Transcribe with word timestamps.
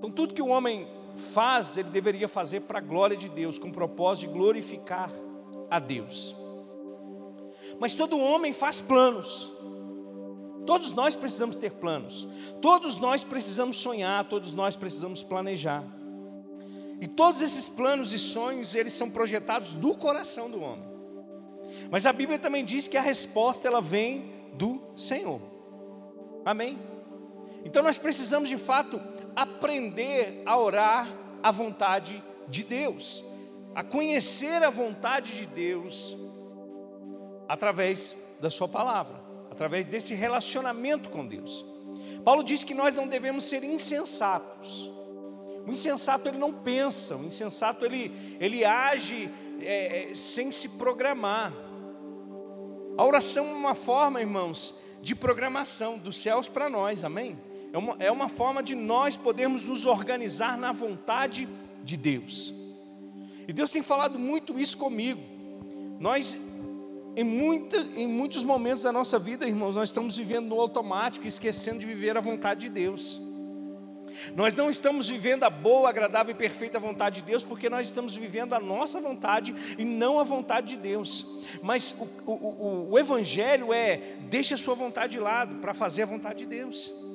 Então, 0.00 0.10
tudo 0.10 0.32
que 0.32 0.40
o 0.40 0.48
homem 0.48 0.88
faz, 1.34 1.76
ele 1.76 1.90
deveria 1.90 2.26
fazer 2.26 2.60
para 2.60 2.78
a 2.78 2.80
glória 2.80 3.14
de 3.14 3.28
Deus, 3.28 3.58
com 3.58 3.68
o 3.68 3.72
propósito 3.72 4.28
de 4.28 4.32
glorificar 4.32 5.10
a 5.70 5.78
Deus. 5.78 6.34
Mas 7.78 7.94
todo 7.94 8.18
homem 8.18 8.50
faz 8.54 8.80
planos. 8.80 9.52
Todos 10.64 10.94
nós 10.94 11.14
precisamos 11.14 11.54
ter 11.56 11.72
planos. 11.72 12.26
Todos 12.62 12.96
nós 12.96 13.22
precisamos 13.22 13.76
sonhar, 13.76 14.26
todos 14.26 14.54
nós 14.54 14.74
precisamos 14.74 15.22
planejar. 15.22 15.84
E 16.98 17.06
todos 17.06 17.42
esses 17.42 17.68
planos 17.68 18.14
e 18.14 18.18
sonhos, 18.18 18.74
eles 18.74 18.94
são 18.94 19.10
projetados 19.10 19.74
do 19.74 19.94
coração 19.94 20.50
do 20.50 20.62
homem. 20.62 20.88
Mas 21.90 22.06
a 22.06 22.12
Bíblia 22.12 22.38
também 22.38 22.64
diz 22.64 22.88
que 22.88 22.96
a 22.96 23.02
resposta 23.02 23.68
ela 23.68 23.82
vem 23.82 24.32
do 24.54 24.80
Senhor. 24.96 25.42
Amém? 26.42 26.78
Então 27.64 27.82
nós 27.82 27.98
precisamos 27.98 28.48
de 28.48 28.56
fato 28.56 29.00
aprender 29.34 30.42
a 30.44 30.58
orar 30.58 31.08
a 31.42 31.50
vontade 31.50 32.22
de 32.48 32.64
Deus, 32.64 33.24
a 33.74 33.82
conhecer 33.82 34.62
a 34.62 34.70
vontade 34.70 35.36
de 35.36 35.46
Deus 35.46 36.16
através 37.48 38.36
da 38.40 38.50
Sua 38.50 38.68
palavra, 38.68 39.20
através 39.50 39.86
desse 39.86 40.14
relacionamento 40.14 41.08
com 41.08 41.26
Deus. 41.26 41.64
Paulo 42.24 42.42
diz 42.42 42.64
que 42.64 42.74
nós 42.74 42.94
não 42.94 43.06
devemos 43.06 43.44
ser 43.44 43.64
insensatos. 43.64 44.90
O 45.66 45.70
insensato 45.70 46.28
ele 46.28 46.38
não 46.38 46.52
pensa, 46.52 47.16
o 47.16 47.24
insensato 47.24 47.84
ele, 47.84 48.36
ele 48.40 48.64
age 48.64 49.30
é, 49.60 50.10
é 50.10 50.14
sem 50.14 50.50
se 50.50 50.70
programar. 50.70 51.52
A 52.96 53.04
oração 53.04 53.46
é 53.46 53.52
uma 53.52 53.74
forma, 53.74 54.20
irmãos, 54.20 54.80
de 55.02 55.14
programação 55.14 55.98
dos 55.98 56.20
céus 56.20 56.48
para 56.48 56.68
nós, 56.68 57.04
amém? 57.04 57.38
É 57.72 57.78
uma, 57.78 57.96
é 57.98 58.10
uma 58.10 58.28
forma 58.28 58.62
de 58.62 58.74
nós 58.74 59.16
podermos 59.16 59.68
nos 59.68 59.86
organizar 59.86 60.58
na 60.58 60.72
vontade 60.72 61.48
de 61.84 61.96
Deus. 61.96 62.54
E 63.46 63.52
Deus 63.52 63.70
tem 63.70 63.82
falado 63.82 64.18
muito 64.18 64.58
isso 64.58 64.76
comigo. 64.76 65.20
Nós, 65.98 66.56
em, 67.16 67.24
muita, 67.24 67.76
em 67.76 68.06
muitos 68.06 68.42
momentos 68.42 68.82
da 68.82 68.92
nossa 68.92 69.18
vida, 69.18 69.46
irmãos, 69.46 69.76
nós 69.76 69.88
estamos 69.88 70.16
vivendo 70.16 70.48
no 70.48 70.60
automático, 70.60 71.26
esquecendo 71.26 71.78
de 71.80 71.86
viver 71.86 72.16
a 72.16 72.20
vontade 72.20 72.60
de 72.60 72.68
Deus. 72.70 73.20
Nós 74.34 74.54
não 74.54 74.68
estamos 74.68 75.08
vivendo 75.08 75.44
a 75.44 75.50
boa, 75.50 75.88
agradável 75.88 76.32
e 76.32 76.38
perfeita 76.38 76.78
vontade 76.78 77.20
de 77.20 77.26
Deus, 77.26 77.42
porque 77.42 77.70
nós 77.70 77.86
estamos 77.86 78.14
vivendo 78.14 78.52
a 78.54 78.60
nossa 78.60 79.00
vontade 79.00 79.54
e 79.78 79.84
não 79.84 80.18
a 80.18 80.24
vontade 80.24 80.68
de 80.68 80.76
Deus. 80.76 81.44
Mas 81.62 81.94
o, 81.98 82.30
o, 82.30 82.32
o, 82.32 82.90
o 82.92 82.98
Evangelho 82.98 83.72
é: 83.72 84.16
deixe 84.28 84.54
a 84.54 84.58
sua 84.58 84.74
vontade 84.74 85.12
de 85.12 85.18
lado 85.18 85.56
para 85.56 85.72
fazer 85.72 86.02
a 86.02 86.06
vontade 86.06 86.40
de 86.40 86.46
Deus. 86.46 87.09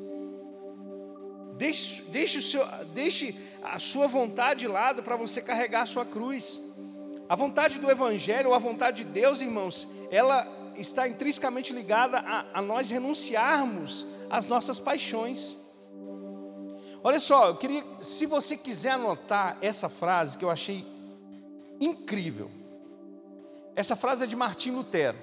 Deixe, 1.58 2.04
deixe, 2.04 2.42
seu, 2.42 2.66
deixe 2.94 3.36
a 3.64 3.80
sua 3.80 4.08
vontade 4.08 4.62
de 4.62 4.68
lado 4.68 5.02
para 5.02 5.16
você 5.16 5.42
carregar 5.42 5.82
a 5.82 5.86
sua 5.86 6.06
cruz. 6.06 6.62
A 7.28 7.36
vontade 7.36 7.80
do 7.80 7.90
Evangelho, 7.90 8.50
ou 8.50 8.56
a 8.56 8.60
vontade 8.60 9.04
de 9.04 9.10
Deus, 9.10 9.42
irmãos, 9.42 9.88
ela 10.12 10.48
está 10.76 11.08
intrinsecamente 11.08 11.74
ligada 11.74 12.20
a, 12.20 12.60
a 12.60 12.62
nós 12.62 12.90
renunciarmos 12.90 14.06
às 14.30 14.48
nossas 14.48 14.80
paixões. 14.80 15.58
Olha 17.04 17.20
só, 17.20 17.48
eu 17.48 17.56
queria, 17.56 17.84
se 18.02 18.26
você 18.26 18.58
quiser 18.58 18.92
anotar 18.92 19.58
essa 19.62 19.88
frase 19.88 20.38
que 20.38 20.44
eu 20.44 20.50
achei 20.50 20.86
incrível. 21.80 22.50
Essa 23.76 23.96
frase 23.96 24.24
é 24.24 24.28
de 24.28 24.36
Martim 24.36 24.72
Lutero. 24.72 25.18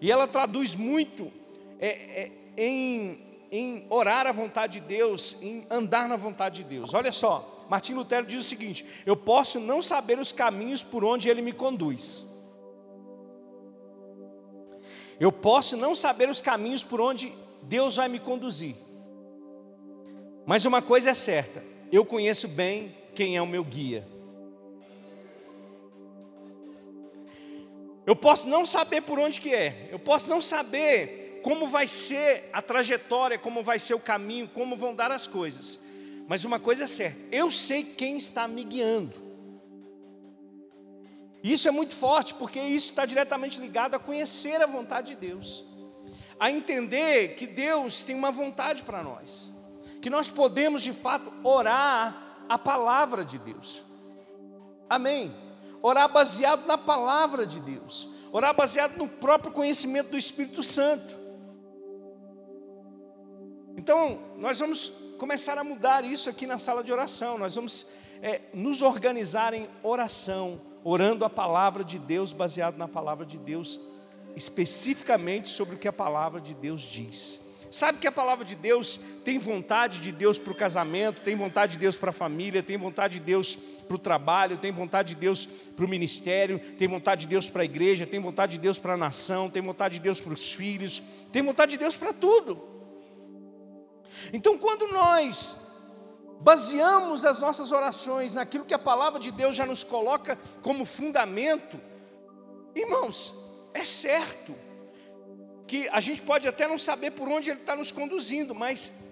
E 0.00 0.10
ela 0.10 0.26
traduz 0.26 0.74
muito 0.74 1.32
é, 1.78 1.88
é, 1.88 2.32
em 2.56 3.27
em 3.50 3.86
orar 3.88 4.26
a 4.26 4.32
vontade 4.32 4.80
de 4.80 4.86
Deus, 4.86 5.40
em 5.42 5.66
andar 5.70 6.08
na 6.08 6.16
vontade 6.16 6.62
de 6.62 6.68
Deus. 6.68 6.92
Olha 6.92 7.12
só, 7.12 7.66
Martim 7.68 7.94
Lutero 7.94 8.26
diz 8.26 8.40
o 8.40 8.48
seguinte: 8.48 8.84
Eu 9.06 9.16
posso 9.16 9.58
não 9.58 9.80
saber 9.80 10.18
os 10.18 10.32
caminhos 10.32 10.82
por 10.82 11.04
onde 11.04 11.28
ele 11.28 11.42
me 11.42 11.52
conduz. 11.52 12.24
Eu 15.18 15.32
posso 15.32 15.76
não 15.76 15.94
saber 15.94 16.28
os 16.28 16.40
caminhos 16.40 16.84
por 16.84 17.00
onde 17.00 17.32
Deus 17.62 17.96
vai 17.96 18.08
me 18.08 18.20
conduzir. 18.20 18.76
Mas 20.46 20.64
uma 20.64 20.80
coisa 20.80 21.10
é 21.10 21.14
certa: 21.14 21.62
eu 21.90 22.04
conheço 22.04 22.48
bem 22.48 22.94
quem 23.14 23.36
é 23.36 23.42
o 23.42 23.46
meu 23.46 23.64
guia. 23.64 24.06
Eu 28.06 28.16
posso 28.16 28.48
não 28.48 28.64
saber 28.64 29.02
por 29.02 29.18
onde 29.18 29.38
que 29.38 29.54
é, 29.54 29.88
eu 29.90 29.98
posso 29.98 30.30
não 30.30 30.40
saber 30.40 31.27
como 31.42 31.66
vai 31.66 31.86
ser 31.86 32.48
a 32.52 32.60
trajetória, 32.60 33.38
como 33.38 33.62
vai 33.62 33.78
ser 33.78 33.94
o 33.94 34.00
caminho, 34.00 34.48
como 34.48 34.76
vão 34.76 34.94
dar 34.94 35.10
as 35.10 35.26
coisas. 35.26 35.80
Mas 36.26 36.44
uma 36.44 36.60
coisa 36.60 36.84
é 36.84 36.86
certa, 36.86 37.18
eu 37.34 37.50
sei 37.50 37.82
quem 37.82 38.16
está 38.16 38.46
me 38.46 38.62
guiando. 38.62 39.28
Isso 41.42 41.68
é 41.68 41.70
muito 41.70 41.94
forte, 41.94 42.34
porque 42.34 42.60
isso 42.60 42.90
está 42.90 43.06
diretamente 43.06 43.60
ligado 43.60 43.94
a 43.94 43.98
conhecer 43.98 44.60
a 44.60 44.66
vontade 44.66 45.14
de 45.14 45.26
Deus, 45.26 45.64
a 46.38 46.50
entender 46.50 47.34
que 47.36 47.46
Deus 47.46 48.02
tem 48.02 48.14
uma 48.14 48.30
vontade 48.30 48.82
para 48.82 49.02
nós, 49.02 49.54
que 50.02 50.10
nós 50.10 50.28
podemos 50.28 50.82
de 50.82 50.92
fato 50.92 51.32
orar 51.42 52.44
a 52.48 52.58
palavra 52.58 53.24
de 53.24 53.38
Deus. 53.38 53.84
Amém. 54.88 55.34
Orar 55.80 56.12
baseado 56.12 56.66
na 56.66 56.76
palavra 56.76 57.46
de 57.46 57.60
Deus, 57.60 58.08
orar 58.32 58.54
baseado 58.54 58.96
no 58.96 59.08
próprio 59.08 59.52
conhecimento 59.52 60.10
do 60.10 60.18
Espírito 60.18 60.62
Santo. 60.62 61.16
Então, 63.78 64.18
nós 64.38 64.58
vamos 64.58 64.92
começar 65.18 65.56
a 65.56 65.62
mudar 65.62 66.04
isso 66.04 66.28
aqui 66.28 66.48
na 66.48 66.58
sala 66.58 66.82
de 66.82 66.92
oração. 66.92 67.38
Nós 67.38 67.54
vamos 67.54 67.86
é, 68.20 68.40
nos 68.52 68.82
organizar 68.82 69.54
em 69.54 69.68
oração, 69.84 70.60
orando 70.82 71.24
a 71.24 71.30
palavra 71.30 71.84
de 71.84 71.96
Deus, 71.96 72.32
baseado 72.32 72.76
na 72.76 72.88
palavra 72.88 73.24
de 73.24 73.38
Deus, 73.38 73.78
especificamente 74.34 75.48
sobre 75.48 75.76
o 75.76 75.78
que 75.78 75.86
a 75.86 75.92
palavra 75.92 76.40
de 76.40 76.54
Deus 76.54 76.82
diz. 76.82 77.54
Sabe 77.70 77.98
que 77.98 78.08
a 78.08 78.12
palavra 78.12 78.44
de 78.44 78.56
Deus 78.56 78.98
tem 79.24 79.38
vontade 79.38 80.00
de 80.00 80.10
Deus 80.10 80.38
para 80.38 80.52
o 80.52 80.56
casamento, 80.56 81.20
tem 81.20 81.36
vontade 81.36 81.72
de 81.74 81.78
Deus 81.78 81.96
para 81.96 82.10
a 82.10 82.12
família, 82.12 82.64
tem 82.64 82.76
vontade 82.76 83.20
de 83.20 83.24
Deus 83.24 83.54
para 83.86 83.94
o 83.94 83.98
trabalho, 83.98 84.58
tem 84.58 84.72
vontade 84.72 85.14
de 85.14 85.20
Deus 85.20 85.46
para 85.46 85.84
o 85.84 85.88
ministério, 85.88 86.58
tem 86.76 86.88
vontade 86.88 87.20
de 87.20 87.26
Deus 87.28 87.48
para 87.48 87.62
a 87.62 87.64
igreja, 87.64 88.08
tem 88.08 88.18
vontade 88.18 88.52
de 88.52 88.58
Deus 88.58 88.76
para 88.76 88.94
a 88.94 88.96
nação, 88.96 89.48
tem 89.48 89.62
vontade 89.62 89.94
de 89.94 90.00
Deus 90.00 90.20
para 90.20 90.32
os 90.32 90.52
filhos, 90.52 91.00
tem 91.32 91.42
vontade 91.42 91.70
de 91.72 91.78
Deus 91.78 91.96
para 91.96 92.12
tudo. 92.12 92.67
Então, 94.32 94.58
quando 94.58 94.86
nós 94.88 95.68
baseamos 96.40 97.24
as 97.24 97.40
nossas 97.40 97.72
orações 97.72 98.34
naquilo 98.34 98.64
que 98.64 98.74
a 98.74 98.78
palavra 98.78 99.18
de 99.18 99.30
Deus 99.30 99.54
já 99.54 99.66
nos 99.66 99.82
coloca 99.82 100.38
como 100.62 100.84
fundamento, 100.84 101.80
irmãos, 102.74 103.34
é 103.74 103.84
certo 103.84 104.54
que 105.66 105.88
a 105.88 106.00
gente 106.00 106.22
pode 106.22 106.48
até 106.48 106.66
não 106.66 106.78
saber 106.78 107.10
por 107.10 107.28
onde 107.28 107.50
Ele 107.50 107.60
está 107.60 107.76
nos 107.76 107.92
conduzindo, 107.92 108.54
mas 108.54 109.08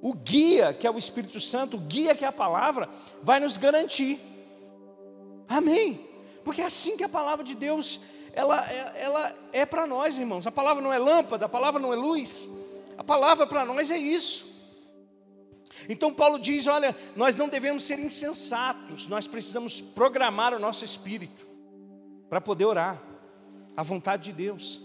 o 0.00 0.14
guia, 0.14 0.74
que 0.74 0.86
é 0.86 0.90
o 0.90 0.98
Espírito 0.98 1.40
Santo, 1.40 1.76
o 1.76 1.80
guia, 1.80 2.14
que 2.14 2.24
é 2.24 2.28
a 2.28 2.32
palavra, 2.32 2.88
vai 3.22 3.38
nos 3.38 3.56
garantir. 3.56 4.18
Amém? 5.48 6.08
Porque 6.42 6.60
é 6.60 6.64
assim 6.64 6.96
que 6.96 7.04
a 7.04 7.08
palavra 7.08 7.44
de 7.44 7.54
Deus 7.54 8.00
ela, 8.32 8.68
é, 8.68 8.92
ela 8.96 9.34
é 9.52 9.64
para 9.64 9.86
nós, 9.86 10.18
irmãos. 10.18 10.46
A 10.46 10.52
palavra 10.52 10.82
não 10.82 10.92
é 10.92 10.98
lâmpada, 10.98 11.46
a 11.46 11.48
palavra 11.48 11.80
não 11.80 11.92
é 11.92 11.96
luz. 11.96 12.48
A 12.96 13.04
palavra 13.04 13.46
para 13.46 13.64
nós 13.64 13.90
é 13.90 13.96
isso. 13.96 14.52
Então 15.88 16.12
Paulo 16.12 16.38
diz: 16.38 16.66
olha, 16.66 16.96
nós 17.16 17.36
não 17.36 17.48
devemos 17.48 17.84
ser 17.84 17.98
insensatos, 17.98 19.06
nós 19.08 19.26
precisamos 19.26 19.80
programar 19.80 20.54
o 20.54 20.58
nosso 20.58 20.84
espírito 20.84 21.46
para 22.28 22.40
poder 22.40 22.64
orar 22.64 23.02
a 23.76 23.82
vontade 23.82 24.24
de 24.24 24.32
Deus. 24.32 24.80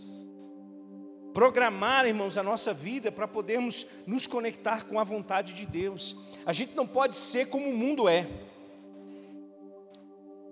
Programar, 1.33 2.05
irmãos, 2.07 2.37
a 2.37 2.41
nossa 2.41 2.73
vida 2.73 3.11
para 3.11 3.27
podermos 3.27 3.85
nos 4.07 4.25
conectar 4.25 4.85
com 4.85 4.99
a 4.99 5.03
vontade 5.03 5.53
de 5.53 5.65
Deus. 5.67 6.15
A 6.45 6.51
gente 6.51 6.75
não 6.75 6.87
pode 6.87 7.15
ser 7.15 7.47
como 7.49 7.69
o 7.69 7.77
mundo 7.77 8.09
é. 8.09 8.27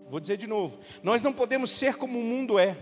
Vou 0.10 0.20
dizer 0.20 0.38
de 0.38 0.46
novo: 0.46 0.80
nós 1.02 1.24
não 1.24 1.34
podemos 1.34 1.72
ser 1.72 1.96
como 1.96 2.20
o 2.20 2.24
mundo 2.24 2.60
é. 2.60 2.78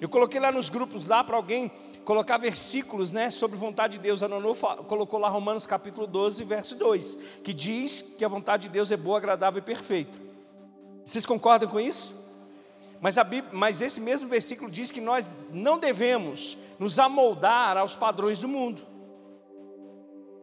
Eu 0.00 0.08
coloquei 0.08 0.40
lá 0.40 0.50
nos 0.50 0.68
grupos 0.68 1.06
lá 1.06 1.22
para 1.22 1.36
alguém 1.36 1.70
colocar 2.08 2.38
versículos 2.38 3.12
né, 3.12 3.28
sobre 3.28 3.58
vontade 3.58 3.98
de 3.98 4.02
Deus. 4.02 4.22
A 4.22 4.28
Nono 4.28 4.54
colocou 4.86 5.20
lá 5.20 5.28
Romanos 5.28 5.66
capítulo 5.66 6.06
12, 6.06 6.42
verso 6.42 6.74
2, 6.74 7.18
que 7.44 7.52
diz 7.52 8.16
que 8.16 8.24
a 8.24 8.28
vontade 8.28 8.62
de 8.62 8.68
Deus 8.70 8.90
é 8.90 8.96
boa, 8.96 9.18
agradável 9.18 9.58
e 9.58 9.62
perfeita. 9.62 10.18
Vocês 11.04 11.26
concordam 11.26 11.68
com 11.68 11.78
isso? 11.78 12.26
Mas, 12.98 13.16
Bíblia, 13.16 13.44
mas 13.52 13.82
esse 13.82 14.00
mesmo 14.00 14.26
versículo 14.26 14.70
diz 14.70 14.90
que 14.90 15.02
nós 15.02 15.28
não 15.52 15.78
devemos 15.78 16.56
nos 16.78 16.98
amoldar 16.98 17.76
aos 17.76 17.94
padrões 17.94 18.40
do 18.40 18.48
mundo. 18.48 18.80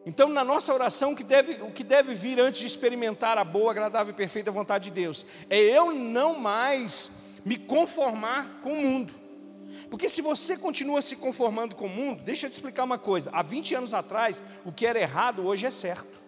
Então, 0.06 0.30
na 0.30 0.44
nossa 0.44 0.72
oração, 0.72 1.14
o 1.14 1.16
que, 1.16 1.24
deve, 1.24 1.64
o 1.64 1.72
que 1.72 1.84
deve 1.84 2.14
vir 2.14 2.40
antes 2.40 2.60
de 2.60 2.68
experimentar 2.68 3.40
a 3.40 3.44
boa, 3.44 3.72
agradável 3.72 4.14
e 4.14 4.16
perfeita 4.16 4.52
vontade 4.52 4.92
de 4.92 5.02
Deus 5.02 5.26
é 5.50 5.60
eu 5.60 5.92
não 5.92 6.38
mais 6.38 7.40
me 7.44 7.58
conformar 7.58 8.60
com 8.62 8.72
o 8.74 8.82
mundo. 8.84 9.25
Porque 9.90 10.10
se 10.10 10.22
você 10.22 10.58
continua 10.58 11.02
se 11.02 11.16
conformando 11.16 11.76
com 11.76 11.86
o 11.86 11.90
mundo, 11.90 12.24
deixa 12.24 12.48
eu 12.48 12.50
te 12.50 12.54
explicar 12.54 12.84
uma 12.84 12.98
coisa: 12.98 13.30
há 13.34 13.42
20 13.42 13.76
anos 13.76 13.94
atrás, 13.94 14.42
o 14.66 14.72
que 14.72 14.86
era 14.86 15.00
errado 15.00 15.46
hoje 15.46 15.66
é 15.66 15.72
certo. 15.72 16.24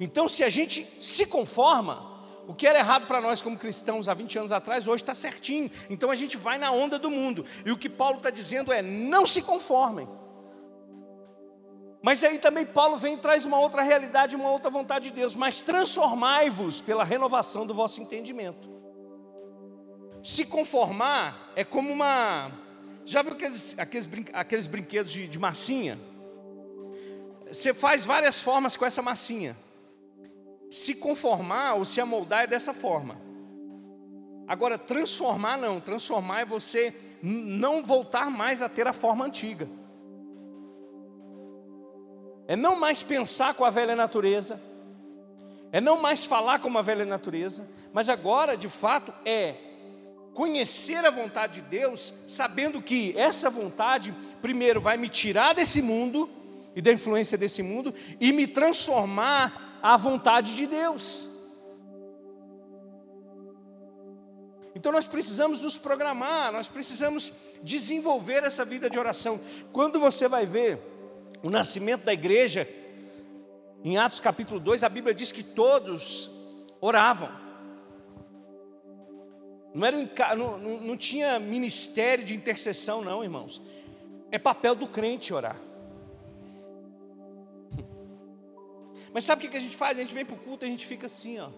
Então, 0.00 0.28
se 0.28 0.44
a 0.44 0.48
gente 0.48 0.86
se 1.00 1.26
conforma, 1.26 2.18
o 2.48 2.54
que 2.54 2.66
era 2.66 2.78
errado 2.78 3.06
para 3.06 3.20
nós 3.20 3.42
como 3.42 3.58
cristãos 3.58 4.08
há 4.08 4.14
20 4.14 4.38
anos 4.38 4.52
atrás, 4.52 4.88
hoje 4.88 5.02
está 5.02 5.14
certinho. 5.14 5.70
Então 5.90 6.10
a 6.10 6.14
gente 6.14 6.38
vai 6.38 6.56
na 6.56 6.72
onda 6.72 6.98
do 6.98 7.10
mundo. 7.10 7.44
E 7.62 7.70
o 7.70 7.76
que 7.76 7.90
Paulo 7.90 8.16
está 8.16 8.30
dizendo 8.30 8.72
é: 8.72 8.80
não 8.80 9.26
se 9.26 9.42
conformem. 9.42 10.08
Mas 12.00 12.24
aí 12.24 12.38
também 12.38 12.64
Paulo 12.64 12.96
vem 12.96 13.14
e 13.14 13.18
traz 13.18 13.44
uma 13.44 13.58
outra 13.58 13.82
realidade, 13.82 14.34
uma 14.34 14.50
outra 14.50 14.70
vontade 14.70 15.10
de 15.10 15.16
Deus. 15.16 15.34
Mas 15.34 15.60
transformai-vos 15.60 16.80
pela 16.80 17.04
renovação 17.04 17.66
do 17.66 17.74
vosso 17.74 18.00
entendimento. 18.00 18.77
Se 20.22 20.46
conformar 20.46 21.52
é 21.54 21.64
como 21.64 21.92
uma. 21.92 22.50
Já 23.04 23.22
viu 23.22 23.32
aqueles, 23.32 23.78
aqueles, 23.78 24.06
brin... 24.06 24.26
aqueles 24.32 24.66
brinquedos 24.66 25.12
de, 25.12 25.28
de 25.28 25.38
massinha? 25.38 25.98
Você 27.50 27.72
faz 27.72 28.04
várias 28.04 28.40
formas 28.40 28.76
com 28.76 28.84
essa 28.84 29.00
massinha. 29.00 29.56
Se 30.70 30.96
conformar 30.96 31.74
ou 31.74 31.84
se 31.84 32.00
amoldar 32.00 32.44
é 32.44 32.46
dessa 32.46 32.74
forma. 32.74 33.18
Agora, 34.46 34.76
transformar 34.76 35.56
não. 35.56 35.80
Transformar 35.80 36.40
é 36.40 36.44
você 36.44 36.94
não 37.22 37.82
voltar 37.82 38.30
mais 38.30 38.60
a 38.60 38.68
ter 38.68 38.86
a 38.86 38.92
forma 38.92 39.24
antiga. 39.24 39.68
É 42.46 42.56
não 42.56 42.76
mais 42.76 43.02
pensar 43.02 43.54
com 43.54 43.64
a 43.64 43.70
velha 43.70 43.94
natureza. 43.94 44.60
É 45.70 45.80
não 45.80 46.00
mais 46.00 46.24
falar 46.24 46.60
como 46.60 46.78
a 46.78 46.82
velha 46.82 47.04
natureza. 47.04 47.68
Mas 47.92 48.08
agora, 48.08 48.56
de 48.56 48.68
fato, 48.68 49.12
é 49.24 49.67
conhecer 50.38 51.04
a 51.04 51.10
vontade 51.10 51.60
de 51.60 51.68
Deus, 51.68 52.14
sabendo 52.28 52.80
que 52.80 53.12
essa 53.18 53.50
vontade, 53.50 54.14
primeiro, 54.40 54.80
vai 54.80 54.96
me 54.96 55.08
tirar 55.08 55.52
desse 55.52 55.82
mundo 55.82 56.30
e 56.76 56.80
da 56.80 56.92
influência 56.92 57.36
desse 57.36 57.60
mundo 57.60 57.92
e 58.20 58.32
me 58.32 58.46
transformar 58.46 59.80
à 59.82 59.96
vontade 59.96 60.54
de 60.54 60.68
Deus. 60.68 61.28
Então 64.76 64.92
nós 64.92 65.06
precisamos 65.06 65.64
nos 65.64 65.76
programar, 65.76 66.52
nós 66.52 66.68
precisamos 66.68 67.32
desenvolver 67.64 68.44
essa 68.44 68.64
vida 68.64 68.88
de 68.88 68.96
oração. 68.96 69.40
Quando 69.72 69.98
você 69.98 70.28
vai 70.28 70.46
ver 70.46 70.80
o 71.42 71.50
nascimento 71.50 72.04
da 72.04 72.12
igreja, 72.12 72.64
em 73.82 73.98
Atos 73.98 74.20
capítulo 74.20 74.60
2, 74.60 74.84
a 74.84 74.88
Bíblia 74.88 75.12
diz 75.12 75.32
que 75.32 75.42
todos 75.42 76.30
oravam. 76.80 77.47
Não, 79.78 79.86
era 79.86 80.34
não, 80.34 80.58
não 80.58 80.96
tinha 80.96 81.38
ministério 81.38 82.24
de 82.24 82.34
intercessão, 82.34 83.00
não, 83.00 83.22
irmãos. 83.22 83.62
É 84.28 84.36
papel 84.36 84.74
do 84.74 84.88
crente 84.88 85.32
orar. 85.32 85.56
Mas 89.14 89.22
sabe 89.22 89.46
o 89.46 89.50
que 89.50 89.56
a 89.56 89.60
gente 89.60 89.76
faz? 89.76 89.96
A 89.96 90.00
gente 90.00 90.12
vem 90.12 90.24
para 90.24 90.34
o 90.34 90.38
culto 90.38 90.64
e 90.64 90.66
a 90.66 90.70
gente 90.70 90.84
fica 90.84 91.06
assim, 91.06 91.38
ó. 91.38 91.48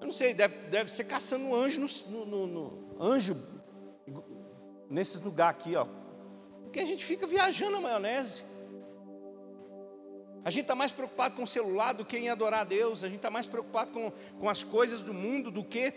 Eu 0.00 0.06
não 0.06 0.10
sei, 0.10 0.34
deve, 0.34 0.56
deve 0.68 0.90
ser 0.90 1.04
caçando 1.04 1.44
um 1.44 1.54
anjo 1.54 1.80
no, 1.80 2.26
no, 2.26 2.46
no 2.48 3.00
anjo 3.00 3.36
nesses 4.90 5.22
lugares 5.22 5.60
aqui, 5.60 5.76
ó. 5.76 5.86
Porque 6.64 6.80
a 6.80 6.84
gente 6.84 7.04
fica 7.04 7.24
viajando 7.24 7.70
na 7.70 7.80
maionese. 7.80 8.42
A 10.44 10.50
gente 10.50 10.62
está 10.62 10.74
mais 10.74 10.90
preocupado 10.90 11.36
com 11.36 11.44
o 11.44 11.46
celular 11.46 11.92
do 11.92 12.04
que 12.04 12.16
em 12.16 12.28
adorar 12.28 12.62
a 12.62 12.64
Deus. 12.64 13.04
A 13.04 13.06
gente 13.06 13.18
está 13.18 13.30
mais 13.30 13.46
preocupado 13.46 13.92
com, 13.92 14.10
com 14.40 14.48
as 14.50 14.64
coisas 14.64 15.02
do 15.02 15.14
mundo 15.14 15.52
do 15.52 15.62
que 15.62 15.94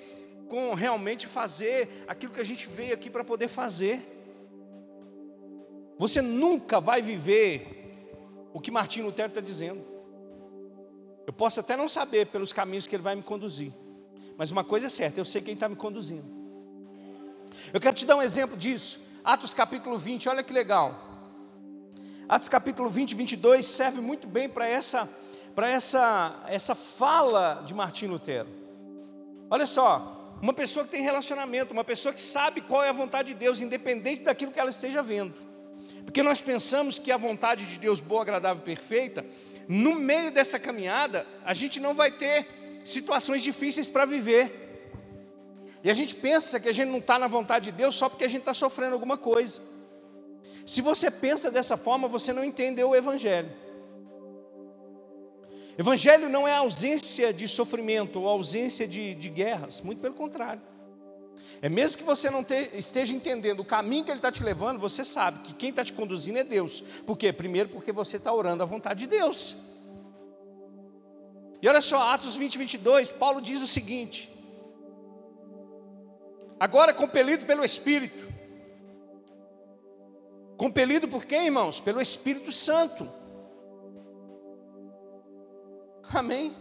com 0.47 0.73
realmente 0.73 1.27
fazer 1.27 2.05
aquilo 2.07 2.33
que 2.33 2.39
a 2.39 2.45
gente 2.45 2.67
veio 2.67 2.93
aqui 2.93 3.09
para 3.09 3.23
poder 3.23 3.47
fazer. 3.47 3.99
Você 5.97 6.21
nunca 6.21 6.79
vai 6.79 7.01
viver 7.01 7.75
o 8.53 8.59
que 8.59 8.71
Martinho 8.71 9.05
Lutero 9.05 9.29
está 9.29 9.41
dizendo. 9.41 9.83
Eu 11.25 11.33
posso 11.33 11.59
até 11.59 11.75
não 11.75 11.87
saber 11.87 12.27
pelos 12.27 12.53
caminhos 12.53 12.85
que 12.85 12.95
ele 12.95 13.03
vai 13.03 13.15
me 13.15 13.23
conduzir, 13.23 13.73
mas 14.37 14.51
uma 14.51 14.63
coisa 14.63 14.85
é 14.85 14.89
certa, 14.89 15.19
eu 15.19 15.25
sei 15.25 15.41
quem 15.41 15.55
está 15.55 15.67
me 15.67 15.75
conduzindo. 15.75 16.25
Eu 17.73 17.79
quero 17.79 17.95
te 17.95 18.05
dar 18.05 18.15
um 18.15 18.21
exemplo 18.21 18.55
disso. 18.55 18.99
Atos 19.23 19.53
capítulo 19.53 19.97
20, 19.97 20.29
olha 20.29 20.43
que 20.43 20.53
legal. 20.53 21.03
Atos 22.29 22.47
capítulo 22.47 22.89
20, 22.89 23.15
22 23.15 23.65
serve 23.65 24.01
muito 24.01 24.27
bem 24.27 24.47
para 24.47 24.67
essa, 24.67 25.09
para 25.55 25.69
essa, 25.69 26.43
essa 26.47 26.75
fala 26.75 27.63
de 27.65 27.73
Martinho 27.73 28.11
Lutero. 28.11 28.49
Olha 29.49 29.65
só, 29.65 30.24
uma 30.45 30.53
pessoa 30.53 30.85
que 30.85 30.91
tem 30.91 31.01
relacionamento, 31.01 31.73
uma 31.73 31.83
pessoa 31.83 32.13
que 32.13 32.21
sabe 32.21 32.61
qual 32.61 32.83
é 32.83 32.89
a 32.89 32.91
vontade 32.91 33.33
de 33.33 33.39
Deus, 33.39 33.61
independente 33.61 34.21
daquilo 34.21 34.51
que 34.51 34.59
ela 34.59 34.69
esteja 34.69 35.01
vendo. 35.01 35.33
Porque 36.03 36.21
nós 36.21 36.39
pensamos 36.39 36.99
que 36.99 37.11
a 37.11 37.17
vontade 37.17 37.65
de 37.65 37.79
Deus 37.79 37.99
boa, 37.99 38.21
agradável 38.21 38.61
e 38.61 38.63
perfeita, 38.63 39.25
no 39.67 39.95
meio 39.95 40.29
dessa 40.31 40.59
caminhada, 40.59 41.25
a 41.43 41.51
gente 41.51 41.79
não 41.79 41.95
vai 41.95 42.11
ter 42.11 42.47
situações 42.83 43.41
difíceis 43.41 43.89
para 43.89 44.05
viver. 44.05 44.91
E 45.83 45.89
a 45.89 45.93
gente 45.95 46.13
pensa 46.13 46.59
que 46.59 46.69
a 46.69 46.71
gente 46.71 46.89
não 46.89 46.99
está 46.99 47.17
na 47.17 47.25
vontade 47.25 47.71
de 47.71 47.77
Deus 47.77 47.95
só 47.95 48.07
porque 48.07 48.23
a 48.23 48.27
gente 48.27 48.41
está 48.41 48.53
sofrendo 48.53 48.93
alguma 48.93 49.17
coisa. 49.17 49.59
Se 50.63 50.79
você 50.79 51.09
pensa 51.09 51.49
dessa 51.49 51.75
forma, 51.75 52.07
você 52.07 52.31
não 52.31 52.43
entendeu 52.43 52.89
o 52.89 52.95
Evangelho. 52.95 53.51
Evangelho 55.77 56.29
não 56.29 56.47
é 56.47 56.55
ausência 56.55 57.33
de 57.33 57.47
sofrimento 57.47 58.21
ou 58.21 58.29
ausência 58.29 58.87
de, 58.87 59.13
de 59.15 59.29
guerras, 59.29 59.81
muito 59.81 59.99
pelo 60.01 60.13
contrário. 60.13 60.61
É 61.61 61.67
mesmo 61.67 61.97
que 61.97 62.03
você 62.03 62.29
não 62.29 62.43
te, 62.43 62.71
esteja 62.77 63.13
entendendo 63.13 63.59
o 63.59 63.65
caminho 63.65 64.05
que 64.05 64.11
Ele 64.11 64.19
está 64.19 64.31
te 64.31 64.43
levando, 64.43 64.79
você 64.79 65.03
sabe 65.03 65.39
que 65.39 65.53
quem 65.53 65.69
está 65.71 65.83
te 65.83 65.91
conduzindo 65.91 66.39
é 66.39 66.43
Deus. 66.43 66.81
Por 67.05 67.17
quê? 67.17 67.33
Primeiro, 67.33 67.69
porque 67.69 67.91
você 67.91 68.17
está 68.17 68.31
orando 68.31 68.63
à 68.63 68.65
vontade 68.65 69.01
de 69.01 69.07
Deus. 69.07 69.75
E 71.61 71.67
olha 71.67 71.81
só, 71.81 72.13
Atos 72.13 72.35
20, 72.35 72.57
22, 72.57 73.11
Paulo 73.11 73.41
diz 73.41 73.61
o 73.61 73.67
seguinte: 73.67 74.29
Agora 76.59 76.93
compelido 76.93 77.45
pelo 77.45 77.65
Espírito. 77.65 78.33
Compelido 80.55 81.07
por 81.07 81.25
quem, 81.25 81.47
irmãos? 81.47 81.81
Pelo 81.81 81.99
Espírito 81.99 82.51
Santo 82.51 83.09
Amém? 86.13 86.55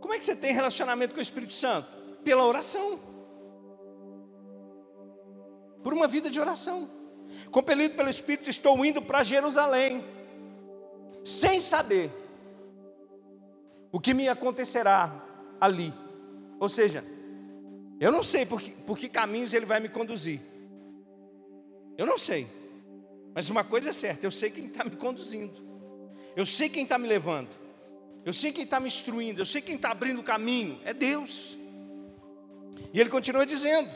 Como 0.00 0.12
é 0.12 0.18
que 0.18 0.24
você 0.24 0.36
tem 0.36 0.52
relacionamento 0.52 1.14
com 1.14 1.18
o 1.18 1.22
Espírito 1.22 1.52
Santo? 1.52 1.88
Pela 2.22 2.44
oração. 2.44 2.98
Por 5.82 5.92
uma 5.92 6.06
vida 6.06 6.30
de 6.30 6.40
oração. 6.40 6.88
Compelido 7.50 7.94
pelo 7.94 8.08
Espírito, 8.08 8.50
estou 8.50 8.84
indo 8.84 9.00
para 9.00 9.22
Jerusalém, 9.22 10.04
sem 11.24 11.58
saber 11.60 12.10
o 13.90 14.00
que 14.00 14.12
me 14.12 14.28
acontecerá 14.28 15.22
ali. 15.60 15.92
Ou 16.58 16.68
seja, 16.68 17.04
eu 18.00 18.10
não 18.10 18.22
sei 18.22 18.44
por 18.44 18.60
que, 18.60 18.70
por 18.70 18.98
que 18.98 19.08
caminhos 19.08 19.54
ele 19.54 19.66
vai 19.66 19.80
me 19.80 19.88
conduzir. 19.88 20.40
Eu 21.96 22.06
não 22.06 22.18
sei. 22.18 22.46
Mas 23.34 23.50
uma 23.50 23.64
coisa 23.64 23.90
é 23.90 23.92
certa, 23.92 24.26
eu 24.26 24.30
sei 24.30 24.50
quem 24.50 24.66
está 24.66 24.84
me 24.84 24.96
conduzindo. 24.96 25.73
Eu 26.36 26.44
sei 26.44 26.68
quem 26.68 26.82
está 26.82 26.98
me 26.98 27.06
levando. 27.06 27.48
Eu 28.24 28.32
sei 28.32 28.52
quem 28.52 28.64
está 28.64 28.80
me 28.80 28.86
instruindo. 28.86 29.40
Eu 29.40 29.44
sei 29.44 29.60
quem 29.60 29.76
está 29.76 29.90
abrindo 29.90 30.20
o 30.20 30.24
caminho. 30.24 30.80
É 30.84 30.92
Deus. 30.92 31.56
E 32.92 33.00
ele 33.00 33.10
continua 33.10 33.44
dizendo: 33.44 33.88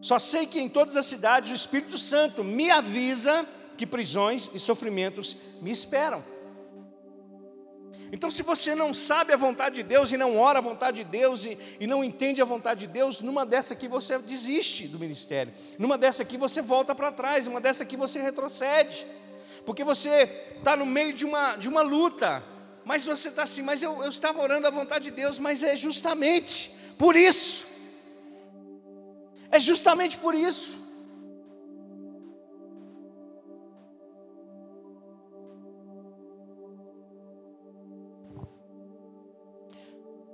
Só 0.00 0.18
sei 0.18 0.46
que 0.46 0.60
em 0.60 0.68
todas 0.68 0.96
as 0.96 1.06
cidades 1.06 1.50
o 1.50 1.54
Espírito 1.54 1.98
Santo 1.98 2.44
me 2.44 2.70
avisa 2.70 3.46
que 3.76 3.86
prisões 3.86 4.50
e 4.54 4.58
sofrimentos 4.58 5.36
me 5.60 5.70
esperam. 5.70 6.24
Então, 8.12 8.30
se 8.30 8.42
você 8.42 8.74
não 8.74 8.94
sabe 8.94 9.32
a 9.32 9.36
vontade 9.36 9.76
de 9.76 9.82
Deus 9.82 10.12
e 10.12 10.16
não 10.16 10.38
ora 10.38 10.60
a 10.60 10.62
vontade 10.62 10.98
de 10.98 11.04
Deus 11.04 11.44
e, 11.44 11.58
e, 11.80 11.86
não 11.88 12.04
entende 12.04 12.40
a 12.40 12.44
vontade 12.44 12.86
de 12.86 12.86
Deus, 12.86 13.20
numa 13.20 13.44
dessa 13.44 13.74
aqui 13.74 13.88
você 13.88 14.16
desiste 14.18 14.86
do 14.86 14.98
ministério, 14.98 15.52
numa 15.76 15.98
dessa 15.98 16.22
aqui 16.22 16.36
você 16.36 16.62
volta 16.62 16.94
para 16.94 17.10
trás, 17.10 17.46
numa 17.48 17.60
dessa 17.60 17.82
aqui 17.82 17.96
você 17.96 18.20
retrocede 18.20 19.04
porque 19.66 19.82
você 19.82 20.22
está 20.56 20.76
no 20.76 20.86
meio 20.86 21.12
de 21.12 21.26
uma, 21.26 21.56
de 21.56 21.68
uma 21.68 21.82
luta, 21.82 22.42
mas 22.84 23.04
você 23.04 23.28
está 23.28 23.42
assim, 23.42 23.62
mas 23.62 23.82
eu, 23.82 24.00
eu 24.04 24.08
estava 24.08 24.40
orando 24.40 24.66
à 24.68 24.70
vontade 24.70 25.06
de 25.06 25.10
Deus, 25.10 25.40
mas 25.40 25.64
é 25.64 25.74
justamente 25.74 26.70
por 26.96 27.16
isso, 27.16 27.66
é 29.50 29.58
justamente 29.58 30.16
por 30.18 30.34
isso. 30.36 30.86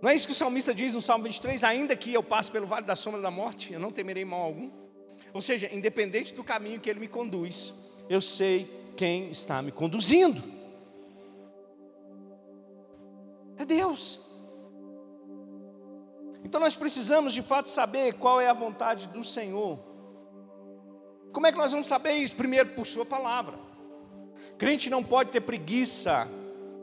Não 0.02 0.10
é 0.10 0.14
isso 0.16 0.26
que 0.26 0.32
o 0.32 0.36
salmista 0.36 0.74
diz 0.74 0.94
no 0.94 1.00
Salmo 1.00 1.24
23? 1.24 1.62
Ainda 1.62 1.94
que 1.94 2.12
eu 2.12 2.24
passe 2.24 2.50
pelo 2.50 2.66
vale 2.66 2.84
da 2.84 2.96
sombra 2.96 3.20
da 3.20 3.30
morte, 3.30 3.72
eu 3.72 3.78
não 3.78 3.88
temerei 3.88 4.24
mal 4.24 4.42
algum. 4.42 4.68
Ou 5.32 5.40
seja, 5.40 5.72
independente 5.72 6.34
do 6.34 6.42
caminho 6.42 6.80
que 6.80 6.90
ele 6.90 6.98
me 6.98 7.06
conduz, 7.06 7.72
eu 8.10 8.20
sei 8.20 8.81
quem 8.96 9.30
está 9.30 9.60
me 9.62 9.72
conduzindo. 9.72 10.42
É 13.56 13.64
Deus. 13.64 14.32
Então 16.44 16.60
nós 16.60 16.74
precisamos 16.74 17.32
de 17.32 17.42
fato 17.42 17.68
saber 17.68 18.14
qual 18.14 18.40
é 18.40 18.48
a 18.48 18.52
vontade 18.52 19.08
do 19.08 19.22
Senhor. 19.22 19.78
Como 21.32 21.46
é 21.46 21.52
que 21.52 21.58
nós 21.58 21.72
vamos 21.72 21.86
saber 21.86 22.14
isso? 22.14 22.36
Primeiro, 22.36 22.70
por 22.70 22.86
Sua 22.86 23.06
palavra. 23.06 23.58
Crente 24.58 24.90
não 24.90 25.02
pode 25.02 25.30
ter 25.30 25.40
preguiça 25.40 26.28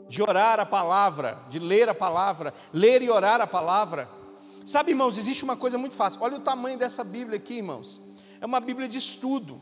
de 0.08 0.22
orar 0.22 0.58
a 0.58 0.66
palavra, 0.66 1.44
de 1.48 1.58
ler 1.58 1.88
a 1.88 1.94
palavra, 1.94 2.52
ler 2.72 3.00
e 3.00 3.08
orar 3.08 3.40
a 3.40 3.46
palavra. 3.46 4.08
Sabe, 4.66 4.90
irmãos, 4.90 5.16
existe 5.16 5.44
uma 5.44 5.56
coisa 5.56 5.78
muito 5.78 5.94
fácil. 5.94 6.20
Olha 6.22 6.36
o 6.36 6.40
tamanho 6.40 6.78
dessa 6.78 7.04
Bíblia 7.04 7.36
aqui, 7.36 7.54
irmãos. 7.54 8.00
É 8.40 8.46
uma 8.46 8.60
Bíblia 8.60 8.88
de 8.88 8.98
estudo. 8.98 9.60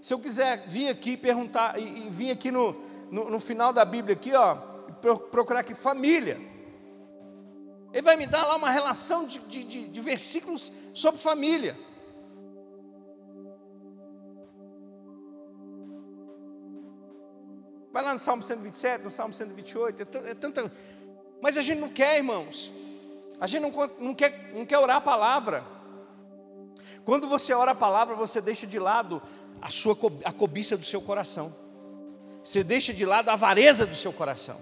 Se 0.00 0.14
eu 0.14 0.18
quiser 0.18 0.66
vir 0.66 0.88
aqui 0.88 1.16
perguntar, 1.16 1.78
e, 1.78 2.06
e 2.06 2.10
vir 2.10 2.30
aqui 2.30 2.50
no, 2.50 2.72
no, 3.10 3.30
no, 3.30 3.38
final 3.38 3.72
da 3.72 3.84
Bíblia, 3.84 4.14
aqui, 4.14 4.34
ó, 4.34 4.54
procurar 5.30 5.60
aqui 5.60 5.74
família. 5.74 6.40
Ele 7.92 8.02
vai 8.02 8.16
me 8.16 8.26
dar 8.26 8.46
lá 8.46 8.56
uma 8.56 8.70
relação 8.70 9.26
de, 9.26 9.38
de, 9.40 9.64
de, 9.64 9.88
de 9.88 10.00
versículos 10.00 10.72
sobre 10.94 11.20
família. 11.20 11.76
Vai 17.92 18.04
lá 18.04 18.12
no 18.12 18.18
Salmo 18.20 18.42
127, 18.42 19.04
no 19.04 19.10
Salmo 19.10 19.34
128, 19.34 20.02
é, 20.02 20.30
é 20.30 20.34
tanta. 20.34 20.72
Mas 21.42 21.58
a 21.58 21.62
gente 21.62 21.80
não 21.80 21.88
quer, 21.88 22.16
irmãos. 22.16 22.72
A 23.40 23.46
gente 23.46 23.62
não, 23.62 23.70
não, 23.98 24.14
quer, 24.14 24.52
não 24.54 24.64
quer 24.64 24.78
orar 24.78 24.96
a 24.96 25.00
palavra. 25.00 25.64
Quando 27.04 27.26
você 27.26 27.52
ora 27.52 27.72
a 27.72 27.74
palavra, 27.74 28.14
você 28.14 28.40
deixa 28.40 28.66
de 28.66 28.78
lado 28.78 29.20
a 29.60 29.68
sua 29.68 29.96
a 30.24 30.32
cobiça 30.32 30.76
do 30.76 30.84
seu 30.84 31.00
coração. 31.00 31.54
Você 32.42 32.64
deixa 32.64 32.92
de 32.92 33.04
lado 33.04 33.28
a 33.28 33.34
avareza 33.34 33.86
do 33.86 33.94
seu 33.94 34.12
coração. 34.12 34.58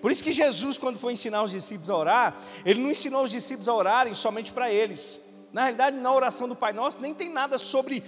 Por 0.00 0.10
isso 0.10 0.22
que 0.22 0.30
Jesus, 0.30 0.78
quando 0.78 0.98
foi 0.98 1.12
ensinar 1.12 1.42
os 1.42 1.50
discípulos 1.50 1.90
a 1.90 1.96
orar, 1.96 2.40
ele 2.64 2.80
não 2.80 2.90
ensinou 2.90 3.24
os 3.24 3.30
discípulos 3.30 3.68
a 3.68 3.74
orarem 3.74 4.14
somente 4.14 4.52
para 4.52 4.70
eles. 4.70 5.20
Na 5.52 5.62
realidade, 5.62 5.96
na 5.96 6.12
oração 6.12 6.48
do 6.48 6.54
Pai 6.54 6.72
Nosso 6.72 7.00
nem 7.00 7.12
tem 7.12 7.28
nada 7.32 7.58
sobre 7.58 8.04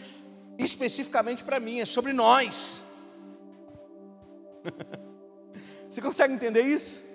especificamente 0.58 1.42
para 1.42 1.58
mim, 1.58 1.80
é 1.80 1.84
sobre 1.84 2.12
nós. 2.12 2.82
Você 5.90 6.00
consegue 6.00 6.32
entender 6.32 6.62
isso? 6.62 7.12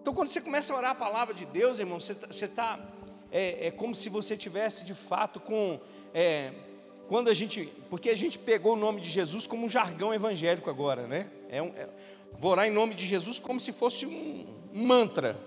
Então, 0.00 0.14
quando 0.14 0.28
você 0.28 0.40
começa 0.40 0.72
a 0.72 0.76
orar 0.76 0.90
a 0.90 0.94
palavra 0.96 1.32
de 1.32 1.46
Deus, 1.46 1.78
irmão, 1.78 2.00
você 2.00 2.44
está. 2.44 2.80
É, 3.32 3.68
é, 3.68 3.70
como 3.70 3.94
se 3.94 4.10
você 4.10 4.36
tivesse 4.36 4.84
de 4.84 4.92
fato 4.92 5.40
com. 5.40 5.80
É, 6.12 6.52
quando 7.08 7.28
a 7.28 7.34
gente. 7.34 7.64
Porque 7.88 8.10
a 8.10 8.14
gente 8.14 8.38
pegou 8.38 8.74
o 8.74 8.76
nome 8.76 9.00
de 9.00 9.08
Jesus 9.08 9.46
como 9.46 9.64
um 9.64 9.70
jargão 9.70 10.12
evangélico 10.12 10.68
agora, 10.68 11.06
né? 11.06 11.30
É 11.48 11.62
um, 11.62 11.68
é, 11.68 11.88
vou 12.38 12.50
orar 12.50 12.66
em 12.66 12.70
nome 12.70 12.94
de 12.94 13.06
Jesus 13.06 13.38
como 13.38 13.58
se 13.58 13.72
fosse 13.72 14.04
um 14.04 14.46
mantra. 14.70 15.40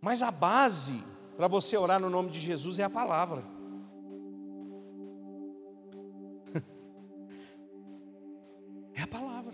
Mas 0.00 0.22
a 0.22 0.32
base 0.32 1.02
para 1.36 1.46
você 1.46 1.76
orar 1.76 2.00
no 2.00 2.10
nome 2.10 2.30
de 2.30 2.40
Jesus 2.40 2.80
é 2.80 2.84
a 2.84 2.90
palavra. 2.90 3.44
É 8.98 9.02
a 9.02 9.06
palavra. 9.06 9.52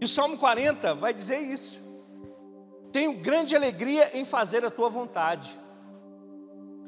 E 0.00 0.04
o 0.04 0.08
Salmo 0.08 0.36
40 0.36 0.94
vai 0.96 1.14
dizer 1.14 1.38
isso. 1.38 1.87
Tenho 2.92 3.20
grande 3.20 3.54
alegria 3.54 4.16
em 4.16 4.24
fazer 4.24 4.64
a 4.64 4.70
tua 4.70 4.88
vontade. 4.88 5.58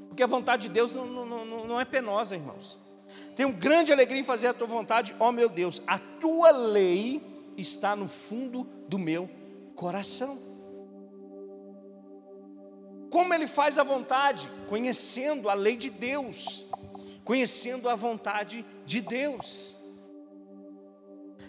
Porque 0.09 0.23
a 0.23 0.27
vontade 0.27 0.69
de 0.69 0.75
Deus 0.75 0.95
não, 0.95 1.07
não, 1.07 1.45
não, 1.45 1.67
não 1.67 1.81
é 1.81 1.85
penosa, 1.85 2.35
irmãos. 2.35 2.79
Tenho 3.37 3.53
grande 3.53 3.93
alegria 3.93 4.21
em 4.21 4.25
fazer 4.25 4.49
a 4.49 4.55
tua 4.55 4.67
vontade, 4.67 5.15
ó 5.19 5.29
oh, 5.29 5.33
meu 5.33 5.49
Deus. 5.49 5.83
A 5.87 5.99
tua 5.99 6.51
lei 6.51 7.23
está 7.57 7.95
no 7.95 8.09
fundo 8.09 8.65
do 8.89 8.99
meu 8.99 9.29
coração. 9.75 10.39
Como 13.11 13.35
ele 13.35 13.47
faz 13.47 13.79
a 13.79 13.83
vontade? 13.83 14.49
Conhecendo 14.69 15.49
a 15.49 15.55
lei 15.55 15.77
de 15.77 15.91
Deus, 15.91 16.67
conhecendo 17.25 17.89
a 17.89 17.95
vontade 17.95 18.65
de 18.87 19.01
Deus. 19.01 19.77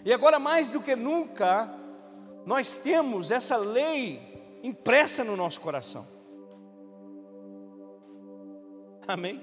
E 0.04 0.12
agora, 0.12 0.38
mais 0.38 0.72
do 0.72 0.80
que 0.80 0.96
nunca, 0.96 1.72
nós 2.44 2.78
temos 2.78 3.30
essa 3.30 3.56
lei 3.56 4.31
impressa 4.62 5.24
no 5.24 5.36
nosso 5.36 5.60
coração. 5.60 6.06
Amém? 9.06 9.40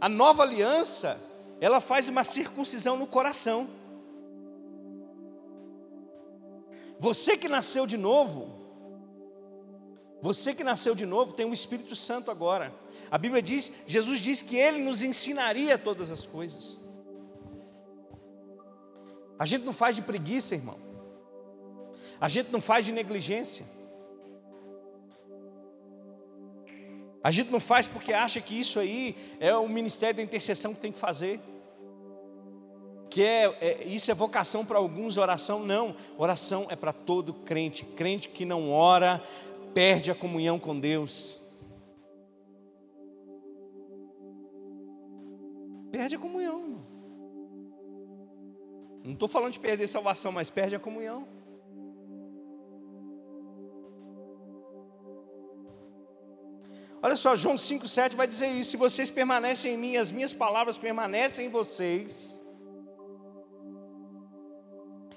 A 0.00 0.08
nova 0.08 0.42
aliança, 0.42 1.18
ela 1.60 1.80
faz 1.80 2.08
uma 2.08 2.24
circuncisão 2.24 2.96
no 2.96 3.06
coração. 3.06 3.68
Você 6.98 7.36
que 7.36 7.48
nasceu 7.48 7.86
de 7.86 7.96
novo, 7.96 8.62
você 10.20 10.54
que 10.54 10.62
nasceu 10.62 10.94
de 10.94 11.04
novo 11.04 11.32
tem 11.32 11.46
o 11.46 11.52
Espírito 11.52 11.96
Santo 11.96 12.30
agora. 12.30 12.72
A 13.10 13.18
Bíblia 13.18 13.42
diz, 13.42 13.72
Jesus 13.86 14.20
diz 14.20 14.40
que 14.40 14.56
ele 14.56 14.78
nos 14.82 15.02
ensinaria 15.02 15.76
todas 15.76 16.10
as 16.10 16.24
coisas. 16.24 16.78
A 19.38 19.44
gente 19.44 19.64
não 19.64 19.72
faz 19.72 19.96
de 19.96 20.02
preguiça, 20.02 20.54
irmão. 20.54 20.78
A 22.20 22.28
gente 22.28 22.52
não 22.52 22.60
faz 22.60 22.86
de 22.86 22.92
negligência. 22.92 23.66
A 27.22 27.30
gente 27.30 27.50
não 27.50 27.60
faz 27.60 27.86
porque 27.86 28.12
acha 28.12 28.40
que 28.40 28.58
isso 28.58 28.80
aí 28.80 29.16
é 29.38 29.54
o 29.54 29.68
ministério 29.68 30.16
da 30.16 30.22
intercessão 30.22 30.74
que 30.74 30.80
tem 30.80 30.92
que 30.92 30.98
fazer. 30.98 31.40
Que 33.08 33.22
é, 33.22 33.56
é 33.60 33.84
isso 33.84 34.10
é 34.10 34.14
vocação 34.14 34.64
para 34.64 34.78
alguns, 34.78 35.16
oração 35.16 35.60
não. 35.60 35.94
Oração 36.18 36.66
é 36.68 36.74
para 36.74 36.92
todo 36.92 37.32
crente. 37.32 37.84
Crente 37.84 38.28
que 38.28 38.44
não 38.44 38.70
ora 38.72 39.22
perde 39.72 40.10
a 40.10 40.14
comunhão 40.14 40.58
com 40.58 40.78
Deus. 40.78 41.38
Perde 45.90 46.16
a 46.16 46.18
comunhão. 46.18 46.84
Não 49.04 49.12
estou 49.12 49.28
falando 49.28 49.52
de 49.52 49.58
perder 49.58 49.86
salvação, 49.86 50.32
mas 50.32 50.48
perde 50.48 50.74
a 50.74 50.78
comunhão. 50.78 51.26
Olha 57.02 57.16
só, 57.16 57.34
João 57.34 57.56
5,7 57.56 58.14
vai 58.14 58.28
dizer 58.28 58.46
isso: 58.46 58.70
se 58.70 58.76
vocês 58.76 59.10
permanecem 59.10 59.74
em 59.74 59.76
mim, 59.76 59.96
as 59.96 60.12
minhas 60.12 60.32
palavras 60.32 60.78
permanecem 60.78 61.46
em 61.46 61.50
vocês, 61.50 62.40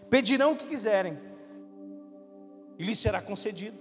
pedirão 0.10 0.54
o 0.54 0.56
que 0.56 0.66
quiserem, 0.66 1.20
e 2.80 2.84
lhes 2.84 2.98
será 2.98 3.22
concedido. 3.22 3.78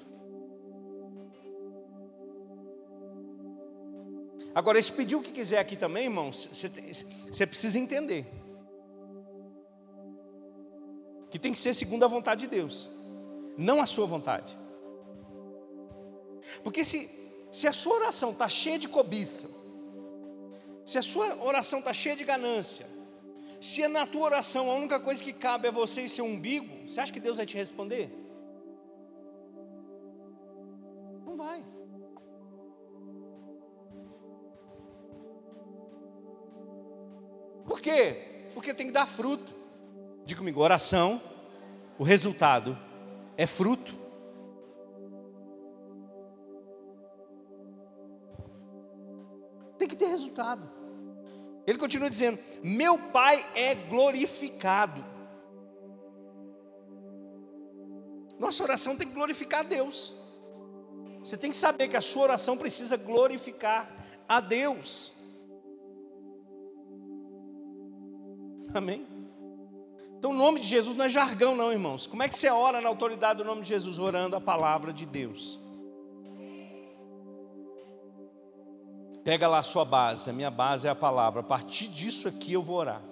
Agora, 4.54 4.78
esse 4.78 4.92
pedir 4.92 5.16
o 5.16 5.22
que 5.22 5.32
quiser 5.32 5.58
aqui 5.58 5.74
também, 5.74 6.04
irmão, 6.04 6.30
você 6.30 7.46
precisa 7.46 7.78
entender 7.78 8.26
que 11.30 11.38
tem 11.38 11.50
que 11.50 11.58
ser 11.58 11.74
segundo 11.74 12.04
a 12.04 12.08
vontade 12.08 12.42
de 12.42 12.46
Deus, 12.48 12.88
não 13.56 13.80
a 13.80 13.86
sua 13.86 14.06
vontade. 14.06 14.56
Porque 16.62 16.84
se, 16.84 17.23
se 17.54 17.68
a 17.68 17.72
sua 17.72 17.94
oração 17.94 18.32
está 18.32 18.48
cheia 18.48 18.80
de 18.80 18.88
cobiça, 18.88 19.48
se 20.84 20.98
a 20.98 21.02
sua 21.02 21.36
oração 21.40 21.78
está 21.78 21.92
cheia 21.92 22.16
de 22.16 22.24
ganância, 22.24 22.84
se 23.60 23.86
na 23.86 24.04
tua 24.04 24.22
oração 24.22 24.68
a 24.68 24.74
única 24.74 24.98
coisa 24.98 25.22
que 25.22 25.32
cabe 25.32 25.68
é 25.68 25.70
você 25.70 26.02
e 26.02 26.08
seu 26.08 26.24
umbigo, 26.24 26.88
você 26.88 27.00
acha 27.00 27.12
que 27.12 27.20
Deus 27.20 27.36
vai 27.36 27.46
te 27.46 27.56
responder? 27.56 28.10
Não 31.24 31.36
vai. 31.36 31.64
Por 37.64 37.80
quê? 37.80 38.48
Porque 38.52 38.74
tem 38.74 38.88
que 38.88 38.92
dar 38.92 39.06
fruto. 39.06 39.52
Diga 40.26 40.40
comigo, 40.40 40.60
oração, 40.60 41.22
o 42.00 42.02
resultado 42.02 42.76
é 43.36 43.46
fruto. 43.46 44.03
Resultado. 50.34 50.68
Ele 51.64 51.78
continua 51.78 52.10
dizendo: 52.10 52.38
Meu 52.62 52.98
Pai 52.98 53.46
é 53.54 53.74
glorificado. 53.74 55.04
Nossa 58.38 58.64
oração 58.64 58.96
tem 58.96 59.06
que 59.06 59.14
glorificar 59.14 59.60
a 59.60 59.62
Deus. 59.62 60.20
Você 61.20 61.36
tem 61.36 61.52
que 61.52 61.56
saber 61.56 61.88
que 61.88 61.96
a 61.96 62.00
sua 62.00 62.24
oração 62.24 62.56
precisa 62.56 62.96
glorificar 62.96 63.88
a 64.28 64.40
Deus. 64.40 65.14
Amém? 68.74 69.06
Então 70.18 70.32
o 70.32 70.34
nome 70.34 70.58
de 70.58 70.66
Jesus 70.66 70.96
não 70.96 71.04
é 71.04 71.08
jargão, 71.08 71.54
não, 71.54 71.70
irmãos. 71.70 72.08
Como 72.08 72.24
é 72.24 72.28
que 72.28 72.34
você 72.34 72.50
ora 72.50 72.80
na 72.80 72.88
autoridade 72.88 73.38
do 73.38 73.44
nome 73.44 73.62
de 73.62 73.68
Jesus? 73.68 74.00
Orando 74.00 74.34
a 74.34 74.40
palavra 74.40 74.92
de 74.92 75.06
Deus. 75.06 75.63
Pega 79.24 79.48
lá 79.48 79.60
a 79.60 79.62
sua 79.62 79.86
base, 79.86 80.28
a 80.28 80.32
minha 80.34 80.50
base 80.50 80.86
é 80.86 80.90
a 80.90 80.94
palavra. 80.94 81.40
A 81.40 81.42
partir 81.42 81.88
disso 81.88 82.28
aqui 82.28 82.52
eu 82.52 82.62
vou 82.62 82.76
orar. 82.76 83.02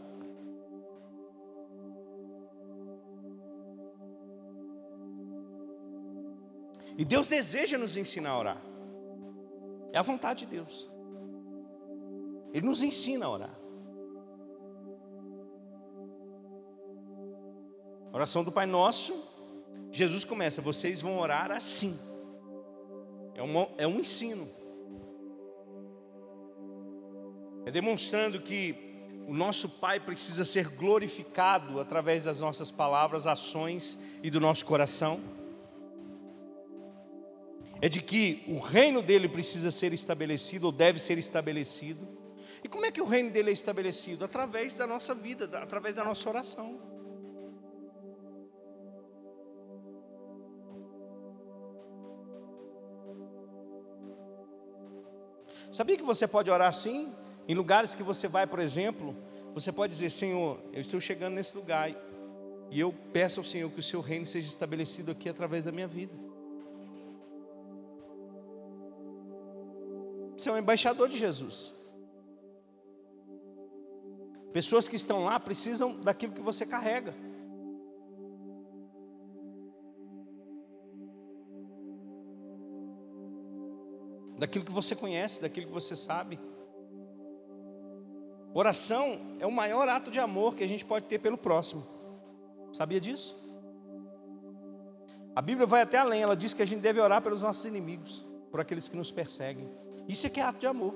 E 6.98 7.04
Deus 7.04 7.28
deseja 7.28 7.78
nos 7.78 7.96
ensinar 7.96 8.30
a 8.30 8.38
orar. 8.38 8.62
É 9.90 9.98
a 9.98 10.02
vontade 10.02 10.40
de 10.40 10.56
Deus. 10.56 10.90
Ele 12.52 12.66
nos 12.66 12.82
ensina 12.82 13.24
a 13.24 13.30
orar. 13.30 13.58
A 18.12 18.16
oração 18.16 18.44
do 18.44 18.52
Pai 18.52 18.66
Nosso, 18.66 19.14
Jesus 19.90 20.24
começa: 20.24 20.60
vocês 20.60 21.00
vão 21.00 21.18
orar 21.18 21.50
assim. 21.50 21.98
É, 23.34 23.42
uma, 23.42 23.66
é 23.78 23.86
um 23.86 23.98
ensino. 23.98 24.46
É 27.64 27.70
demonstrando 27.70 28.40
que 28.40 28.92
o 29.26 29.34
nosso 29.34 29.68
Pai 29.80 30.00
precisa 30.00 30.44
ser 30.44 30.68
glorificado 30.68 31.80
através 31.80 32.24
das 32.24 32.40
nossas 32.40 32.70
palavras, 32.70 33.26
ações 33.26 33.98
e 34.22 34.30
do 34.30 34.40
nosso 34.40 34.64
coração. 34.64 35.20
É 37.80 37.88
de 37.88 38.00
que 38.00 38.44
o 38.48 38.58
reino 38.58 39.00
dele 39.00 39.28
precisa 39.28 39.70
ser 39.70 39.92
estabelecido 39.92 40.66
ou 40.66 40.72
deve 40.72 40.98
ser 40.98 41.18
estabelecido. 41.18 42.06
E 42.62 42.68
como 42.68 42.86
é 42.86 42.92
que 42.92 43.00
o 43.00 43.04
reino 43.04 43.30
dele 43.30 43.50
é 43.50 43.52
estabelecido? 43.52 44.24
Através 44.24 44.76
da 44.76 44.86
nossa 44.86 45.14
vida, 45.14 45.48
através 45.58 45.96
da 45.96 46.04
nossa 46.04 46.28
oração. 46.28 46.80
Sabia 55.72 55.96
que 55.96 56.02
você 56.02 56.28
pode 56.28 56.50
orar 56.50 56.68
assim? 56.68 57.21
Em 57.48 57.54
lugares 57.54 57.94
que 57.94 58.02
você 58.02 58.28
vai, 58.28 58.46
por 58.46 58.60
exemplo, 58.60 59.14
você 59.54 59.72
pode 59.72 59.92
dizer: 59.92 60.10
Senhor, 60.10 60.58
eu 60.72 60.80
estou 60.80 61.00
chegando 61.00 61.34
nesse 61.34 61.56
lugar 61.56 61.90
e 62.70 62.80
eu 62.80 62.94
peço 63.12 63.40
ao 63.40 63.44
Senhor 63.44 63.70
que 63.70 63.80
o 63.80 63.82
seu 63.82 64.00
reino 64.00 64.26
seja 64.26 64.46
estabelecido 64.46 65.10
aqui 65.10 65.28
através 65.28 65.64
da 65.64 65.72
minha 65.72 65.86
vida. 65.86 66.14
Você 70.36 70.48
é 70.48 70.52
um 70.52 70.58
embaixador 70.58 71.08
de 71.08 71.18
Jesus. 71.18 71.72
Pessoas 74.52 74.88
que 74.88 74.96
estão 74.96 75.24
lá 75.24 75.38
precisam 75.38 76.02
daquilo 76.02 76.32
que 76.32 76.40
você 76.40 76.66
carrega. 76.66 77.14
Daquilo 84.38 84.64
que 84.64 84.72
você 84.72 84.96
conhece, 84.96 85.40
daquilo 85.40 85.66
que 85.66 85.72
você 85.72 85.96
sabe. 85.96 86.38
Oração 88.54 89.18
é 89.40 89.46
o 89.46 89.52
maior 89.52 89.88
ato 89.88 90.10
de 90.10 90.20
amor 90.20 90.54
que 90.54 90.62
a 90.62 90.68
gente 90.68 90.84
pode 90.84 91.06
ter 91.06 91.18
pelo 91.18 91.38
próximo. 91.38 91.84
Sabia 92.72 93.00
disso? 93.00 93.36
A 95.34 95.40
Bíblia 95.40 95.66
vai 95.66 95.80
até 95.82 95.96
além, 95.96 96.22
ela 96.22 96.36
diz 96.36 96.52
que 96.52 96.62
a 96.62 96.66
gente 96.66 96.80
deve 96.80 97.00
orar 97.00 97.22
pelos 97.22 97.42
nossos 97.42 97.64
inimigos, 97.64 98.24
por 98.50 98.60
aqueles 98.60 98.88
que 98.88 98.96
nos 98.96 99.10
perseguem. 99.10 99.66
Isso 100.06 100.26
é 100.26 100.30
que 100.30 100.40
é 100.40 100.42
ato 100.42 100.58
de 100.58 100.66
amor. 100.66 100.94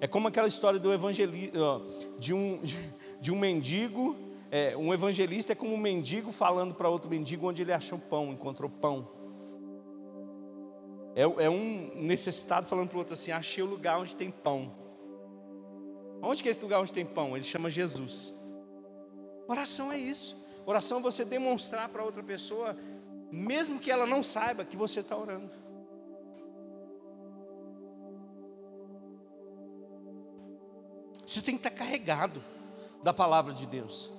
É 0.00 0.06
como 0.06 0.28
aquela 0.28 0.48
história 0.48 0.80
do 0.80 0.92
evangelista, 0.92 1.58
de 2.18 2.32
um, 2.32 2.60
de 3.20 3.30
um 3.30 3.38
mendigo, 3.38 4.16
é, 4.50 4.74
um 4.76 4.94
evangelista 4.94 5.52
é 5.52 5.54
como 5.54 5.74
um 5.74 5.78
mendigo 5.78 6.32
falando 6.32 6.74
para 6.74 6.88
outro 6.88 7.10
mendigo 7.10 7.48
onde 7.48 7.60
ele 7.60 7.72
achou 7.72 7.98
pão, 7.98 8.32
encontrou 8.32 8.70
pão. 8.70 9.08
É, 11.14 11.22
é 11.22 11.50
um 11.50 11.90
necessitado 11.96 12.66
falando 12.66 12.88
para 12.88 12.96
o 12.96 12.98
outro 13.00 13.14
assim: 13.14 13.32
achei 13.32 13.62
o 13.62 13.66
lugar 13.66 13.98
onde 13.98 14.16
tem 14.16 14.30
pão. 14.30 14.83
Onde 16.24 16.42
que 16.42 16.48
é 16.48 16.52
esse 16.52 16.62
lugar 16.62 16.80
onde 16.80 16.92
tem 16.92 17.04
pão? 17.04 17.36
Ele 17.36 17.44
chama 17.44 17.68
Jesus. 17.68 18.34
Oração 19.46 19.92
é 19.92 19.98
isso. 19.98 20.42
Oração 20.64 20.98
é 20.98 21.02
você 21.02 21.24
demonstrar 21.24 21.88
para 21.90 22.02
outra 22.02 22.22
pessoa, 22.22 22.76
mesmo 23.30 23.78
que 23.78 23.90
ela 23.90 24.06
não 24.06 24.22
saiba, 24.22 24.64
que 24.64 24.76
você 24.76 25.00
está 25.00 25.16
orando. 25.16 25.50
Você 31.26 31.42
tem 31.42 31.56
que 31.56 31.66
estar 31.66 31.70
carregado 31.70 32.42
da 33.02 33.12
palavra 33.12 33.52
de 33.52 33.66
Deus. 33.66 34.10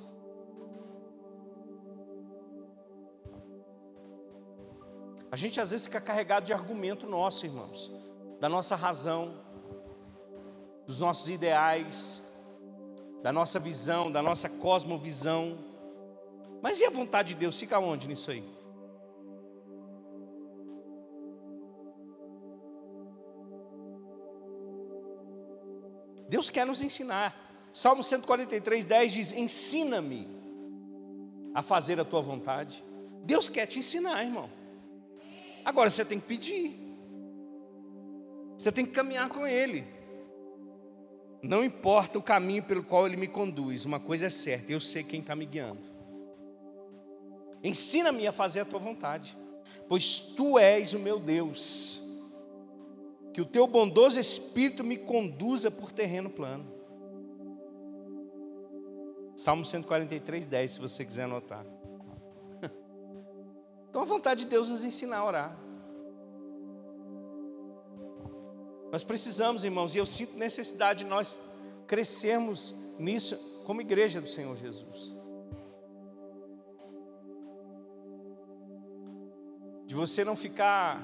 A 5.32 5.36
gente 5.36 5.60
às 5.60 5.72
vezes 5.72 5.88
fica 5.88 6.00
carregado 6.00 6.46
de 6.46 6.54
argumento 6.54 7.08
nosso, 7.08 7.46
irmãos, 7.46 7.92
da 8.40 8.48
nossa 8.48 8.76
razão, 8.76 9.45
dos 10.86 11.00
nossos 11.00 11.30
ideais, 11.30 12.22
da 13.22 13.32
nossa 13.32 13.60
visão, 13.60 14.12
da 14.12 14.22
nossa 14.22 14.50
cosmovisão. 14.50 15.58
Mas 16.62 16.80
e 16.80 16.86
a 16.86 16.90
vontade 16.90 17.34
de 17.34 17.40
Deus 17.40 17.60
fica 17.60 17.80
onde 17.80 18.08
nisso 18.08 18.32
aí? 18.32 18.44
Deus 26.28 26.50
quer 26.50 26.66
nos 26.66 26.82
ensinar. 26.82 27.36
Salmo 27.74 28.04
143, 28.04 28.86
10 28.86 29.14
diz: 29.14 29.32
Ensina-me 29.34 30.28
a 31.54 31.62
fazer 31.62 32.00
a 32.00 32.06
tua 32.06 32.22
vontade. 32.22 32.84
Deus 33.24 33.50
quer 33.50 33.66
te 33.66 33.80
ensinar, 33.80 34.24
irmão. 34.24 34.50
Agora 35.64 35.90
você 35.90 36.06
tem 36.06 36.20
que 36.20 36.28
pedir, 36.28 36.80
você 38.56 38.72
tem 38.72 38.86
que 38.86 38.92
caminhar 38.92 39.30
com 39.30 39.48
Ele. 39.48 39.95
Não 41.46 41.64
importa 41.64 42.18
o 42.18 42.24
caminho 42.24 42.64
pelo 42.64 42.84
qual 42.84 43.06
Ele 43.06 43.16
me 43.16 43.28
conduz, 43.28 43.86
uma 43.86 44.00
coisa 44.00 44.26
é 44.26 44.30
certa, 44.30 44.72
eu 44.72 44.80
sei 44.80 45.04
quem 45.04 45.20
está 45.20 45.36
me 45.36 45.46
guiando. 45.46 45.80
Ensina-me 47.64 48.26
a 48.26 48.32
fazer 48.32 48.62
a 48.62 48.66
tua 48.66 48.80
vontade, 48.80 49.38
pois 49.88 50.20
tu 50.20 50.58
és 50.58 50.94
o 50.94 51.00
meu 51.00 51.20
Deus. 51.20 52.02
Que 53.32 53.42
o 53.42 53.46
teu 53.46 53.68
bondoso 53.68 54.20
espírito 54.20 54.84
me 54.84 54.98
conduza 54.98 55.70
por 55.70 55.92
terreno 55.92 56.32
plano. 56.32 56.66
Salmo 59.36 59.66
143, 59.66 60.48
10, 60.48 60.72
se 60.72 60.80
você 60.80 61.06
quiser 61.06 61.24
anotar. 61.24 61.66
Então 63.90 64.02
a 64.02 64.06
vontade 64.06 64.44
de 64.44 64.50
Deus 64.50 64.70
nos 64.70 64.84
ensinar 64.84 65.20
a 65.20 65.26
orar. 65.26 65.65
Nós 68.96 69.04
precisamos, 69.04 69.66
irmãos, 69.66 69.94
e 69.94 69.98
eu 69.98 70.06
sinto 70.06 70.38
necessidade 70.38 71.00
de 71.04 71.10
nós 71.10 71.38
crescermos 71.86 72.74
nisso 72.98 73.62
como 73.66 73.82
igreja 73.82 74.22
do 74.22 74.28
Senhor 74.30 74.56
Jesus. 74.56 75.14
De 79.86 79.94
você 79.94 80.24
não 80.24 80.34
ficar, 80.38 80.98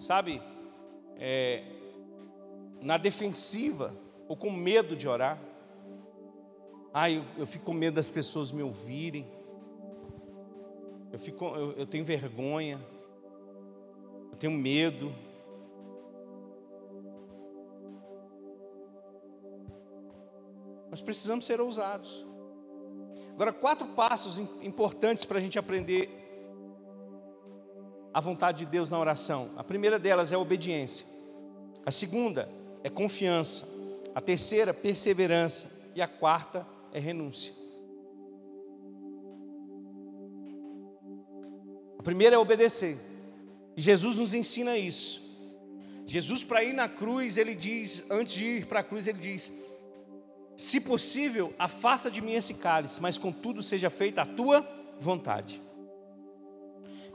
sabe, 0.00 0.40
é, 1.18 1.62
na 2.80 2.96
defensiva 2.96 3.94
ou 4.26 4.34
com 4.34 4.50
medo 4.50 4.96
de 4.96 5.06
orar. 5.06 5.38
Ai, 6.94 7.18
eu, 7.18 7.24
eu 7.36 7.46
fico 7.46 7.66
com 7.66 7.74
medo 7.74 7.96
das 7.96 8.08
pessoas 8.08 8.50
me 8.50 8.62
ouvirem. 8.62 9.30
Eu, 11.12 11.18
fico, 11.18 11.44
eu, 11.54 11.72
eu 11.72 11.86
tenho 11.86 12.02
vergonha. 12.06 12.80
Eu 14.32 14.38
tenho 14.38 14.54
medo. 14.54 15.14
Nós 20.90 21.00
precisamos 21.00 21.44
ser 21.44 21.60
ousados. 21.60 22.26
Agora, 23.34 23.52
quatro 23.52 23.86
passos 23.88 24.38
importantes 24.62 25.24
para 25.24 25.38
a 25.38 25.40
gente 25.40 25.58
aprender 25.58 26.10
a 28.12 28.20
vontade 28.20 28.64
de 28.64 28.70
Deus 28.70 28.90
na 28.90 28.98
oração. 28.98 29.50
A 29.56 29.62
primeira 29.62 29.98
delas 29.98 30.32
é 30.32 30.34
a 30.34 30.38
obediência. 30.38 31.06
A 31.86 31.90
segunda 31.90 32.48
é 32.82 32.90
confiança. 32.90 33.68
A 34.14 34.20
terceira, 34.20 34.74
perseverança. 34.74 35.92
E 35.94 36.02
a 36.02 36.08
quarta 36.08 36.66
é 36.92 36.98
renúncia. 36.98 37.52
A 41.98 42.02
primeira 42.02 42.34
é 42.34 42.38
obedecer. 42.38 42.98
E 43.76 43.80
Jesus 43.80 44.18
nos 44.18 44.34
ensina 44.34 44.76
isso. 44.76 45.28
Jesus, 46.06 46.42
para 46.42 46.64
ir 46.64 46.72
na 46.72 46.88
cruz, 46.88 47.36
ele 47.36 47.54
diz, 47.54 48.10
antes 48.10 48.34
de 48.34 48.44
ir 48.44 48.66
para 48.66 48.80
a 48.80 48.82
cruz, 48.82 49.06
ele 49.06 49.18
diz: 49.18 49.52
se 50.58 50.80
possível, 50.80 51.54
afasta 51.56 52.10
de 52.10 52.20
mim 52.20 52.32
esse 52.32 52.54
cálice, 52.54 53.00
mas 53.00 53.16
contudo 53.16 53.62
seja 53.62 53.88
feita 53.88 54.22
a 54.22 54.26
tua 54.26 54.68
vontade. 54.98 55.62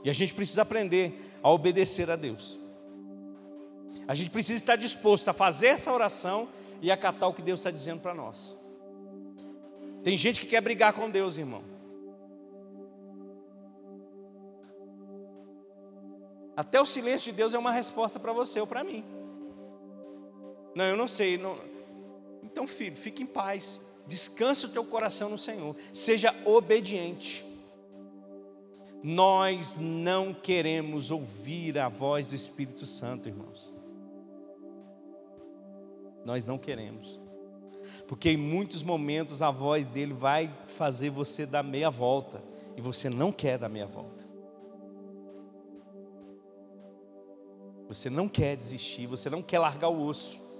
E 0.02 0.08
a 0.08 0.14
gente 0.14 0.32
precisa 0.32 0.62
aprender 0.62 1.30
a 1.42 1.50
obedecer 1.50 2.10
a 2.10 2.16
Deus. 2.16 2.58
A 4.08 4.14
gente 4.14 4.30
precisa 4.30 4.56
estar 4.56 4.76
disposto 4.76 5.28
a 5.28 5.34
fazer 5.34 5.66
essa 5.66 5.92
oração 5.92 6.48
e 6.80 6.90
acatar 6.90 7.28
o 7.28 7.34
que 7.34 7.42
Deus 7.42 7.60
está 7.60 7.70
dizendo 7.70 8.00
para 8.00 8.14
nós. 8.14 8.56
Tem 10.02 10.16
gente 10.16 10.40
que 10.40 10.46
quer 10.46 10.62
brigar 10.62 10.94
com 10.94 11.10
Deus, 11.10 11.36
irmão. 11.36 11.62
Até 16.56 16.80
o 16.80 16.86
silêncio 16.86 17.30
de 17.30 17.36
Deus 17.36 17.52
é 17.52 17.58
uma 17.58 17.72
resposta 17.72 18.18
para 18.18 18.32
você 18.32 18.58
ou 18.58 18.66
para 18.66 18.82
mim. 18.82 19.04
Não, 20.74 20.84
eu 20.84 20.96
não 20.96 21.06
sei. 21.06 21.36
Não, 21.36 21.58
então, 22.54 22.68
filho, 22.68 22.94
fique 22.94 23.20
em 23.20 23.26
paz, 23.26 24.04
descanse 24.06 24.64
o 24.64 24.68
teu 24.68 24.84
coração 24.84 25.28
no 25.28 25.36
Senhor, 25.36 25.74
seja 25.92 26.32
obediente. 26.44 27.44
Nós 29.02 29.76
não 29.76 30.32
queremos 30.32 31.10
ouvir 31.10 31.76
a 31.80 31.88
voz 31.88 32.28
do 32.28 32.36
Espírito 32.36 32.86
Santo, 32.86 33.28
irmãos. 33.28 33.72
Nós 36.24 36.46
não 36.46 36.56
queremos. 36.56 37.20
Porque 38.06 38.30
em 38.30 38.36
muitos 38.36 38.84
momentos 38.84 39.42
a 39.42 39.50
voz 39.50 39.88
dele 39.88 40.12
vai 40.12 40.48
fazer 40.68 41.10
você 41.10 41.44
dar 41.44 41.64
meia 41.64 41.90
volta. 41.90 42.40
E 42.76 42.80
você 42.80 43.10
não 43.10 43.32
quer 43.32 43.58
dar 43.58 43.68
meia 43.68 43.86
volta. 43.86 44.24
Você 47.88 48.08
não 48.08 48.28
quer 48.28 48.56
desistir, 48.56 49.08
você 49.08 49.28
não 49.28 49.42
quer 49.42 49.58
largar 49.58 49.88
o 49.88 50.06
osso. 50.06 50.53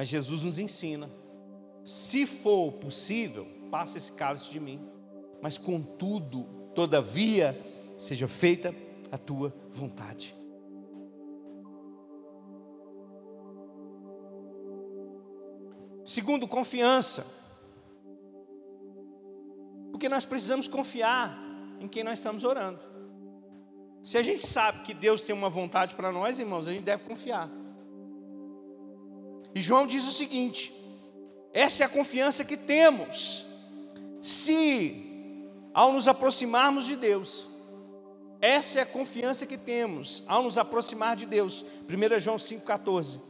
Mas 0.00 0.08
Jesus 0.08 0.44
nos 0.44 0.58
ensina: 0.58 1.10
se 1.84 2.24
for 2.24 2.72
possível, 2.72 3.46
passa 3.70 3.98
esse 3.98 4.12
cálice 4.12 4.50
de 4.50 4.58
mim. 4.58 4.80
Mas 5.42 5.58
contudo, 5.58 6.44
todavia, 6.74 7.54
seja 7.98 8.26
feita 8.26 8.74
a 9.12 9.18
tua 9.18 9.54
vontade. 9.70 10.34
Segundo, 16.06 16.48
confiança. 16.48 17.26
Porque 19.90 20.08
nós 20.08 20.24
precisamos 20.24 20.66
confiar 20.66 21.38
em 21.78 21.86
quem 21.86 22.02
nós 22.02 22.20
estamos 22.20 22.42
orando. 22.42 22.80
Se 24.02 24.16
a 24.16 24.22
gente 24.22 24.46
sabe 24.46 24.82
que 24.82 24.94
Deus 24.94 25.24
tem 25.24 25.34
uma 25.34 25.50
vontade 25.50 25.94
para 25.94 26.10
nós, 26.10 26.40
irmãos, 26.40 26.68
a 26.68 26.72
gente 26.72 26.84
deve 26.84 27.04
confiar. 27.04 27.59
E 29.54 29.60
João 29.60 29.86
diz 29.86 30.06
o 30.06 30.12
seguinte: 30.12 30.72
essa 31.52 31.82
é 31.82 31.86
a 31.86 31.88
confiança 31.88 32.44
que 32.44 32.56
temos, 32.56 33.46
se 34.22 35.50
ao 35.74 35.92
nos 35.92 36.08
aproximarmos 36.08 36.84
de 36.84 36.96
Deus, 36.96 37.48
essa 38.40 38.78
é 38.78 38.82
a 38.82 38.86
confiança 38.86 39.44
que 39.44 39.58
temos 39.58 40.24
ao 40.26 40.42
nos 40.42 40.56
aproximar 40.56 41.14
de 41.14 41.26
Deus. 41.26 41.64
1 41.88 42.18
João 42.18 42.36
5,14. 42.36 43.20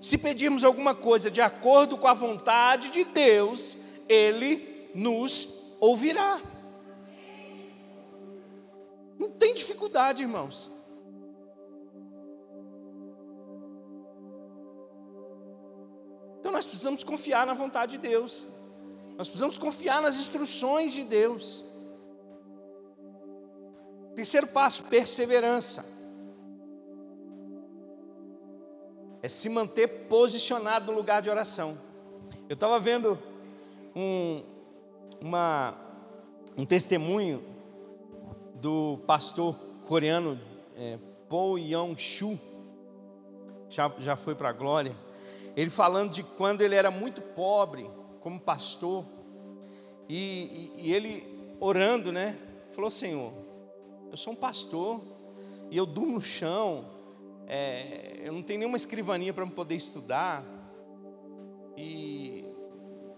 Se 0.00 0.18
pedirmos 0.18 0.64
alguma 0.64 0.94
coisa 0.94 1.30
de 1.30 1.40
acordo 1.40 1.96
com 1.96 2.06
a 2.06 2.12
vontade 2.12 2.90
de 2.90 3.04
Deus, 3.04 3.78
Ele 4.08 4.90
nos 4.94 5.76
ouvirá. 5.80 6.40
Não 9.18 9.30
tem 9.30 9.54
dificuldade, 9.54 10.22
irmãos. 10.22 10.77
Então 16.48 16.56
nós 16.56 16.64
precisamos 16.64 17.04
confiar 17.04 17.46
na 17.46 17.52
vontade 17.52 17.98
de 17.98 17.98
Deus. 17.98 18.48
Nós 19.18 19.28
precisamos 19.28 19.58
confiar 19.58 20.00
nas 20.00 20.16
instruções 20.16 20.94
de 20.94 21.04
Deus. 21.04 21.62
Terceiro 24.16 24.46
passo, 24.46 24.82
perseverança. 24.86 25.84
é 29.20 29.28
se 29.28 29.50
manter 29.50 30.06
posicionado 30.08 30.90
no 30.90 30.96
lugar 30.96 31.20
de 31.20 31.28
oração. 31.28 31.76
Eu 32.48 32.54
estava 32.54 32.80
vendo 32.80 33.18
um, 33.94 34.42
uma, 35.20 35.76
um 36.56 36.64
testemunho 36.64 37.44
do 38.54 39.00
pastor 39.06 39.54
coreano 39.86 40.40
é, 40.74 40.98
Paul 41.28 41.58
Yong-Shu, 41.58 42.38
já, 43.68 43.92
já 43.98 44.16
foi 44.16 44.34
para 44.34 44.48
a 44.48 44.52
glória, 44.52 44.96
ele 45.60 45.70
falando 45.70 46.12
de 46.12 46.22
quando 46.22 46.60
ele 46.60 46.76
era 46.76 46.88
muito 46.88 47.20
pobre 47.20 47.90
como 48.20 48.38
pastor, 48.38 49.04
e, 50.08 50.72
e, 50.76 50.86
e 50.86 50.94
ele 50.94 51.56
orando, 51.58 52.12
né? 52.12 52.38
Falou: 52.72 52.88
Senhor, 52.90 53.32
eu 54.08 54.16
sou 54.16 54.34
um 54.34 54.36
pastor, 54.36 55.02
e 55.68 55.76
eu 55.76 55.84
durmo 55.84 56.12
no 56.12 56.20
chão, 56.20 56.88
é, 57.48 58.20
eu 58.22 58.32
não 58.32 58.42
tenho 58.42 58.60
nenhuma 58.60 58.76
escrivaninha 58.76 59.34
para 59.34 59.44
poder 59.46 59.74
estudar. 59.74 60.44
E 61.76 62.44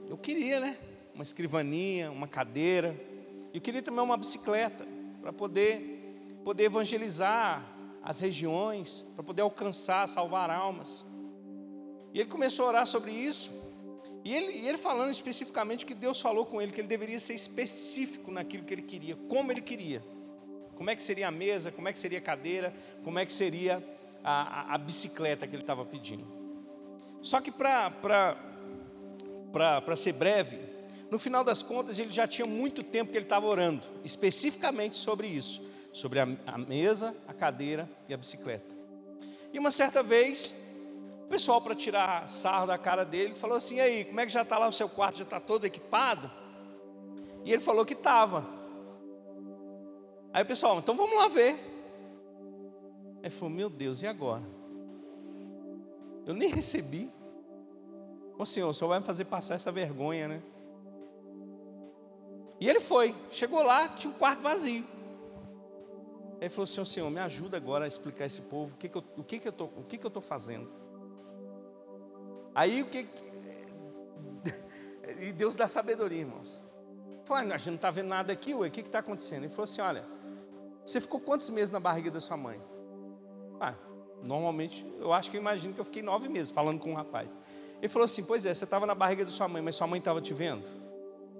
eu 0.08 0.16
queria, 0.16 0.60
né? 0.60 0.78
Uma 1.14 1.22
escrivaninha, 1.22 2.10
uma 2.10 2.26
cadeira. 2.26 2.98
Eu 3.52 3.60
queria 3.60 3.82
também 3.82 4.02
uma 4.02 4.16
bicicleta 4.16 4.86
para 5.20 5.32
poder, 5.32 6.40
poder 6.42 6.64
evangelizar 6.64 7.66
as 8.02 8.18
regiões, 8.18 9.12
para 9.14 9.24
poder 9.24 9.42
alcançar, 9.42 10.08
salvar 10.08 10.48
almas. 10.48 11.04
E 12.12 12.20
ele 12.20 12.28
começou 12.28 12.66
a 12.66 12.68
orar 12.68 12.86
sobre 12.86 13.12
isso. 13.12 13.50
E 14.24 14.34
ele, 14.34 14.66
ele 14.66 14.78
falando 14.78 15.10
especificamente 15.10 15.86
que 15.86 15.94
Deus 15.94 16.20
falou 16.20 16.44
com 16.44 16.60
ele, 16.60 16.72
que 16.72 16.80
ele 16.80 16.88
deveria 16.88 17.18
ser 17.18 17.34
específico 17.34 18.30
naquilo 18.30 18.64
que 18.64 18.74
ele 18.74 18.82
queria, 18.82 19.16
como 19.28 19.50
ele 19.50 19.62
queria. 19.62 20.04
Como 20.76 20.90
é 20.90 20.96
que 20.96 21.02
seria 21.02 21.28
a 21.28 21.30
mesa, 21.30 21.70
como 21.70 21.88
é 21.88 21.92
que 21.92 21.98
seria 21.98 22.18
a 22.18 22.22
cadeira, 22.22 22.74
como 23.02 23.18
é 23.18 23.26
que 23.26 23.32
seria 23.32 23.82
a, 24.22 24.74
a, 24.74 24.78
bicicleta 24.78 25.46
que 25.46 25.54
ele 25.54 25.62
estava 25.62 25.84
pedindo. 25.84 26.26
Só 27.22 27.40
que 27.40 27.50
para 27.50 28.36
ser 29.96 30.12
breve, 30.12 30.58
no 31.10 31.18
final 31.18 31.44
das 31.44 31.62
contas 31.62 31.98
ele 31.98 32.10
já 32.10 32.26
tinha 32.26 32.46
muito 32.46 32.82
tempo 32.82 33.10
que 33.10 33.18
ele 33.18 33.24
estava 33.26 33.46
orando, 33.46 33.86
especificamente 34.04 34.96
sobre 34.96 35.26
isso, 35.26 35.62
sobre 35.92 36.20
a, 36.20 36.28
a 36.46 36.58
mesa, 36.58 37.16
a 37.26 37.34
cadeira 37.34 37.88
e 38.08 38.14
a 38.14 38.16
bicicleta. 38.16 38.74
E 39.52 39.58
uma 39.58 39.70
certa 39.70 40.02
vez, 40.02 40.69
pessoal, 41.30 41.60
para 41.60 41.76
tirar 41.76 42.28
sarro 42.28 42.66
da 42.66 42.76
cara 42.76 43.04
dele, 43.04 43.36
falou 43.36 43.56
assim: 43.56 43.76
e 43.76 43.80
aí, 43.80 44.04
como 44.04 44.20
é 44.20 44.26
que 44.26 44.32
já 44.32 44.42
está 44.42 44.58
lá 44.58 44.66
o 44.66 44.72
seu 44.72 44.88
quarto? 44.88 45.18
Já 45.18 45.24
está 45.24 45.38
todo 45.38 45.64
equipado? 45.64 46.28
E 47.44 47.52
ele 47.52 47.62
falou 47.62 47.86
que 47.86 47.94
estava. 47.94 48.44
Aí 50.32 50.42
o 50.42 50.46
pessoal, 50.46 50.78
então 50.78 50.94
vamos 50.94 51.16
lá 51.16 51.28
ver. 51.28 51.54
Aí 53.22 53.30
falou: 53.30 53.54
Meu 53.54 53.70
Deus, 53.70 54.02
e 54.02 54.08
agora? 54.08 54.42
Eu 56.26 56.34
nem 56.34 56.48
recebi. 56.48 57.08
Ô 58.36 58.44
Senhor, 58.44 58.68
o 58.68 58.74
Senhor 58.74 58.88
vai 58.88 58.98
me 58.98 59.06
fazer 59.06 59.24
passar 59.26 59.54
essa 59.54 59.70
vergonha, 59.70 60.26
né? 60.26 60.42
E 62.58 62.68
ele 62.68 62.80
foi, 62.80 63.14
chegou 63.30 63.62
lá, 63.62 63.88
tinha 63.88 64.12
um 64.12 64.18
quarto 64.18 64.42
vazio. 64.42 64.84
Aí 66.34 66.42
ele 66.42 66.50
falou 66.50 66.64
assim: 66.64 66.84
Senhor, 66.84 67.08
me 67.08 67.20
ajuda 67.20 67.56
agora 67.56 67.84
a 67.84 67.88
explicar 67.88 68.24
a 68.24 68.26
esse 68.26 68.42
povo 68.42 68.74
o 68.74 68.76
que, 68.76 68.88
que 68.88 68.96
eu, 68.96 69.04
o 69.16 69.22
que, 69.22 69.38
que 69.38 69.48
eu 69.48 69.52
tô, 69.52 69.64
o 69.64 69.84
que, 69.88 69.96
que 69.96 70.04
eu 70.04 70.08
estou 70.08 70.22
fazendo. 70.22 70.79
Aí 72.54 72.82
o 72.82 72.86
que. 72.86 73.06
E 75.20 75.32
Deus 75.32 75.54
dá 75.54 75.68
sabedoria, 75.68 76.20
irmãos. 76.20 76.64
Falei, 77.26 77.52
a 77.52 77.56
gente 77.56 77.68
não 77.68 77.74
está 77.76 77.90
vendo 77.90 78.08
nada 78.08 78.32
aqui, 78.32 78.54
ué, 78.54 78.68
o 78.68 78.70
que 78.70 78.80
está 78.80 79.00
acontecendo? 79.00 79.44
Ele 79.44 79.52
falou 79.52 79.64
assim: 79.64 79.80
olha, 79.80 80.04
você 80.84 81.00
ficou 81.00 81.20
quantos 81.20 81.50
meses 81.50 81.70
na 81.70 81.78
barriga 81.78 82.10
da 82.10 82.20
sua 82.20 82.36
mãe? 82.36 82.60
Ah, 83.60 83.74
normalmente, 84.22 84.84
eu 84.98 85.12
acho 85.12 85.30
que 85.30 85.36
eu 85.36 85.40
imagino 85.40 85.74
que 85.74 85.80
eu 85.80 85.84
fiquei 85.84 86.02
nove 86.02 86.28
meses 86.28 86.50
falando 86.52 86.80
com 86.80 86.92
um 86.92 86.94
rapaz. 86.94 87.36
Ele 87.78 87.88
falou 87.88 88.04
assim: 88.04 88.24
Pois 88.24 88.46
é, 88.46 88.54
você 88.54 88.64
estava 88.64 88.86
na 88.86 88.94
barriga 88.94 89.24
da 89.24 89.30
sua 89.30 89.46
mãe, 89.46 89.62
mas 89.62 89.76
sua 89.76 89.86
mãe 89.86 89.98
estava 89.98 90.20
te 90.20 90.34
vendo? 90.34 90.66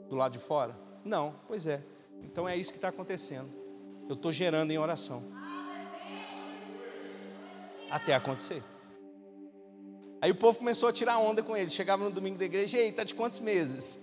Do 0.08 0.16
lado 0.16 0.32
de 0.32 0.38
fora? 0.38 0.76
Não, 1.04 1.34
pois 1.46 1.66
é. 1.66 1.82
Então 2.22 2.48
é 2.48 2.56
isso 2.56 2.72
que 2.72 2.78
está 2.78 2.88
acontecendo. 2.88 3.48
Eu 4.08 4.14
estou 4.14 4.30
gerando 4.32 4.70
em 4.70 4.78
oração. 4.78 5.22
Até 7.90 8.14
acontecer. 8.14 8.62
Aí 10.20 10.30
o 10.30 10.34
povo 10.34 10.58
começou 10.58 10.88
a 10.88 10.92
tirar 10.92 11.18
onda 11.18 11.42
com 11.42 11.56
ele. 11.56 11.70
Chegava 11.70 12.04
no 12.04 12.10
domingo 12.10 12.38
da 12.38 12.44
igreja, 12.44 12.78
ei, 12.78 12.90
está 12.90 13.04
de 13.04 13.14
quantos 13.14 13.40
meses? 13.40 13.98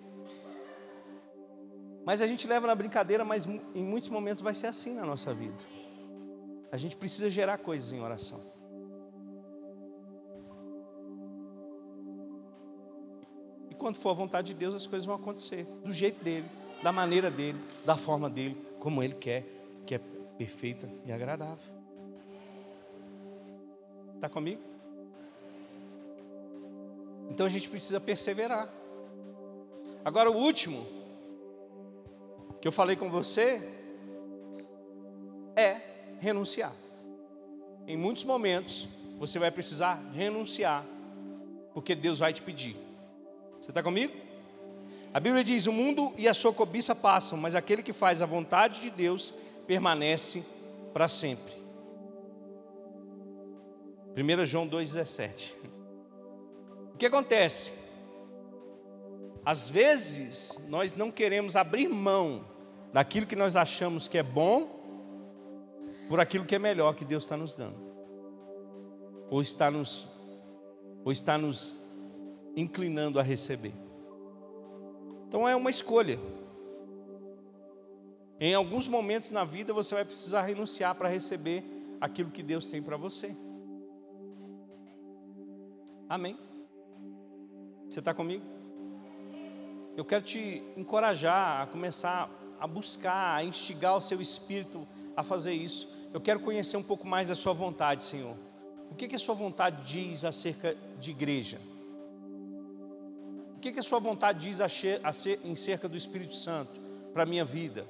Mas 2.03 2.21
a 2.21 2.27
gente 2.27 2.47
leva 2.47 2.65
na 2.65 2.73
brincadeira, 2.73 3.23
mas 3.23 3.45
em 3.45 3.83
muitos 3.83 4.09
momentos 4.09 4.41
vai 4.41 4.53
ser 4.53 4.67
assim 4.67 4.95
na 4.95 5.05
nossa 5.05 5.33
vida. 5.33 5.57
A 6.71 6.77
gente 6.77 6.95
precisa 6.95 7.29
gerar 7.29 7.57
coisas 7.57 7.91
em 7.91 8.01
oração. 8.01 8.41
E 13.69 13.75
quando 13.75 13.97
for 13.97 14.09
a 14.09 14.13
vontade 14.13 14.47
de 14.47 14.53
Deus, 14.53 14.73
as 14.73 14.87
coisas 14.87 15.05
vão 15.05 15.15
acontecer 15.15 15.65
do 15.83 15.93
jeito 15.93 16.23
dele, 16.23 16.47
da 16.81 16.91
maneira 16.91 17.29
dele, 17.29 17.59
da 17.85 17.95
forma 17.95 18.29
dele, 18.29 18.57
como 18.79 19.03
ele 19.03 19.13
quer, 19.13 19.45
que 19.85 19.95
é 19.95 19.99
perfeita 20.37 20.89
e 21.05 21.11
agradável. 21.11 21.73
Está 24.15 24.27
comigo? 24.27 24.66
Então 27.29 27.45
a 27.45 27.49
gente 27.49 27.69
precisa 27.69 27.99
perseverar. 27.99 28.69
Agora, 30.03 30.31
o 30.31 30.35
último 30.35 30.85
que 32.61 32.67
eu 32.67 32.71
falei 32.71 32.95
com 32.95 33.09
você 33.09 33.61
é 35.55 35.81
renunciar. 36.19 36.73
Em 37.85 37.97
muitos 37.97 38.23
momentos, 38.23 38.87
você 39.17 39.39
vai 39.39 39.51
precisar 39.51 39.95
renunciar, 40.13 40.85
porque 41.73 41.95
Deus 41.95 42.19
vai 42.19 42.33
te 42.33 42.41
pedir. 42.41 42.75
Você 43.59 43.71
está 43.71 43.81
comigo? 43.81 44.13
A 45.13 45.19
Bíblia 45.19 45.43
diz: 45.43 45.67
O 45.67 45.71
mundo 45.71 46.13
e 46.17 46.27
a 46.27 46.33
sua 46.33 46.53
cobiça 46.53 46.93
passam, 46.93 47.37
mas 47.37 47.55
aquele 47.55 47.81
que 47.81 47.93
faz 47.93 48.21
a 48.21 48.25
vontade 48.25 48.81
de 48.81 48.89
Deus 48.89 49.33
permanece 49.65 50.45
para 50.93 51.07
sempre. 51.07 51.53
1 54.15 54.45
João 54.45 54.67
2,17. 54.67 55.53
O 56.97 56.99
que 56.99 57.05
acontece? 57.05 57.73
Às 59.45 59.69
vezes, 59.69 60.67
nós 60.67 60.95
não 60.95 61.11
queremos 61.11 61.55
abrir 61.55 61.87
mão 61.87 62.43
daquilo 62.91 63.27
que 63.27 63.35
nós 63.35 63.55
achamos 63.55 64.07
que 64.07 64.17
é 64.17 64.23
bom 64.23 64.67
por 66.09 66.19
aquilo 66.19 66.43
que 66.43 66.55
é 66.55 66.59
melhor 66.59 66.95
que 66.95 67.05
Deus 67.05 67.23
está 67.23 67.37
nos 67.37 67.55
dando, 67.55 67.77
ou 69.29 69.39
está 69.41 69.69
nos, 69.69 70.09
ou 71.05 71.11
está 71.11 71.37
nos 71.37 71.75
inclinando 72.55 73.19
a 73.19 73.21
receber. 73.21 73.73
Então 75.27 75.47
é 75.47 75.55
uma 75.55 75.69
escolha. 75.69 76.19
Em 78.39 78.55
alguns 78.55 78.87
momentos 78.87 79.29
na 79.29 79.43
vida 79.43 79.71
você 79.71 79.93
vai 79.93 80.03
precisar 80.03 80.41
renunciar 80.41 80.95
para 80.95 81.09
receber 81.09 81.63
aquilo 82.01 82.31
que 82.31 82.41
Deus 82.41 82.71
tem 82.71 82.81
para 82.81 82.97
você. 82.97 83.37
Amém? 86.09 86.46
Você 87.89 87.99
está 87.99 88.13
comigo? 88.13 88.45
Eu 89.95 90.05
quero 90.05 90.23
te 90.23 90.61
encorajar 90.75 91.61
a 91.61 91.67
começar 91.67 92.29
a 92.59 92.67
buscar, 92.67 93.35
a 93.35 93.43
instigar 93.43 93.95
o 93.95 94.01
seu 94.01 94.21
espírito 94.21 94.87
a 95.15 95.23
fazer 95.23 95.53
isso. 95.53 95.89
Eu 96.13 96.21
quero 96.21 96.39
conhecer 96.39 96.77
um 96.77 96.83
pouco 96.83 97.07
mais 97.07 97.29
da 97.29 97.35
sua 97.35 97.53
vontade, 97.53 98.03
Senhor. 98.03 98.35
O 98.91 98.95
que, 98.95 99.07
que 99.07 99.15
a 99.15 99.19
sua 99.19 99.35
vontade 99.35 99.85
diz 99.85 100.23
acerca 100.23 100.75
de 100.99 101.11
igreja? 101.11 101.59
O 103.55 103.59
que, 103.59 103.71
que 103.71 103.79
a 103.79 103.83
sua 103.83 103.99
vontade 103.99 104.39
diz 104.47 104.61
a 104.61 104.69
ser, 104.69 105.01
em 105.43 105.55
cerca 105.55 105.89
do 105.89 105.97
Espírito 105.97 106.33
Santo 106.33 106.79
para 107.13 107.23
a 107.23 107.25
minha 107.25 107.43
vida? 107.43 107.85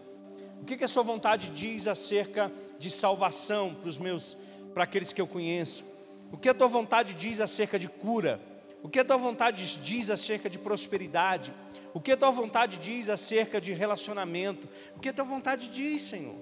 O 0.62 0.65
que, 0.65 0.77
que 0.77 0.83
a 0.83 0.88
sua 0.88 1.03
vontade 1.03 1.49
diz 1.49 1.88
acerca 1.88 2.51
de 2.79 2.89
salvação 2.89 3.73
para 3.75 3.89
os 3.89 3.97
meus, 3.97 4.38
para 4.73 4.83
aqueles 4.83 5.13
que 5.13 5.21
eu 5.21 5.27
conheço? 5.27 5.83
O 6.31 6.38
que 6.38 6.49
a 6.49 6.53
tua 6.53 6.67
vontade 6.67 7.13
diz 7.13 7.39
acerca 7.39 7.77
de 7.77 7.88
cura? 7.88 8.39
O 8.81 8.89
que 8.89 8.99
a 8.99 9.05
tua 9.05 9.17
vontade 9.17 9.79
diz 9.81 10.09
acerca 10.09 10.49
de 10.49 10.57
prosperidade? 10.57 11.53
O 11.93 11.99
que 11.99 12.11
a 12.11 12.17
tua 12.17 12.31
vontade 12.31 12.77
diz 12.77 13.09
acerca 13.09 13.59
de 13.59 13.73
relacionamento? 13.73 14.67
O 14.95 14.99
que 14.99 15.09
a 15.09 15.13
tua 15.13 15.25
vontade 15.25 15.69
diz, 15.69 16.03
Senhor? 16.03 16.35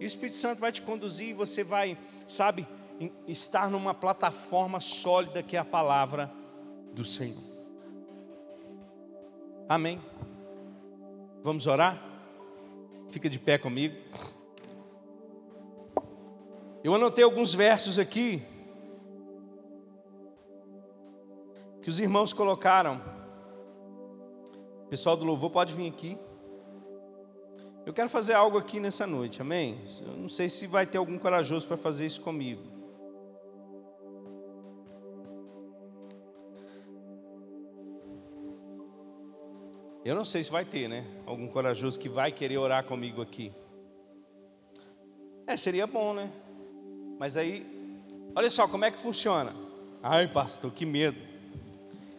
E 0.00 0.04
o 0.04 0.06
Espírito 0.06 0.36
Santo 0.36 0.60
vai 0.60 0.72
te 0.72 0.82
conduzir 0.82 1.30
e 1.30 1.34
você 1.34 1.62
vai, 1.62 1.96
sabe, 2.26 2.66
estar 3.26 3.70
numa 3.70 3.94
plataforma 3.94 4.80
sólida 4.80 5.42
que 5.42 5.56
é 5.56 5.58
a 5.58 5.64
palavra 5.64 6.32
do 6.92 7.04
Senhor. 7.04 7.42
Amém. 9.68 10.00
Vamos 11.42 11.66
orar? 11.66 12.02
Fica 13.10 13.28
de 13.28 13.38
pé 13.38 13.58
comigo. 13.58 13.96
Eu 16.82 16.94
anotei 16.94 17.24
alguns 17.24 17.52
versos 17.52 17.98
aqui 17.98 18.42
que 21.86 21.90
os 21.90 22.00
irmãos 22.00 22.32
colocaram. 22.32 23.00
O 24.86 24.88
pessoal 24.88 25.16
do 25.16 25.24
louvor 25.24 25.50
pode 25.50 25.72
vir 25.72 25.88
aqui. 25.88 26.18
Eu 27.86 27.92
quero 27.92 28.08
fazer 28.08 28.34
algo 28.34 28.58
aqui 28.58 28.80
nessa 28.80 29.06
noite, 29.06 29.40
amém? 29.40 29.78
Eu 30.00 30.16
não 30.16 30.28
sei 30.28 30.48
se 30.48 30.66
vai 30.66 30.84
ter 30.84 30.98
algum 30.98 31.16
corajoso 31.16 31.64
para 31.64 31.76
fazer 31.76 32.04
isso 32.04 32.20
comigo. 32.22 32.60
Eu 40.04 40.16
não 40.16 40.24
sei 40.24 40.42
se 40.42 40.50
vai 40.50 40.64
ter, 40.64 40.88
né? 40.88 41.06
Algum 41.24 41.46
corajoso 41.46 42.00
que 42.00 42.08
vai 42.08 42.32
querer 42.32 42.58
orar 42.58 42.82
comigo 42.82 43.22
aqui. 43.22 43.52
É, 45.46 45.56
seria 45.56 45.86
bom, 45.86 46.12
né? 46.12 46.32
Mas 47.16 47.36
aí, 47.36 47.64
olha 48.34 48.50
só 48.50 48.66
como 48.66 48.84
é 48.84 48.90
que 48.90 48.98
funciona. 48.98 49.52
Ai, 50.02 50.26
pastor, 50.26 50.72
que 50.72 50.84
medo. 50.84 51.35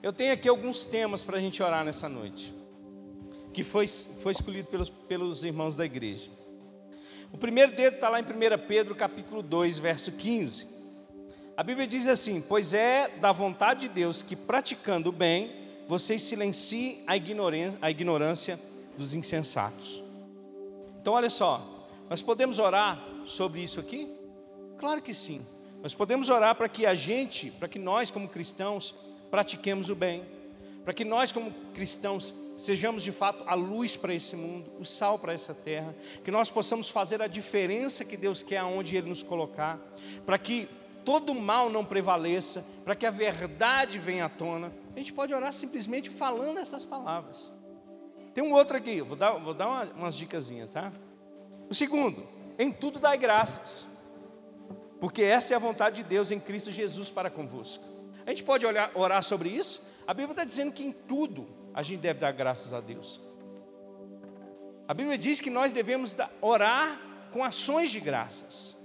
Eu 0.01 0.13
tenho 0.13 0.33
aqui 0.33 0.47
alguns 0.47 0.85
temas 0.85 1.23
para 1.23 1.37
a 1.37 1.41
gente 1.41 1.61
orar 1.63 1.83
nessa 1.83 2.07
noite, 2.07 2.53
que 3.53 3.63
foi, 3.63 3.87
foi 3.87 4.31
escolhido 4.31 4.67
pelos, 4.67 4.89
pelos 4.89 5.43
irmãos 5.43 5.75
da 5.75 5.85
igreja. 5.85 6.29
O 7.31 7.37
primeiro 7.37 7.75
dedo 7.75 7.95
está 7.95 8.07
lá 8.07 8.19
em 8.19 8.23
1 8.23 8.67
Pedro 8.67 8.95
capítulo 8.95 9.41
2, 9.41 9.79
verso 9.79 10.11
15. 10.11 10.67
A 11.57 11.63
Bíblia 11.63 11.87
diz 11.87 12.07
assim: 12.07 12.41
Pois 12.41 12.73
é 12.73 13.09
da 13.19 13.31
vontade 13.31 13.81
de 13.81 13.89
Deus 13.89 14.21
que, 14.21 14.35
praticando 14.35 15.09
o 15.09 15.11
bem, 15.11 15.51
vocês 15.87 16.21
silenciem 16.21 17.03
a 17.07 17.17
ignorância, 17.17 17.79
a 17.81 17.89
ignorância 17.89 18.59
dos 18.97 19.15
insensatos. 19.15 20.03
Então, 21.01 21.13
olha 21.13 21.29
só, 21.29 21.87
nós 22.09 22.21
podemos 22.21 22.59
orar 22.59 23.03
sobre 23.25 23.61
isso 23.61 23.79
aqui? 23.79 24.07
Claro 24.77 25.01
que 25.01 25.13
sim. 25.13 25.45
Nós 25.81 25.93
podemos 25.93 26.29
orar 26.29 26.55
para 26.55 26.69
que 26.69 26.85
a 26.85 26.93
gente, 26.93 27.51
para 27.51 27.67
que 27.67 27.79
nós, 27.79 28.11
como 28.11 28.27
cristãos, 28.29 28.93
pratiquemos 29.29 29.89
o 29.89 29.95
bem, 29.95 30.23
para 30.83 30.93
que 30.93 31.03
nós, 31.03 31.31
como 31.31 31.51
cristãos, 31.73 32.33
sejamos 32.57 33.03
de 33.03 33.11
fato 33.11 33.43
a 33.45 33.53
luz 33.53 33.95
para 33.95 34.13
esse 34.13 34.35
mundo, 34.35 34.65
o 34.79 34.85
sal 34.85 35.19
para 35.19 35.33
essa 35.33 35.53
terra, 35.53 35.93
que 36.23 36.31
nós 36.31 36.49
possamos 36.49 36.89
fazer 36.89 37.21
a 37.21 37.27
diferença 37.27 38.05
que 38.05 38.15
Deus 38.15 38.41
quer 38.41 38.59
aonde 38.59 38.95
Ele 38.95 39.09
nos 39.09 39.21
colocar, 39.21 39.79
para 40.25 40.37
que 40.37 40.67
todo 41.03 41.35
mal 41.35 41.69
não 41.69 41.85
prevaleça, 41.85 42.65
para 42.83 42.95
que 42.95 43.05
a 43.05 43.11
verdade 43.11 43.99
venha 43.99 44.25
à 44.25 44.29
tona. 44.29 44.73
A 44.95 44.99
gente 44.99 45.13
pode 45.13 45.33
orar 45.33 45.53
simplesmente 45.53 46.09
falando 46.09 46.57
essas 46.57 46.83
palavras. 46.83 47.51
Tem 48.33 48.43
um 48.43 48.53
outro 48.53 48.77
aqui, 48.77 49.01
vou 49.01 49.15
dar, 49.15 49.31
vou 49.31 49.53
dar 49.53 49.67
uma, 49.67 49.83
umas 49.85 50.15
dicasinhas, 50.15 50.69
tá? 50.69 50.91
O 51.69 51.73
segundo, 51.73 52.21
em 52.57 52.71
tudo 52.71 52.99
dai 52.99 53.17
graças, 53.17 53.87
porque 54.99 55.21
essa 55.21 55.53
é 55.53 55.55
a 55.55 55.59
vontade 55.59 55.97
de 55.97 56.09
Deus 56.09 56.31
em 56.31 56.39
Cristo 56.39 56.71
Jesus 56.71 57.09
para 57.09 57.29
convosco. 57.29 57.96
A 58.27 58.29
gente 58.31 58.43
pode 58.43 58.65
olhar, 58.65 58.91
orar 58.93 59.23
sobre 59.23 59.47
isso? 59.47 59.87
A 60.05 60.13
Bíblia 60.13 60.33
está 60.33 60.43
dizendo 60.43 60.73
que 60.73 60.83
em 60.83 60.91
tudo 60.91 61.47
a 61.73 61.81
gente 61.81 62.01
deve 62.01 62.19
dar 62.19 62.33
graças 62.33 62.73
a 62.73 62.81
Deus. 62.81 63.21
A 64.85 64.93
Bíblia 64.93 65.17
diz 65.17 65.39
que 65.39 65.49
nós 65.49 65.71
devemos 65.71 66.13
orar 66.41 66.99
com 67.31 67.41
ações 67.41 67.89
de 67.89 68.01
graças. 68.01 68.75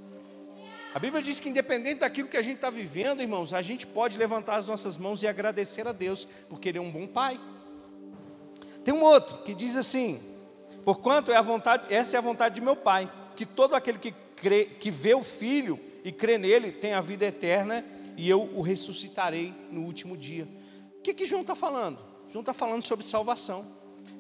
A 0.95 0.99
Bíblia 1.01 1.21
diz 1.21 1.41
que 1.41 1.49
independente 1.49 2.01
daquilo 2.01 2.29
que 2.29 2.37
a 2.37 2.43
gente 2.43 2.57
está 2.57 2.71
vivendo, 2.71 3.21
irmãos, 3.21 3.53
a 3.53 3.61
gente 3.61 3.85
pode 3.85 4.17
levantar 4.17 4.57
as 4.57 4.69
nossas 4.69 4.97
mãos 4.97 5.25
e 5.25 5.27
agradecer 5.27 5.89
a 5.89 5.93
Deus, 5.93 6.25
porque 6.49 6.69
Ele 6.69 6.79
é 6.79 6.81
um 6.81 6.91
bom 6.91 7.09
Pai. 7.09 7.41
Tem 8.85 8.95
um 8.95 9.03
outro 9.03 9.39
que 9.39 9.55
diz 9.55 9.77
assim: 9.77 10.21
Porquanto 10.85 11.33
é 11.33 11.37
a 11.37 11.43
vontade, 11.43 11.93
essa 11.93 12.17
é 12.17 12.19
a 12.19 12.23
vontade 12.23 12.55
de 12.55 12.61
meu 12.61 12.77
Pai, 12.77 13.11
que 13.35 13.45
todo 13.45 13.75
aquele 13.75 13.99
que, 13.99 14.15
crê, 14.37 14.67
que 14.67 14.91
vê 14.91 15.15
o 15.15 15.23
Filho 15.23 15.81
e 16.05 16.13
crê 16.13 16.39
nele 16.39 16.71
tem 16.71 16.95
a 16.95 17.01
vida 17.01 17.25
eterna 17.25 17.85
e 18.17 18.29
eu 18.29 18.43
o 18.55 18.63
ressuscitarei 18.63 19.55
no 19.71 19.83
último 19.83 20.17
dia. 20.17 20.47
O 20.99 21.03
que, 21.03 21.15
que 21.15 21.25
João 21.25 21.43
está 21.43 21.55
falando? 21.55 21.99
João 22.29 22.41
está 22.41 22.53
falando 22.53 22.83
sobre 22.83 23.05
salvação. 23.05 23.67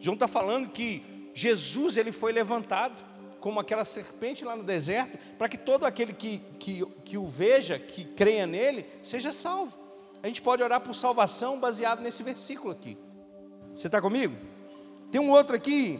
João 0.01 0.15
está 0.15 0.27
falando 0.27 0.71
que 0.71 1.31
Jesus 1.35 1.97
ele 1.97 2.13
foi 2.13 2.33
levantado 2.33 3.13
como 3.41 3.59
aquela 3.59 3.85
serpente 3.85 4.45
lá 4.45 4.55
no 4.55 4.63
deserto, 4.63 5.19
para 5.37 5.49
que 5.49 5.59
todo 5.59 5.85
aquele 5.85 6.13
que, 6.13 6.39
que, 6.61 6.87
que 7.05 7.19
o 7.19 7.27
veja, 7.27 7.77
que 7.77 8.05
creia 8.05 8.47
nele, 8.47 8.87
seja 9.03 9.33
salvo. 9.33 9.77
A 10.23 10.29
gente 10.29 10.41
pode 10.41 10.63
orar 10.63 10.81
por 10.81 10.95
salvação 10.95 11.59
baseado 11.59 12.01
nesse 12.01 12.23
versículo 12.23 12.73
aqui. 12.73 12.97
Você 13.75 13.89
está 13.89 14.01
comigo? 14.01 14.37
Tem 15.11 15.21
um 15.21 15.31
outro 15.31 15.57
aqui 15.57 15.99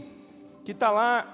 que 0.65 0.71
está 0.71 0.91
lá, 0.91 1.27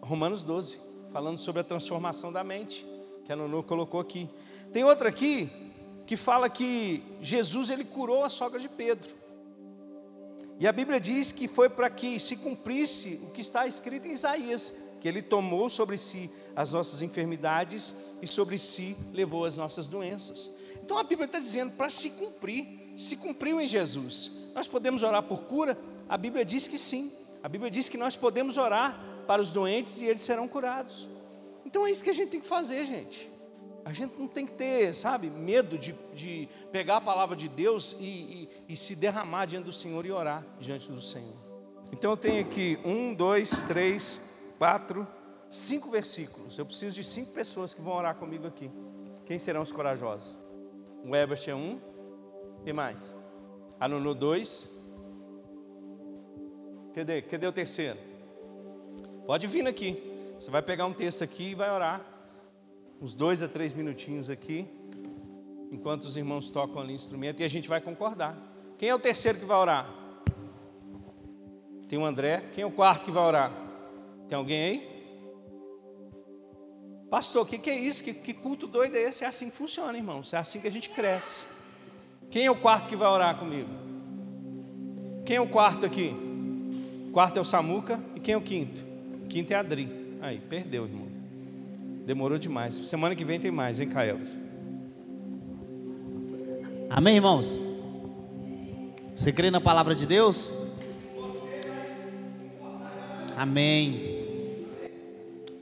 Romanos 0.00 0.42
12, 0.42 0.80
falando 1.12 1.38
sobre 1.38 1.60
a 1.60 1.64
transformação 1.64 2.32
da 2.32 2.42
mente, 2.42 2.86
que 3.26 3.32
a 3.32 3.36
Nono 3.36 3.62
colocou 3.62 4.00
aqui. 4.00 4.28
Tem 4.74 4.82
outra 4.82 5.08
aqui 5.08 5.48
que 6.04 6.16
fala 6.16 6.50
que 6.50 7.00
Jesus 7.20 7.70
ele 7.70 7.84
curou 7.84 8.24
a 8.24 8.28
sogra 8.28 8.58
de 8.58 8.68
Pedro. 8.68 9.14
E 10.58 10.66
a 10.66 10.72
Bíblia 10.72 10.98
diz 10.98 11.30
que 11.30 11.46
foi 11.46 11.68
para 11.68 11.88
que 11.88 12.18
se 12.18 12.38
cumprisse 12.38 13.20
o 13.22 13.30
que 13.30 13.40
está 13.40 13.68
escrito 13.68 14.08
em 14.08 14.10
Isaías, 14.10 14.96
que 15.00 15.06
ele 15.06 15.22
tomou 15.22 15.68
sobre 15.68 15.96
si 15.96 16.28
as 16.56 16.72
nossas 16.72 17.02
enfermidades 17.02 17.94
e 18.20 18.26
sobre 18.26 18.58
si 18.58 18.96
levou 19.12 19.44
as 19.44 19.56
nossas 19.56 19.86
doenças. 19.86 20.50
Então 20.82 20.98
a 20.98 21.04
Bíblia 21.04 21.26
está 21.26 21.38
dizendo 21.38 21.76
para 21.76 21.88
se 21.88 22.10
cumprir, 22.10 22.66
se 22.98 23.18
cumpriu 23.18 23.60
em 23.60 23.68
Jesus. 23.68 24.32
Nós 24.56 24.66
podemos 24.66 25.04
orar 25.04 25.22
por 25.22 25.42
cura? 25.42 25.78
A 26.08 26.18
Bíblia 26.18 26.44
diz 26.44 26.66
que 26.66 26.78
sim. 26.78 27.12
A 27.44 27.48
Bíblia 27.48 27.70
diz 27.70 27.88
que 27.88 27.96
nós 27.96 28.16
podemos 28.16 28.58
orar 28.58 29.00
para 29.24 29.40
os 29.40 29.52
doentes 29.52 30.00
e 30.00 30.06
eles 30.06 30.22
serão 30.22 30.48
curados. 30.48 31.08
Então 31.64 31.86
é 31.86 31.92
isso 31.92 32.02
que 32.02 32.10
a 32.10 32.14
gente 32.14 32.30
tem 32.30 32.40
que 32.40 32.46
fazer, 32.48 32.84
gente. 32.84 33.33
A 33.84 33.92
gente 33.92 34.18
não 34.18 34.26
tem 34.26 34.46
que 34.46 34.52
ter, 34.52 34.94
sabe, 34.94 35.28
medo 35.28 35.76
de, 35.76 35.94
de 36.14 36.48
pegar 36.72 36.96
a 36.96 37.00
palavra 37.00 37.36
de 37.36 37.48
Deus 37.48 37.96
e, 38.00 38.04
e, 38.04 38.50
e 38.70 38.76
se 38.76 38.96
derramar 38.96 39.44
diante 39.44 39.66
do 39.66 39.72
Senhor 39.72 40.06
e 40.06 40.10
orar 40.10 40.44
diante 40.58 40.90
do 40.90 41.02
Senhor. 41.02 41.36
Então 41.92 42.12
eu 42.12 42.16
tenho 42.16 42.40
aqui 42.40 42.78
um, 42.84 43.12
dois, 43.12 43.60
três, 43.68 44.38
quatro, 44.58 45.06
cinco 45.50 45.90
versículos. 45.90 46.58
Eu 46.58 46.64
preciso 46.64 46.96
de 46.96 47.04
cinco 47.04 47.32
pessoas 47.32 47.74
que 47.74 47.82
vão 47.82 47.94
orar 47.94 48.14
comigo 48.14 48.46
aqui. 48.46 48.70
Quem 49.26 49.36
serão 49.36 49.60
os 49.60 49.70
corajosos? 49.70 50.36
O 51.04 51.14
Ebert 51.14 51.46
é 51.46 51.54
um. 51.54 51.78
E 52.64 52.72
mais? 52.72 53.14
A 53.78 53.86
Nuno 53.86 54.14
dois. 54.14 54.82
Cadê? 56.94 57.20
Cadê 57.20 57.46
o 57.46 57.52
terceiro? 57.52 57.98
Pode 59.26 59.46
vir 59.46 59.66
aqui. 59.66 60.02
Você 60.40 60.50
vai 60.50 60.62
pegar 60.62 60.86
um 60.86 60.92
texto 60.94 61.22
aqui 61.22 61.50
e 61.50 61.54
vai 61.54 61.70
orar 61.70 62.13
uns 63.00 63.14
dois 63.14 63.42
a 63.42 63.48
três 63.48 63.72
minutinhos 63.74 64.30
aqui, 64.30 64.66
enquanto 65.70 66.04
os 66.04 66.16
irmãos 66.16 66.50
tocam 66.50 66.80
ali 66.80 66.92
o 66.92 66.96
instrumento, 66.96 67.40
e 67.40 67.44
a 67.44 67.48
gente 67.48 67.68
vai 67.68 67.80
concordar. 67.80 68.36
Quem 68.78 68.88
é 68.88 68.94
o 68.94 68.98
terceiro 68.98 69.38
que 69.38 69.44
vai 69.44 69.56
orar? 69.56 70.04
Tem 71.88 71.98
o 71.98 72.04
André. 72.04 72.44
Quem 72.52 72.62
é 72.62 72.66
o 72.66 72.70
quarto 72.70 73.04
que 73.04 73.10
vai 73.10 73.22
orar? 73.22 73.52
Tem 74.28 74.36
alguém 74.36 74.62
aí? 74.62 74.94
Pastor, 77.10 77.42
o 77.42 77.46
que, 77.46 77.58
que, 77.58 77.70
é 77.70 77.78
isso? 77.78 78.02
Que, 78.02 78.12
que, 78.12 78.34
culto 78.34 78.66
doido 78.66 78.96
é 78.96 79.02
esse? 79.02 79.24
É 79.24 79.28
assim 79.28 79.48
que 79.50 79.56
funciona, 79.56 79.96
irmãos. 79.96 80.32
É 80.32 80.38
assim 80.38 80.60
que 80.60 80.66
a 80.66 80.70
gente 80.70 80.90
cresce. 80.90 81.46
Quem 82.30 82.46
é 82.46 82.50
o 82.50 82.56
quarto 82.56 82.88
que 82.88 82.96
vai 82.96 83.06
orar 83.06 83.38
comigo? 83.38 83.68
Quem 85.24 85.36
é 85.36 85.40
o 85.40 85.48
quarto 85.48 85.86
aqui? 85.86 86.12
O 87.08 87.12
quarto 87.12 87.36
é 87.36 87.40
o 87.40 87.44
Samuca. 87.44 88.00
E 88.16 88.20
quem 88.20 88.34
é 88.34 88.36
o 88.36 88.40
quinto? 88.40 88.84
O 89.22 89.26
quinto 89.28 89.52
é 89.52 89.56
a 89.56 89.60
Adri. 89.60 90.18
Aí, 90.20 90.40
perdeu, 90.40 90.84
irmão. 90.84 91.13
Demorou 92.04 92.38
demais. 92.38 92.74
Semana 92.74 93.14
que 93.14 93.24
vem 93.24 93.40
tem 93.40 93.50
mais, 93.50 93.80
hein, 93.80 93.88
Caio? 93.88 94.20
Amém, 96.90 97.16
irmãos? 97.16 97.58
Você 99.16 99.32
crê 99.32 99.50
na 99.50 99.60
palavra 99.60 99.94
de 99.94 100.04
Deus? 100.04 100.54
Amém. 103.36 104.14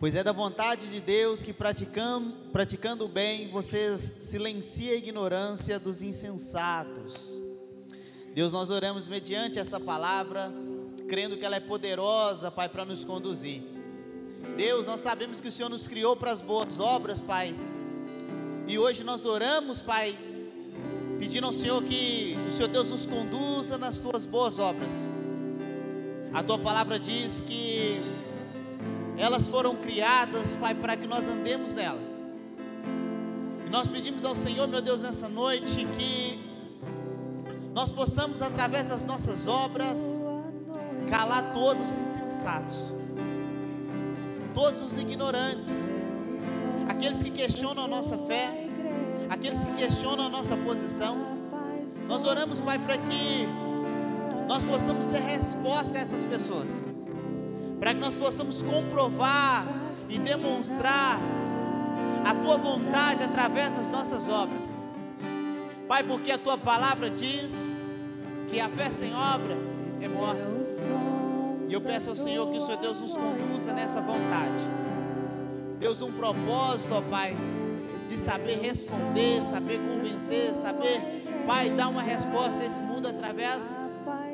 Pois 0.01 0.17
é 0.17 0.25
da 0.25 0.33
vontade 0.33 0.89
de 0.89 0.99
Deus 0.99 1.43
que 1.43 1.53
praticando, 1.53 2.37
praticando 2.53 3.05
o 3.05 3.09
bem, 3.09 3.49
vocês 3.49 4.01
silenciem 4.01 4.91
a 4.91 4.97
ignorância 4.97 5.79
dos 5.79 6.03
insensatos. 6.03 7.41
Deus, 8.35 8.53
nós 8.53 8.71
oramos 8.71 9.07
mediante 9.07 9.61
essa 9.61 9.79
palavra, 9.79 10.53
crendo 11.09 11.37
que 11.37 11.45
ela 11.45 11.55
é 11.55 11.61
poderosa, 11.61 12.51
Pai, 12.51 12.69
para 12.69 12.85
nos 12.85 13.05
conduzir. 13.05 13.63
Deus, 14.57 14.87
nós 14.87 15.01
sabemos 15.01 15.41
que 15.41 15.49
o 15.49 15.53
Senhor 15.53 15.69
nos 15.69 15.89
criou 15.89 16.15
para 16.17 16.31
as 16.31 16.41
boas 16.41 16.79
obras, 16.79 17.21
Pai. 17.21 17.55
E 18.69 18.79
hoje 18.79 19.03
nós 19.03 19.25
oramos, 19.25 19.81
Pai, 19.81 20.17
pedindo 21.19 21.47
ao 21.47 21.53
Senhor 21.53 21.83
que 21.83 22.37
o 22.47 22.51
Senhor 22.51 22.69
Deus 22.69 22.91
nos 22.91 23.07
conduza 23.07 23.79
nas 23.79 23.99
tuas 23.99 24.25
boas 24.27 24.59
obras. 24.59 25.09
A 26.33 26.43
tua 26.43 26.59
palavra 26.59 26.99
diz 26.99 27.41
que 27.41 28.01
elas 29.17 29.47
foram 29.49 29.77
criadas, 29.77 30.55
Pai, 30.55 30.75
para 30.75 30.97
que 30.97 31.07
nós 31.07 31.29
andemos 31.29 31.73
nela. 31.73 32.01
E 33.67 33.71
nós 33.71 33.87
pedimos 33.87 34.25
ao 34.25 34.35
Senhor, 34.35 34.67
meu 34.69 34.83
Deus, 34.83 35.01
nessa 35.01 35.29
noite, 35.29 35.87
que 35.99 36.41
nós 37.73 37.91
possamos, 37.91 38.43
através 38.43 38.89
das 38.89 39.05
nossas 39.05 39.47
obras, 39.47 40.19
calar 41.09 41.53
todos 41.53 41.83
os 41.83 42.17
insensatos, 42.17 42.93
todos 44.55 44.83
os 44.83 44.97
ignorantes, 44.97 45.85
aqueles 46.89 47.23
que 47.23 47.31
questionam 47.31 47.85
a 47.85 47.89
nossa 47.89 48.17
fé, 48.19 48.69
aqueles 49.29 49.65
que 49.65 49.73
questionam 49.75 50.27
a 50.27 50.29
nossa 50.29 50.57
posição. 50.57 51.17
Nós 52.07 52.25
oramos, 52.25 52.61
Pai, 52.61 52.79
para 52.79 52.99
que 52.99 53.47
nós 54.47 54.63
possamos 54.65 55.07
ser 55.07 55.21
resposta 55.21 55.99
a 55.99 56.01
essas 56.01 56.25
pessoas 56.25 56.81
para 57.83 57.95
que 57.95 57.99
nós 57.99 58.15
possamos 58.15 58.63
comprovar 58.63 59.67
e 60.09 60.17
demonstrar 60.17 61.19
a 62.25 62.33
tua 62.33 62.57
vontade 62.57 63.25
através 63.25 63.77
das 63.77 63.91
nossas 63.91 64.29
obras. 64.29 64.81
Pai, 65.89 66.05
porque 66.05 66.31
a 66.31 66.39
tua 66.39 66.57
palavra 66.57 67.11
diz 67.11 67.75
que 68.47 68.61
a 68.61 68.69
fé 68.69 68.89
sem 68.89 69.13
obras 69.13 69.65
é 70.01 70.07
morta. 70.07 71.22
E 71.73 71.75
eu 71.75 71.81
peço 71.81 72.11
ao 72.11 72.15
Senhor 72.15 72.51
que 72.51 72.59
o 72.59 72.61
Senhor 72.61 72.79
Deus 72.83 73.01
nos 73.01 73.13
conduza 73.13 73.73
nessa 73.73 73.99
vontade. 74.03 74.63
Deus, 75.81 76.03
um 76.03 76.13
propósito, 76.13 76.95
ó 76.95 77.01
Pai, 77.01 77.35
de 78.11 78.15
saber 78.19 78.61
responder, 78.61 79.43
saber 79.43 79.81
convencer, 79.81 80.53
saber, 80.53 81.01
Pai, 81.47 81.71
dar 81.71 81.89
uma 81.89 82.03
resposta 82.03 82.61
a 82.61 82.67
esse 82.67 82.83
mundo 82.83 83.09
através 83.09 83.75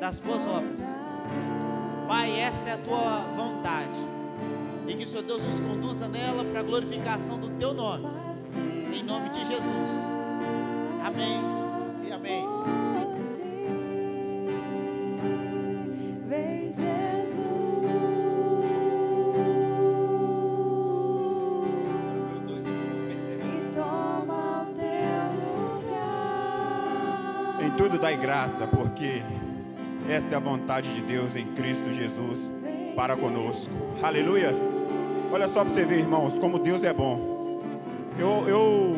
das 0.01 0.19
tuas 0.19 0.45
obras. 0.47 0.83
Pai, 2.09 2.37
essa 2.41 2.71
é 2.71 2.73
a 2.73 2.77
tua 2.77 3.19
vontade. 3.37 3.99
E 4.85 4.93
que 4.95 5.05
o 5.05 5.07
Senhor 5.07 5.23
Deus 5.23 5.41
nos 5.41 5.61
conduza 5.61 6.09
nela 6.09 6.43
para 6.43 6.59
a 6.59 6.63
glorificação 6.63 7.39
do 7.39 7.51
teu 7.57 7.73
nome. 7.73 8.05
Em 8.93 9.01
nome 9.01 9.29
de 9.29 9.47
Jesus. 9.47 9.91
Amém 11.05 11.58
tudo 27.89 28.01
dai 28.01 28.15
graça, 28.15 28.67
porque 28.67 29.23
esta 30.07 30.35
é 30.35 30.37
a 30.37 30.39
vontade 30.39 30.93
de 30.93 31.01
Deus 31.01 31.35
em 31.35 31.47
Cristo 31.47 31.91
Jesus 31.91 32.51
para 32.95 33.17
conosco. 33.17 33.71
Aleluias. 34.03 34.85
Olha 35.31 35.47
só 35.47 35.63
para 35.63 35.73
você 35.73 35.83
ver, 35.85 35.97
irmãos, 35.97 36.37
como 36.37 36.59
Deus 36.59 36.83
é 36.83 36.93
bom. 36.93 37.63
Eu, 38.19 38.47
eu, 38.47 38.95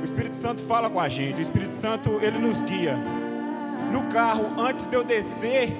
o 0.00 0.02
Espírito 0.04 0.36
Santo 0.36 0.62
fala 0.62 0.90
com 0.90 0.98
a 0.98 1.08
gente. 1.08 1.38
O 1.38 1.40
Espírito 1.40 1.72
Santo 1.72 2.18
ele 2.20 2.36
nos 2.36 2.62
guia. 2.62 2.96
No 3.92 4.12
carro, 4.12 4.44
antes 4.58 4.88
de 4.88 4.96
eu 4.96 5.04
descer 5.04 5.72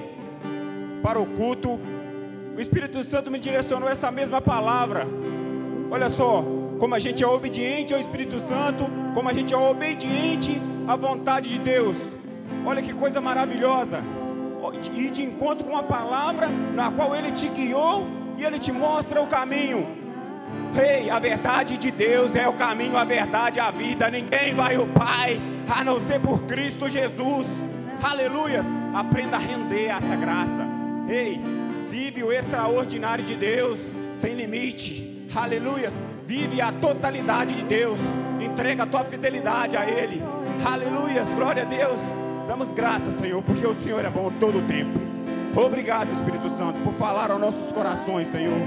para 1.03 1.19
o 1.19 1.25
culto, 1.25 1.77
o 2.57 2.61
Espírito 2.61 3.03
Santo 3.03 3.29
me 3.29 3.39
direcionou 3.39 3.89
essa 3.89 4.09
mesma 4.09 4.39
palavra. 4.39 5.05
Olha 5.91 6.07
só, 6.07 6.45
como 6.79 6.95
a 6.95 6.99
gente 6.99 7.25
é 7.25 7.27
obediente 7.27 7.93
ao 7.93 7.99
Espírito 7.99 8.39
Santo, 8.39 8.85
como 9.13 9.27
a 9.27 9.33
gente 9.33 9.53
é 9.53 9.57
obediente 9.57 10.61
à 10.87 10.95
vontade 10.95 11.49
de 11.49 11.59
Deus. 11.59 11.97
Olha 12.65 12.81
que 12.81 12.93
coisa 12.93 13.19
maravilhosa 13.21 14.03
ir 14.95 15.11
de 15.11 15.23
encontro 15.23 15.65
com 15.65 15.75
a 15.75 15.83
palavra 15.83 16.47
na 16.73 16.91
qual 16.91 17.15
Ele 17.15 17.31
te 17.31 17.47
guiou 17.47 18.07
e 18.37 18.43
Ele 18.43 18.59
te 18.59 18.71
mostra 18.71 19.21
o 19.21 19.27
caminho. 19.27 19.85
Rei, 20.73 21.03
hey, 21.03 21.09
a 21.09 21.19
verdade 21.19 21.77
de 21.77 21.89
Deus 21.89 22.35
é 22.35 22.47
o 22.47 22.53
caminho, 22.53 22.97
a 22.97 23.03
verdade, 23.03 23.59
a 23.59 23.71
vida. 23.71 24.09
Ninguém 24.09 24.53
vai 24.53 24.75
ao 24.75 24.87
Pai 24.87 25.39
a 25.69 25.83
não 25.83 25.99
ser 25.99 26.19
por 26.19 26.43
Cristo 26.43 26.89
Jesus. 26.89 27.47
Aleluias. 28.03 28.65
Aprenda 28.93 29.37
a 29.37 29.39
render 29.39 29.85
essa 29.85 30.15
graça. 30.15 30.65
Ei, 31.07 31.33
hey, 31.33 31.41
vive 31.89 32.23
o 32.23 32.31
extraordinário 32.31 33.23
de 33.23 33.35
Deus 33.35 33.79
sem 34.15 34.35
limite. 34.35 35.27
Aleluias. 35.33 35.93
Vive 36.25 36.59
a 36.61 36.71
totalidade 36.71 37.53
de 37.53 37.63
Deus. 37.63 37.99
Entrega 38.41 38.83
a 38.83 38.87
tua 38.87 39.03
fidelidade 39.03 39.77
a 39.77 39.85
Ele. 39.85 40.21
Aleluias. 40.63 41.27
Glória 41.29 41.63
a 41.63 41.65
Deus. 41.65 41.99
Damos 42.47 42.69
graças, 42.73 43.15
Senhor, 43.15 43.41
porque 43.41 43.65
o 43.65 43.73
Senhor 43.73 44.05
é 44.05 44.09
bom 44.09 44.31
todo 44.39 44.59
o 44.59 44.61
tempo. 44.61 44.99
Obrigado, 45.55 46.11
Espírito 46.11 46.49
Santo, 46.57 46.79
por 46.83 46.93
falar 46.93 47.31
aos 47.31 47.39
nossos 47.39 47.71
corações, 47.71 48.27
Senhor. 48.27 48.57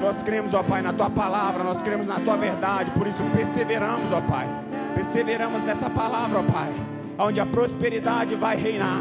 Nós 0.00 0.22
cremos, 0.22 0.52
ó 0.52 0.62
Pai, 0.62 0.82
na 0.82 0.92
tua 0.92 1.08
palavra, 1.08 1.64
nós 1.64 1.80
cremos 1.80 2.06
na 2.06 2.16
tua 2.16 2.36
verdade, 2.36 2.90
por 2.90 3.06
isso 3.06 3.22
perseveramos, 3.34 4.12
ó 4.12 4.20
Pai. 4.20 4.46
Perseveramos 4.94 5.62
nessa 5.62 5.88
palavra, 5.88 6.40
ó 6.40 6.42
Pai, 6.42 6.70
onde 7.18 7.40
a 7.40 7.46
prosperidade 7.46 8.34
vai 8.34 8.56
reinar, 8.56 9.00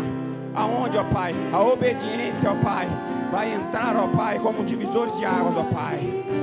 aonde, 0.55 0.97
ó 0.97 1.03
Pai, 1.03 1.33
a 1.51 1.61
obediência, 1.61 2.51
ó 2.51 2.55
Pai, 2.63 2.87
vai 3.35 3.53
entrar, 3.53 3.97
ó 3.97 4.07
Pai, 4.15 4.39
como 4.39 4.63
divisores 4.63 5.17
de 5.17 5.25
águas, 5.25 5.57
ó 5.57 5.63
Pai. 5.63 5.99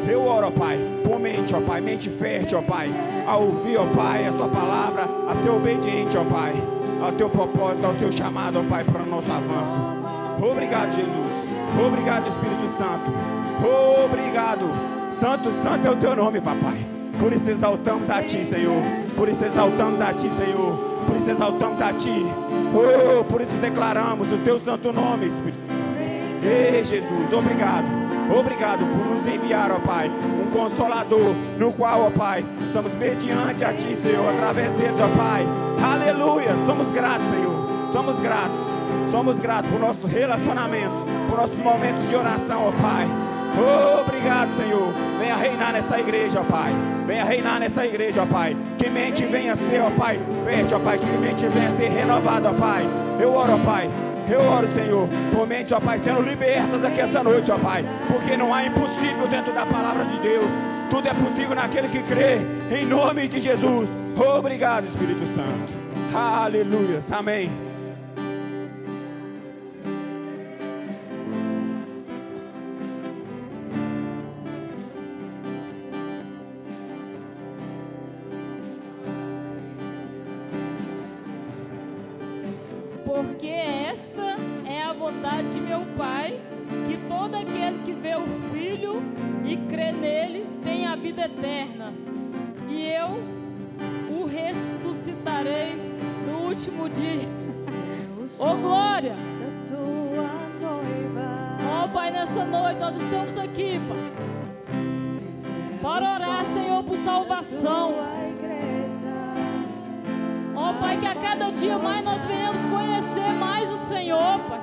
Eu 0.07 0.27
oro, 0.27 0.49
ó 0.49 0.51
Pai, 0.51 0.79
por 1.03 1.19
mente, 1.19 1.55
ó 1.55 1.61
Pai, 1.63 1.81
mente 1.81 2.11
fértil, 2.11 2.59
ó 2.59 2.63
Pai, 2.63 2.91
a 3.27 3.35
ouvir, 3.35 3.79
ó 3.79 3.87
Pai, 3.97 4.29
a 4.29 4.33
tua 4.33 4.49
palavra, 4.49 5.05
a 5.05 5.43
ser 5.43 5.49
obediente, 5.49 6.19
ó 6.19 6.25
Pai 6.25 6.53
ao 7.03 7.11
teu 7.13 7.31
propósito, 7.31 7.85
ao 7.85 7.95
seu 7.95 8.13
chamado, 8.13 8.61
ó 8.61 8.63
Pai, 8.69 8.85
para 8.85 9.03
o 9.03 9.07
nosso 9.07 9.33
avanço. 9.33 9.73
Obrigado, 10.39 10.95
Jesus. 10.95 11.33
Obrigado, 11.85 12.29
Espírito 12.29 12.77
Santo. 12.77 13.11
Obrigado. 14.05 14.71
Santo, 15.11 15.51
santo 15.63 15.87
é 15.87 15.91
o 15.91 15.97
teu 15.97 16.15
nome, 16.15 16.41
papai. 16.41 16.77
Por 17.19 17.33
isso 17.33 17.49
exaltamos 17.51 18.11
a 18.11 18.23
ti, 18.23 18.45
Senhor. 18.45 18.83
Por 19.17 19.29
isso 19.29 19.45
exaltamos 19.45 20.01
a 20.01 20.13
ti, 20.13 20.31
Senhor. 20.31 20.77
Por 21.07 21.17
isso 21.17 21.31
exaltamos 21.31 21.81
a 21.81 21.93
ti. 21.93 22.27
Oh, 22.75 23.25
por 23.25 23.41
isso 23.41 23.53
declaramos 23.61 24.31
o 24.31 24.37
teu 24.39 24.61
santo 24.61 24.93
nome, 24.93 25.27
Espírito. 25.27 25.62
Ei, 26.43 26.85
Jesus, 26.85 27.33
obrigado. 27.33 27.87
Obrigado 28.31 28.79
por 28.79 29.07
nos 29.07 29.27
enviar, 29.27 29.71
ó 29.71 29.79
Pai, 29.79 30.09
um 30.09 30.51
consolador, 30.51 31.35
no 31.59 31.73
qual, 31.73 32.07
ó 32.07 32.11
Pai, 32.11 32.45
estamos 32.65 32.95
mediante 32.95 33.65
a 33.65 33.73
Ti, 33.73 33.95
Senhor, 33.95 34.29
através 34.29 34.73
dele, 34.73 34.95
ó 35.03 35.09
Pai. 35.17 35.47
Aleluia. 35.83 36.55
Somos 36.67 36.91
gratos, 36.93 37.27
Senhor. 37.29 37.91
Somos 37.91 38.21
gratos. 38.21 38.61
Somos 39.11 39.39
gratos 39.39 39.71
por 39.71 39.81
nossos 39.81 40.11
relacionamentos, 40.11 41.05
por 41.29 41.39
nossos 41.39 41.59
momentos 41.59 42.09
de 42.09 42.17
oração, 42.17 42.69
ó 42.69 42.73
Pai. 42.81 43.07
obrigado, 44.01 44.57
Senhor. 44.57 44.93
Venha 45.19 45.37
reinar 45.37 45.73
nessa 45.73 46.01
igreja, 46.01 46.41
ó 46.41 46.45
Pai. 46.45 46.73
Venha 47.07 47.25
reinar 47.25 47.61
nessa 47.61 47.85
igreja, 47.85 48.23
ó 48.23 48.27
Pai. 48.27 48.57
Que 48.79 48.89
mente 48.89 49.25
venha 49.27 49.55
ser, 49.55 49.83
ó 49.83 49.91
Pai, 49.91 50.19
fértil, 50.45 50.77
ó 50.77 50.81
Pai. 50.81 50.99
Que 50.99 51.07
mente 51.19 51.47
venha 51.47 51.77
ser 51.77 51.91
renovada, 51.91 52.51
ó 52.51 52.55
Pai. 52.55 52.87
Eu 53.21 53.35
oro, 53.35 53.55
ó 53.55 53.59
Pai. 53.59 53.91
Eu 54.33 54.41
oro, 54.41 54.67
Senhor, 54.75 55.07
por 55.31 55.47
mentes, 55.47 55.73
ó 55.73 55.79
Pai, 55.79 55.99
sendo 55.99 56.23
libertas 56.23 56.83
aqui 56.83 57.01
esta 57.01 57.23
noite, 57.23 57.51
ó 57.51 57.59
Pai. 57.59 57.85
Porque 58.11 58.35
não 58.35 58.55
há 58.55 58.65
impossível 58.65 59.29
dentro 59.29 59.53
da 59.53 59.67
palavra 59.67 60.07
de 60.07 60.19
Deus. 60.21 60.51
Tudo 60.91 61.07
é 61.07 61.13
possível 61.13 61.55
naquele 61.55 61.89
que 61.89 62.03
crê. 62.03 62.39
Em 62.75 62.87
nome 62.87 63.29
de 63.29 63.43
Jesus. 63.43 63.91
Obrigado, 64.17 64.87
Espírito 64.87 65.27
Santo. 65.35 65.75
Aleluia. 66.17 67.03
Amém. 67.11 67.51
Eterna. 91.43 91.93
E 92.69 92.87
eu 92.87 93.21
o 94.17 94.27
ressuscitarei 94.27 95.75
no 96.27 96.49
último 96.49 96.89
dia. 96.89 97.29
Ô 98.39 98.45
oh, 98.45 98.57
glória! 98.57 99.17
Ó 101.69 101.85
oh, 101.85 101.89
Pai, 101.89 102.11
nessa 102.13 102.45
noite 102.45 102.79
nós 102.79 102.95
estamos 102.95 103.37
aqui, 103.39 103.81
Pai. 103.89 104.13
Para 105.83 106.15
orar, 106.15 106.45
Senhor, 106.55 106.85
por 106.85 106.97
salvação. 106.99 107.95
Ó 110.55 110.71
oh, 110.71 110.75
Pai, 110.75 110.97
que 110.99 111.07
a 111.07 111.15
cada 111.15 111.51
dia 111.51 111.77
mais 111.79 112.05
nós 112.05 112.25
venhamos 112.25 112.65
conhecer 112.67 113.33
mais 113.41 113.69
o 113.69 113.79
Senhor, 113.89 114.39
Pai. 114.49 114.61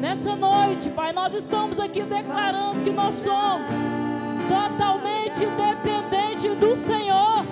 Nessa 0.00 0.34
noite, 0.34 0.90
Pai, 0.90 1.12
nós 1.12 1.32
estamos 1.34 1.78
aqui 1.78 2.02
declarando 2.02 2.82
que 2.82 2.90
nós 2.90 3.14
somos 3.14 3.91
totalmente 4.48 5.46
dependentes 5.46 6.56
do 6.58 6.76
Senhor. 6.86 7.44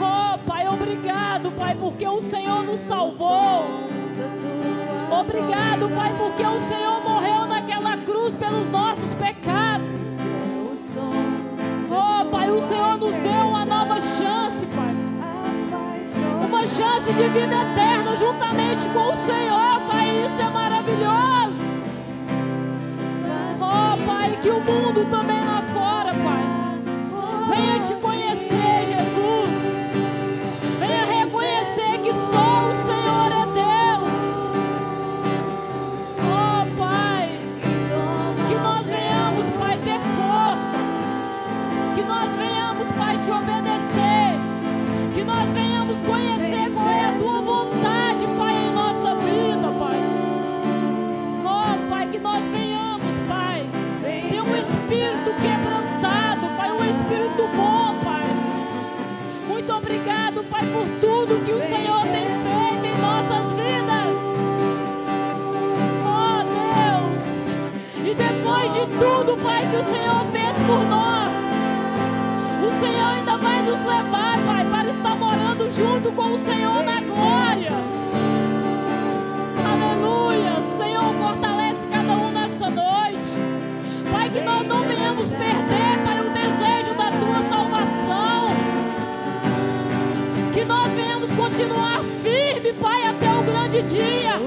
Oh, 0.00 0.38
Pai, 0.46 0.68
obrigado, 0.68 1.50
Pai, 1.52 1.76
porque 1.78 2.06
o 2.06 2.20
Senhor 2.20 2.62
nos 2.64 2.80
salvou. 2.80 3.86
Obrigado, 5.10 5.88
Pai, 5.94 6.14
porque 6.18 6.42
o 6.42 6.68
Senhor 6.68 7.00
morreu 7.02 7.46
naquela 7.46 7.96
cruz 7.98 8.34
pelos 8.34 8.68
nossos 8.68 9.14
pecados. 9.14 10.20
Oh, 11.90 12.24
Pai, 12.26 12.50
o 12.50 12.60
Senhor 12.68 12.98
nos 12.98 13.14
deu 13.16 13.48
uma 13.48 13.64
nova 13.64 14.00
chance, 14.00 14.66
Pai. 14.74 14.94
Uma 16.46 16.66
chance 16.66 17.12
de 17.12 17.28
vida 17.28 17.54
eterna 17.54 18.16
juntamente 18.16 18.88
com 18.92 19.12
o 19.12 19.16
Senhor, 19.16 19.80
Pai. 19.86 20.26
Isso 20.26 20.40
é 20.40 20.50
maravilhoso. 20.50 21.65
Pai, 24.06 24.38
que 24.40 24.48
o 24.48 24.60
mundo 24.60 25.04
também 25.10 25.44
lá 25.44 25.60
fora, 25.74 26.14
Pai, 26.14 26.44
venha 27.48 27.80
te 27.80 27.94
conhecer, 27.94 28.86
Jesus. 28.86 29.50
Venha 30.78 31.04
reconhecer 31.06 31.98
que 32.04 32.14
só 32.14 32.70
o 32.70 32.74
Senhor 32.86 33.32
é 33.32 33.46
Deus. 33.52 34.08
Oh, 36.20 36.78
Pai, 36.78 37.30
que 38.48 38.54
nós 38.54 38.86
venhamos, 38.86 39.46
Pai, 39.58 39.76
ter 39.78 40.00
força. 40.14 40.78
Que 41.96 42.02
nós 42.02 42.30
venhamos, 42.38 42.92
Pai, 42.92 43.18
te 43.18 43.30
obedecer. 43.32 44.38
Que 45.14 45.24
nós 45.24 45.50
venhamos 45.50 46.00
conhecer 46.02 46.65
obrigado, 59.86 60.42
Pai, 60.50 60.62
por 60.66 60.84
tudo 61.00 61.44
que 61.44 61.52
o 61.52 61.60
Senhor 61.60 62.02
tem 62.02 62.26
feito 62.26 62.84
em 62.84 62.98
nossas 63.00 63.52
vidas. 63.52 64.16
Oh, 66.02 66.42
Deus. 66.58 67.22
E 68.04 68.14
depois 68.14 68.72
de 68.72 68.80
tudo, 68.98 69.40
Pai, 69.40 69.62
que 69.70 69.76
o 69.76 69.84
Senhor 69.84 70.24
fez 70.32 70.56
por 70.66 70.84
nós, 70.86 71.30
o 72.66 72.80
Senhor 72.80 73.06
ainda 73.06 73.36
vai 73.36 73.62
nos 73.62 73.80
levar, 73.80 74.38
Pai, 74.44 74.64
para 74.68 74.90
estar 74.90 75.14
morando 75.14 75.70
junto 75.70 76.10
com 76.10 76.32
o 76.32 76.38
Senhor 76.38 76.82
na 76.82 77.00
glória. 77.00 77.72
Aleluia. 79.70 80.56
Senhor, 80.78 81.14
fortalece 81.14 81.86
cada 81.92 82.16
um 82.16 82.32
nessa 82.32 82.70
noite. 82.70 83.36
Pai, 84.10 84.30
que 84.30 84.40
nós 84.40 84.66
não 84.66 84.82
venhamos 84.82 85.30
perder, 85.30 85.85
continuar 91.56 92.02
firme, 92.22 92.70
Pai, 92.74 93.06
até 93.06 93.30
o 93.30 93.42
grande 93.42 93.80
dia. 93.84 94.38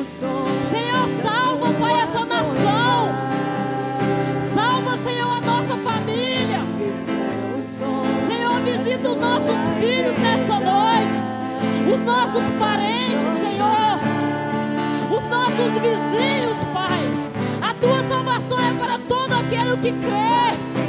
Senhor, 0.70 1.10
salva, 1.24 1.74
Pai, 1.80 2.02
essa 2.02 2.24
nação. 2.24 3.10
Salva, 4.54 4.96
Senhor, 5.04 5.38
a 5.38 5.42
nossa 5.42 5.76
família. 5.78 6.62
Senhor, 8.28 8.62
visita 8.62 9.10
os 9.10 9.18
nossos 9.18 9.58
filhos 9.80 10.16
nessa 10.20 10.60
noite. 10.60 11.18
Os 11.92 12.02
nossos 12.04 12.44
parentes, 12.60 13.40
Senhor. 13.42 13.98
Os 15.10 15.30
nossos 15.32 15.74
vizinhos, 15.82 16.58
Pai. 16.72 17.02
A 17.60 17.74
tua 17.74 18.04
salvação 18.08 18.60
é 18.60 18.74
para 18.76 19.00
todo 19.00 19.34
aquele 19.34 19.78
que 19.78 19.92
crê. 19.94 20.89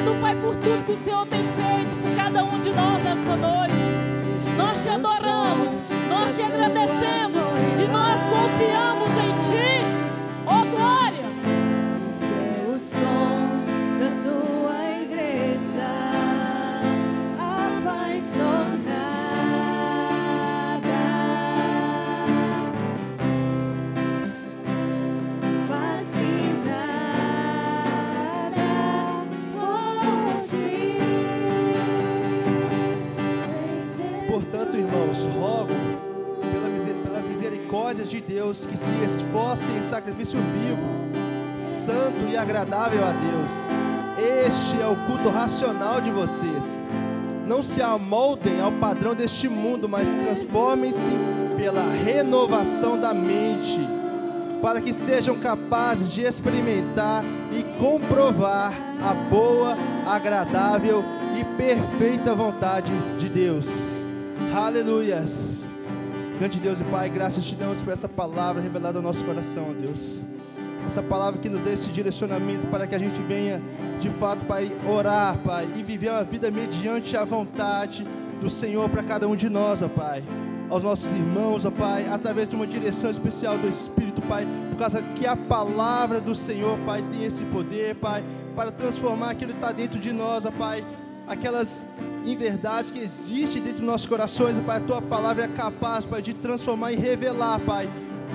Obrigado, 0.00 0.20
Pai, 0.22 0.34
por 0.36 0.56
tudo 0.56 0.84
que 0.86 0.92
o 0.92 1.04
Senhor 1.04 1.26
tem 1.26 1.40
feito 1.40 2.02
por 2.02 2.16
cada 2.16 2.42
um 2.42 2.58
de 2.58 2.70
nós 2.70 3.02
nessa 3.02 3.36
noite. 3.36 3.74
Nós 4.56 4.82
te 4.82 4.88
adoramos, 4.88 5.68
nós 6.08 6.34
te 6.34 6.42
agradecemos 6.42 7.29
misericórdias 37.90 38.08
de 38.08 38.20
Deus 38.20 38.66
que 38.66 38.76
se 38.76 39.04
esforcem 39.04 39.76
em 39.76 39.82
sacrifício 39.82 40.38
vivo, 40.38 41.58
santo 41.58 42.30
e 42.30 42.36
agradável 42.36 43.00
a 43.04 43.10
Deus. 43.10 43.50
Este 44.46 44.80
é 44.80 44.86
o 44.86 44.96
culto 45.06 45.28
racional 45.28 46.00
de 46.00 46.10
vocês. 46.10 46.64
Não 47.46 47.62
se 47.62 47.82
amoldem 47.82 48.60
ao 48.60 48.70
padrão 48.72 49.14
deste 49.14 49.48
mundo, 49.48 49.88
mas 49.88 50.08
transformem-se 50.08 51.10
pela 51.56 51.82
renovação 51.90 53.00
da 53.00 53.12
mente, 53.12 53.80
para 54.62 54.80
que 54.80 54.92
sejam 54.92 55.36
capazes 55.38 56.12
de 56.12 56.22
experimentar 56.22 57.24
e 57.50 57.64
comprovar 57.80 58.72
a 59.02 59.12
boa, 59.14 59.76
agradável 60.06 61.02
e 61.38 61.44
perfeita 61.56 62.34
vontade 62.34 62.92
de 63.18 63.28
Deus. 63.28 63.66
Aleluias. 64.54 65.69
Grande 66.40 66.58
Deus 66.58 66.80
e 66.80 66.84
Pai, 66.84 67.10
graças 67.10 67.44
te 67.44 67.54
damos 67.54 67.76
por 67.82 67.92
essa 67.92 68.08
palavra 68.08 68.62
revelada 68.62 68.98
ao 68.98 69.02
nosso 69.02 69.22
coração, 69.24 69.66
ó 69.68 69.74
Deus. 69.74 70.22
Essa 70.86 71.02
palavra 71.02 71.38
que 71.38 71.50
nos 71.50 71.62
dá 71.62 71.70
esse 71.70 71.90
direcionamento 71.90 72.66
para 72.68 72.86
que 72.86 72.94
a 72.94 72.98
gente 72.98 73.20
venha, 73.28 73.60
de 74.00 74.08
fato, 74.08 74.46
Pai, 74.46 74.72
orar, 74.88 75.36
Pai, 75.44 75.68
e 75.76 75.82
viver 75.82 76.08
uma 76.08 76.24
vida 76.24 76.50
mediante 76.50 77.14
a 77.14 77.24
vontade 77.24 78.06
do 78.40 78.48
Senhor 78.48 78.88
para 78.88 79.02
cada 79.02 79.28
um 79.28 79.36
de 79.36 79.50
nós, 79.50 79.82
ó 79.82 79.88
Pai. 79.88 80.24
Aos 80.70 80.82
nossos 80.82 81.12
irmãos, 81.12 81.66
ó 81.66 81.70
Pai, 81.70 82.06
através 82.06 82.48
de 82.48 82.56
uma 82.56 82.66
direção 82.66 83.10
especial 83.10 83.58
do 83.58 83.68
Espírito, 83.68 84.22
Pai, 84.22 84.48
por 84.70 84.78
causa 84.78 85.02
que 85.02 85.26
a 85.26 85.36
palavra 85.36 86.22
do 86.22 86.34
Senhor, 86.34 86.78
Pai, 86.86 87.04
tem 87.12 87.22
esse 87.22 87.42
poder, 87.52 87.96
Pai, 87.96 88.24
para 88.56 88.72
transformar 88.72 89.32
aquilo 89.32 89.52
que 89.52 89.58
está 89.58 89.72
dentro 89.72 89.98
de 90.00 90.10
nós, 90.10 90.46
ó 90.46 90.50
Pai, 90.50 90.82
aquelas 91.28 91.84
inverdades 92.24 92.90
que 92.90 92.98
existem 92.98 93.62
dentro 93.62 93.78
dos 93.78 93.86
nossos 93.86 94.06
corações, 94.06 94.54
Pai, 94.64 94.78
a 94.78 94.80
tua 94.80 95.02
palavra 95.02 95.44
é 95.44 95.48
capaz, 95.48 96.04
Pai, 96.04 96.20
de 96.22 96.34
transformar 96.34 96.92
e 96.92 96.96
revelar, 96.96 97.58
Pai, 97.60 97.88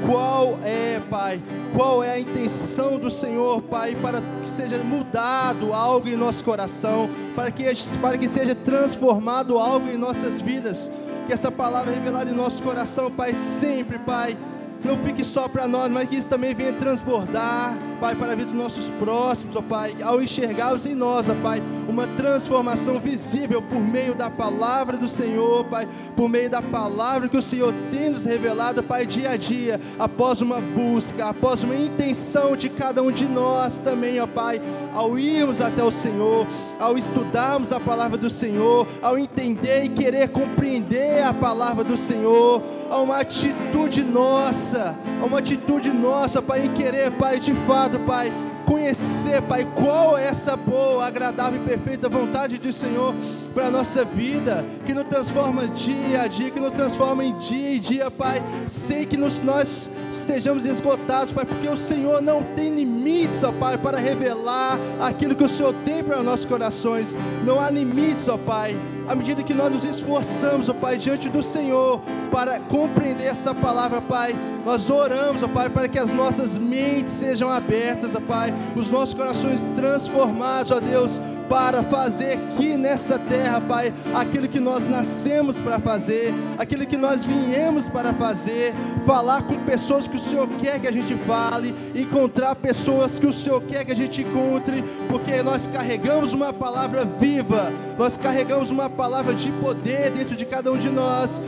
qual 0.06 0.58
é, 0.64 1.00
Pai, 1.10 1.40
qual 1.74 2.04
é 2.04 2.12
a 2.12 2.20
intenção 2.20 2.98
do 3.00 3.10
Senhor, 3.10 3.62
Pai, 3.62 3.96
para 4.02 4.22
que 4.22 4.48
seja 4.48 4.78
mudado 4.80 5.74
algo 5.74 6.08
em 6.08 6.16
nosso 6.16 6.44
coração, 6.44 7.10
para 7.36 7.52
que, 7.52 7.64
para 8.02 8.18
que 8.18 8.28
seja 8.28 8.56
transformado 8.56 9.58
algo 9.58 9.88
em 9.90 9.98
nossas 9.98 10.42
vidas, 10.42 10.92
que 11.28 11.34
essa 11.34 11.52
palavra 11.52 11.92
é 11.92 11.96
revelada 11.96 12.30
em 12.30 12.36
nosso 12.36 12.62
coração, 12.62 13.10
Pai, 13.12 13.34
sempre, 13.34 14.00
Pai, 14.00 14.38
não 14.86 14.98
fique 15.00 15.24
só 15.24 15.48
para 15.48 15.68
nós, 15.68 15.92
mas 15.92 16.08
que 16.08 16.16
isso 16.16 16.28
também 16.28 16.54
venha 16.54 16.72
transbordar, 16.74 17.76
Pai, 18.00 18.16
para 18.16 18.34
a 18.34 18.36
vida 18.36 18.52
dos 18.52 18.60
nossos 18.60 18.86
próximos, 19.00 19.56
ó 19.56 19.62
Pai, 19.62 19.96
ao 20.02 20.22
enxergarmos 20.22 20.86
em 20.86 20.94
nós, 20.94 21.28
ó 21.28 21.34
Pai, 21.42 21.62
uma 21.88 22.06
transformação 22.08 23.00
visível 23.00 23.62
por 23.62 23.80
meio 23.80 24.14
da 24.14 24.30
palavra 24.30 24.96
do 24.96 25.10
Senhor, 25.10 25.66
Pai, 25.66 25.88
por 26.16 26.30
meio 26.30 26.50
da 26.50 26.62
palavra 26.62 27.28
que 27.28 27.38
o 27.38 27.42
Senhor 27.42 27.74
tem 27.92 28.12
nos 28.12 28.26
revelado, 28.26 28.84
Pai, 28.84 29.06
dia 29.06 29.32
a 29.32 29.38
dia, 29.38 29.80
após 29.98 30.42
uma 30.42 30.62
busca, 30.62 31.26
após 31.26 31.64
uma 31.64 31.76
intenção 31.76 32.56
de 32.56 32.70
cada 32.70 33.02
um 33.02 33.12
de 33.12 33.26
nós 33.26 33.80
também, 33.80 34.20
ó 34.20 34.28
Pai, 34.28 34.62
ao 34.96 35.20
irmos 35.20 35.60
até 35.60 35.84
o 35.84 35.92
Senhor, 35.92 36.48
ao 36.80 36.98
estudarmos 36.98 37.72
a 37.72 37.80
palavra 37.80 38.18
do 38.18 38.30
Senhor, 38.30 38.88
ao 39.02 39.18
entender 39.18 39.84
e 39.84 39.90
querer 39.90 40.30
compreender 40.30 41.22
a 41.24 41.34
palavra 41.34 41.84
do 41.84 41.98
Senhor, 41.98 42.64
a 42.90 42.98
uma 42.98 43.18
atitude 43.18 44.02
nossa, 44.02 44.96
a 45.22 45.26
uma 45.26 45.40
atitude 45.40 45.90
nossa, 45.92 46.42
Pai, 46.42 46.66
em 46.66 46.74
querer, 46.74 47.12
Pai, 47.12 47.40
de 47.40 47.54
fato, 47.68 48.00
Pai, 48.00 48.32
conhecer, 48.66 49.42
Pai, 49.44 49.68
qual 49.76 50.18
é 50.18 50.28
essa 50.28 50.56
boa, 50.56 51.06
agradável 51.06 51.62
e 51.62 51.66
perfeita 51.66 52.10
vontade 52.10 52.58
do 52.58 52.74
Senhor 52.74 53.14
para 53.54 53.68
a 53.68 53.72
nossa 53.72 54.04
vida, 54.04 54.66
que 54.86 54.94
nos 54.94 55.08
transforma 55.08 55.68
dia 55.68 56.24
a 56.24 56.28
dia, 56.28 56.52
que 56.52 56.60
nos 56.60 56.74
transforma 56.74 57.24
em 57.24 57.38
dia 57.38 57.76
em 57.76 57.80
dia, 57.80 58.12
Pai, 58.12 58.42
sem 58.68 59.06
que 59.06 59.16
nos, 59.16 59.42
nós 59.42 59.90
estejamos 60.12 60.66
esgotados, 60.66 61.32
Pai, 61.32 61.46
porque 61.46 61.68
o 61.68 61.78
Senhor 61.78 62.22
não 62.22 62.44
tem 62.56 62.74
limites, 62.76 63.44
ó 63.44 63.52
Pai, 63.52 63.78
para 63.78 63.98
revelar 63.98 64.78
aquilo 65.00 65.36
que 65.36 65.44
o 65.44 65.50
Senhor 65.50 65.74
tem 65.86 66.04
para 66.04 66.20
os 66.20 66.26
nossos 66.26 66.46
corações, 66.46 67.16
não 67.46 67.60
há 67.60 67.70
limites, 67.70 68.28
ó 68.28 68.38
Pai, 68.38 68.76
à 69.08 69.16
medida 69.16 69.44
que 69.44 69.54
nós 69.54 69.72
nos 69.72 69.84
esforçamos, 69.84 70.70
ó 70.70 70.74
Pai, 70.74 70.98
diante 70.98 71.30
do 71.30 71.44
Senhor, 71.44 72.02
para 72.32 72.60
compreender 72.60 73.26
essa 73.26 73.54
palavra, 73.54 74.02
Pai, 74.02 74.36
nós 74.66 74.90
oramos, 74.90 75.44
ó 75.44 75.48
Pai, 75.48 75.70
para 75.70 75.88
que 75.88 76.00
as 76.00 76.12
nossas 76.12 76.58
mentes 76.58 77.14
sejam 77.14 77.50
abertas, 77.50 78.16
ó 78.16 78.20
Pai, 78.20 78.54
os 78.76 78.90
nossos 78.90 79.14
corações 79.14 79.62
transformados, 79.76 80.72
ó 80.72 80.80
Deus, 80.80 81.20
para 81.50 81.84
fazer 81.84 82.34
aqui 82.34 82.78
nessa 82.78 83.20
terra, 83.20 83.62
Pai, 83.62 83.94
aquilo 84.14 84.48
que 84.48 84.60
nós 84.60 84.90
nascemos 84.90 85.58
para 85.58 85.80
fazer, 85.80 86.34
aquilo 86.58 86.86
que 86.86 86.98
nós 86.98 87.26
viemos 87.26 87.88
para 87.88 88.14
fazer, 88.14 88.74
falar 89.06 89.44
com 89.44 89.56
pessoas 89.64 90.08
que 90.08 90.18
o 90.18 90.20
Senhor 90.20 90.48
quer 90.60 90.80
que 90.80 90.88
a 90.88 90.92
gente 90.92 91.16
fale, 91.28 91.74
encontrar 91.96 92.56
pessoas 92.56 93.20
que 93.20 93.28
o 93.28 93.34
Senhor 93.34 93.62
quer 93.64 93.86
que 93.86 93.92
a 93.92 93.96
gente 93.96 94.22
encontre, 94.22 94.84
porque 95.10 95.42
nós 95.44 95.68
carregamos 95.68 96.34
uma 96.34 96.52
palavra 96.52 97.06
viva, 97.06 97.72
nós 97.98 98.18
carregamos 98.18 98.72
uma 98.72 98.90
palavra 98.90 99.34
de 99.34 99.52
poder 99.54 100.12
dentro 100.12 100.36
de 100.36 100.46
cada 100.46 100.72
um 100.72 100.78
de 100.78 100.90
nós, 100.90 101.42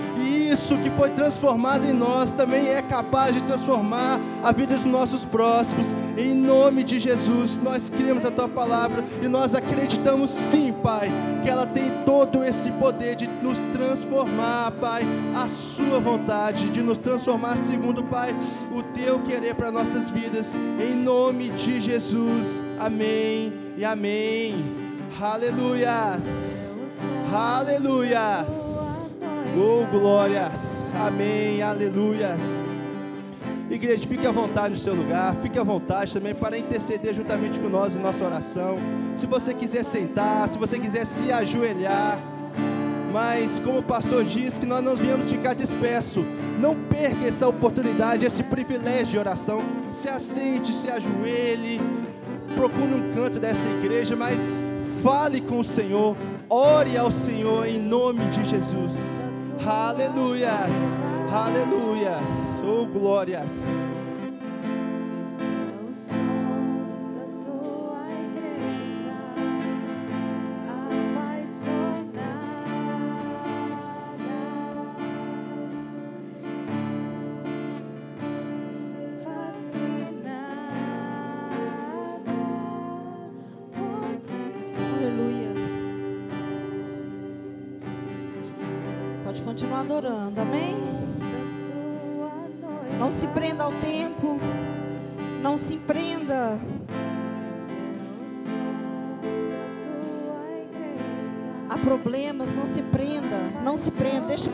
isso 0.50 0.78
que 0.78 0.90
foi 0.92 1.10
transformado 1.10 1.86
em 1.86 1.94
nós 1.94 2.32
também 2.32 2.70
é 2.70 2.82
capaz 2.82 3.34
de 3.34 3.42
transformar 3.42 4.20
a 4.44 4.52
vida 4.52 4.76
dos 4.76 4.86
nossos 4.86 5.24
próximos. 5.24 5.88
Em 6.18 6.34
nome 6.34 6.84
de 6.84 7.00
Jesus, 7.00 7.60
nós 7.62 7.90
cremos 7.90 8.26
a 8.26 8.32
tua 8.32 8.48
palavra 8.48 9.04
e 9.22 9.28
nós 9.28 9.54
acreditamos 9.54 10.32
sim, 10.32 10.74
Pai, 10.84 11.12
que 11.44 11.50
ela 11.50 11.66
tem 11.66 11.92
todo 12.06 12.44
esse 12.44 12.72
poder 12.72 13.16
de 13.16 13.28
nos 13.28 13.60
transformar, 13.74 14.72
Pai, 14.80 15.04
a 15.36 15.48
sua 15.48 16.00
vontade, 16.00 16.70
de 16.70 16.82
nos 16.82 16.98
transformar 16.98 17.58
segundo, 17.58 18.04
Pai, 18.04 18.34
o 18.72 18.82
teu 18.82 19.20
querer 19.20 19.56
para 19.56 19.72
nossas 19.72 20.10
vidas. 20.10 20.56
Em 20.80 20.96
nome 20.96 21.50
de 21.50 21.82
Jesus. 21.82 22.62
Amém 22.80 23.54
e 23.78 23.84
amém. 23.84 24.64
Aleluias. 25.20 26.78
Aleluias. 27.34 28.87
Oh, 29.60 29.88
glórias. 29.90 30.92
Amém. 30.96 31.64
Aleluias. 31.64 32.62
Igreja, 33.72 34.08
fique 34.08 34.26
à 34.26 34.32
vontade 34.32 34.76
no 34.76 34.80
seu 34.80 34.94
lugar, 34.94 35.36
fique 35.42 35.58
à 35.58 35.64
vontade 35.64 36.14
também 36.14 36.36
para 36.36 36.58
interceder 36.58 37.14
juntamente 37.14 37.60
com 37.60 37.68
nós 37.68 37.96
em 37.96 38.00
nossa 38.00 38.24
oração. 38.24 38.78
Se 39.16 39.26
você 39.26 39.54
quiser 39.56 39.84
sentar, 39.84 40.48
se 40.48 40.60
você 40.60 40.80
quiser 40.80 41.06
se 41.06 41.32
ajoelhar, 41.32 42.20
mas 43.12 43.60
como 43.60 43.80
o 43.80 43.84
pastor 43.84 44.24
disse, 44.24 44.60
que 44.60 44.66
nós 44.66 44.84
não 44.84 44.96
viemos 44.96 45.30
ficar 45.30 45.56
disperso. 45.56 46.24
Não 46.60 46.76
perca 46.76 47.26
essa 47.26 47.48
oportunidade, 47.48 48.26
esse 48.26 48.44
privilégio 48.44 49.08
de 49.08 49.18
oração. 49.18 49.64
Se 49.92 50.08
assente, 50.08 50.72
se 50.72 50.90
ajoelhe, 50.90 51.82
procure 52.56 52.94
um 52.94 53.14
canto 53.14 53.40
dessa 53.40 53.68
igreja, 53.70 54.16
mas 54.16 54.64
fale 55.02 55.42
com 55.42 55.60
o 55.60 55.64
Senhor, 55.64 56.16
ore 56.48 56.96
ao 56.96 57.12
Senhor 57.12 57.68
em 57.68 57.80
nome 57.80 58.24
de 58.26 58.48
Jesus. 58.48 59.27
Aleluias, 59.70 60.98
aleluias, 61.30 62.64
oh 62.66 62.86
glórias. 62.86 63.68
Adorando, 89.98 90.42
amém? 90.42 90.76
Não 93.00 93.10
se 93.10 93.26
prenda 93.28 93.64
ao 93.64 93.72
tempo. 93.74 94.40
Não 95.42 95.58
se 95.58 95.78
prenda. 95.78 96.60
A 101.70 101.78
problemas, 101.80 102.52
não 102.56 102.68
se 102.68 102.82
prenda, 102.84 103.38
não 103.64 103.76
se 103.76 103.92
prenda. 103.92 104.28
Deixa 104.28 104.50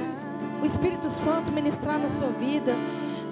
o 0.61 0.65
Espírito 0.65 1.09
Santo 1.09 1.51
ministrar 1.51 1.99
na 1.99 2.09
sua 2.09 2.29
vida. 2.29 2.73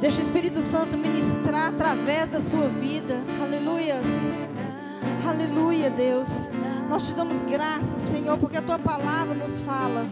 Deixa 0.01 0.19
o 0.19 0.21
Espírito 0.21 0.61
Santo 0.61 0.97
ministrar 0.97 1.69
através 1.69 2.31
da 2.31 2.39
sua 2.39 2.67
vida. 2.67 3.21
Aleluias. 3.41 4.05
Aleluia, 5.27 5.89
Deus. 5.89 6.49
Nós 6.89 7.07
te 7.07 7.13
damos 7.13 7.41
graças, 7.43 8.11
Senhor, 8.11 8.37
porque 8.37 8.57
a 8.57 8.61
tua 8.61 8.79
palavra 8.79 9.33
nos 9.33 9.61
fala. 9.61 10.05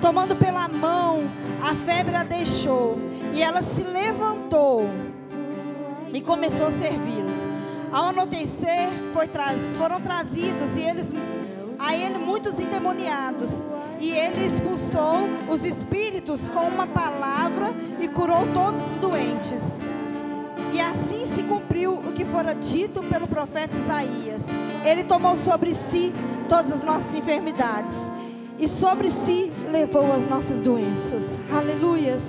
Tomando 0.00 0.36
pela 0.36 0.68
mão, 0.68 1.24
a 1.62 1.74
febre 1.74 2.14
a 2.14 2.22
deixou 2.22 2.98
e 3.34 3.42
ela 3.42 3.62
se 3.62 3.82
levantou 3.82 4.88
e 6.12 6.20
começou 6.20 6.66
a 6.66 6.70
servi-lo. 6.70 7.30
Ao 7.92 8.08
anoitecer, 8.08 8.88
foram 9.78 10.00
trazidos 10.00 10.76
e 10.76 10.80
eles 10.80 11.12
a 11.78 11.94
ele 11.94 12.18
muitos 12.18 12.58
endemoniados. 12.58 13.50
E 13.98 14.10
ele 14.10 14.44
expulsou 14.44 15.26
os 15.48 15.64
espíritos 15.64 16.50
com 16.50 16.60
uma 16.60 16.86
palavra 16.86 17.72
e 17.98 18.06
curou 18.08 18.46
todos 18.52 18.84
os 18.92 18.98
doentes. 18.98 19.62
E 20.72 20.80
assim 20.80 21.24
se 21.24 21.42
cumpriu 21.44 21.94
o 21.94 22.12
que 22.12 22.24
fora 22.24 22.54
dito 22.54 23.02
pelo 23.04 23.26
profeta 23.26 23.74
Isaías. 23.74 24.42
Ele 24.84 25.04
tomou 25.04 25.34
sobre 25.34 25.72
si 25.74 26.12
todas 26.48 26.70
as 26.70 26.84
nossas 26.84 27.14
enfermidades 27.14 28.15
e 28.58 28.66
sobre 28.66 29.10
si 29.10 29.52
levou 29.70 30.12
as 30.12 30.28
nossas 30.28 30.62
doenças. 30.62 31.22
Aleluias. 31.52 32.22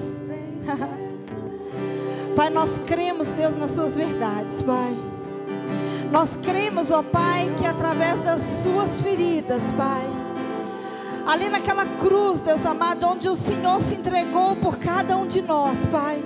Pai, 2.36 2.50
nós 2.50 2.78
cremos, 2.86 3.28
Deus, 3.28 3.58
nas 3.58 3.72
suas 3.72 3.96
verdades, 3.96 4.62
Pai. 4.62 4.96
Nós 6.12 6.38
cremos, 6.42 6.92
ó 6.92 7.02
Pai, 7.02 7.52
que 7.58 7.66
através 7.66 8.24
das 8.24 8.42
suas 8.64 9.02
feridas, 9.02 9.62
Pai, 9.74 10.04
ali 11.26 11.50
naquela 11.50 11.86
cruz, 12.00 12.42
Deus 12.42 12.66
amado, 12.66 13.08
onde 13.08 13.28
o 13.28 13.36
Senhor 13.36 13.82
se 13.82 13.96
entregou 13.96 14.56
por 14.56 14.78
cada 14.78 15.18
um 15.18 15.26
de 15.28 15.42
nós, 15.42 15.86
Pai. 15.88 16.24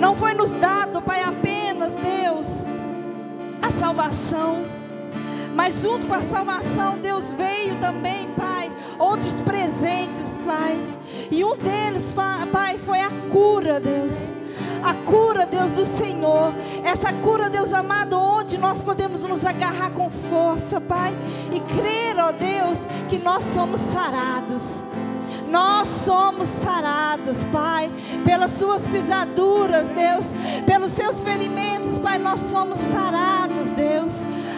Não 0.00 0.14
foi 0.14 0.34
nos 0.34 0.52
dado, 0.52 1.02
Pai, 1.02 1.22
apenas, 1.22 1.92
Deus, 1.94 2.46
a 3.60 3.70
salvação, 3.78 4.62
mas 5.58 5.82
junto 5.82 6.06
com 6.06 6.14
a 6.14 6.22
salvação, 6.22 6.98
Deus 6.98 7.32
veio 7.32 7.74
também, 7.80 8.28
Pai, 8.36 8.70
outros 8.96 9.32
presentes, 9.40 10.26
Pai. 10.46 10.78
E 11.32 11.44
um 11.44 11.56
deles, 11.56 12.14
Pai, 12.52 12.78
foi 12.78 13.00
a 13.00 13.10
cura, 13.28 13.80
Deus. 13.80 14.12
A 14.84 14.94
cura, 14.94 15.44
Deus 15.46 15.72
do 15.72 15.84
Senhor. 15.84 16.52
Essa 16.84 17.12
cura, 17.12 17.50
Deus 17.50 17.72
amado, 17.72 18.16
onde 18.16 18.56
nós 18.56 18.80
podemos 18.80 19.24
nos 19.24 19.44
agarrar 19.44 19.90
com 19.90 20.08
força, 20.30 20.80
Pai, 20.80 21.12
e 21.52 21.58
crer, 21.58 22.16
ó 22.20 22.30
Deus, 22.30 22.78
que 23.08 23.18
nós 23.18 23.42
somos 23.42 23.80
sarados. 23.80 24.62
Nós 25.50 25.88
somos 25.88 26.46
sarados, 26.46 27.42
Pai, 27.50 27.90
pelas 28.24 28.52
suas 28.52 28.86
pisaduras, 28.86 29.88
Deus, 29.88 30.24
pelos 30.64 30.92
seus 30.92 31.20
ferimentos, 31.20 31.98
Pai, 31.98 32.16
nós 32.16 32.38
somos 32.38 32.78
sarados, 32.78 33.72
Deus. 33.74 34.12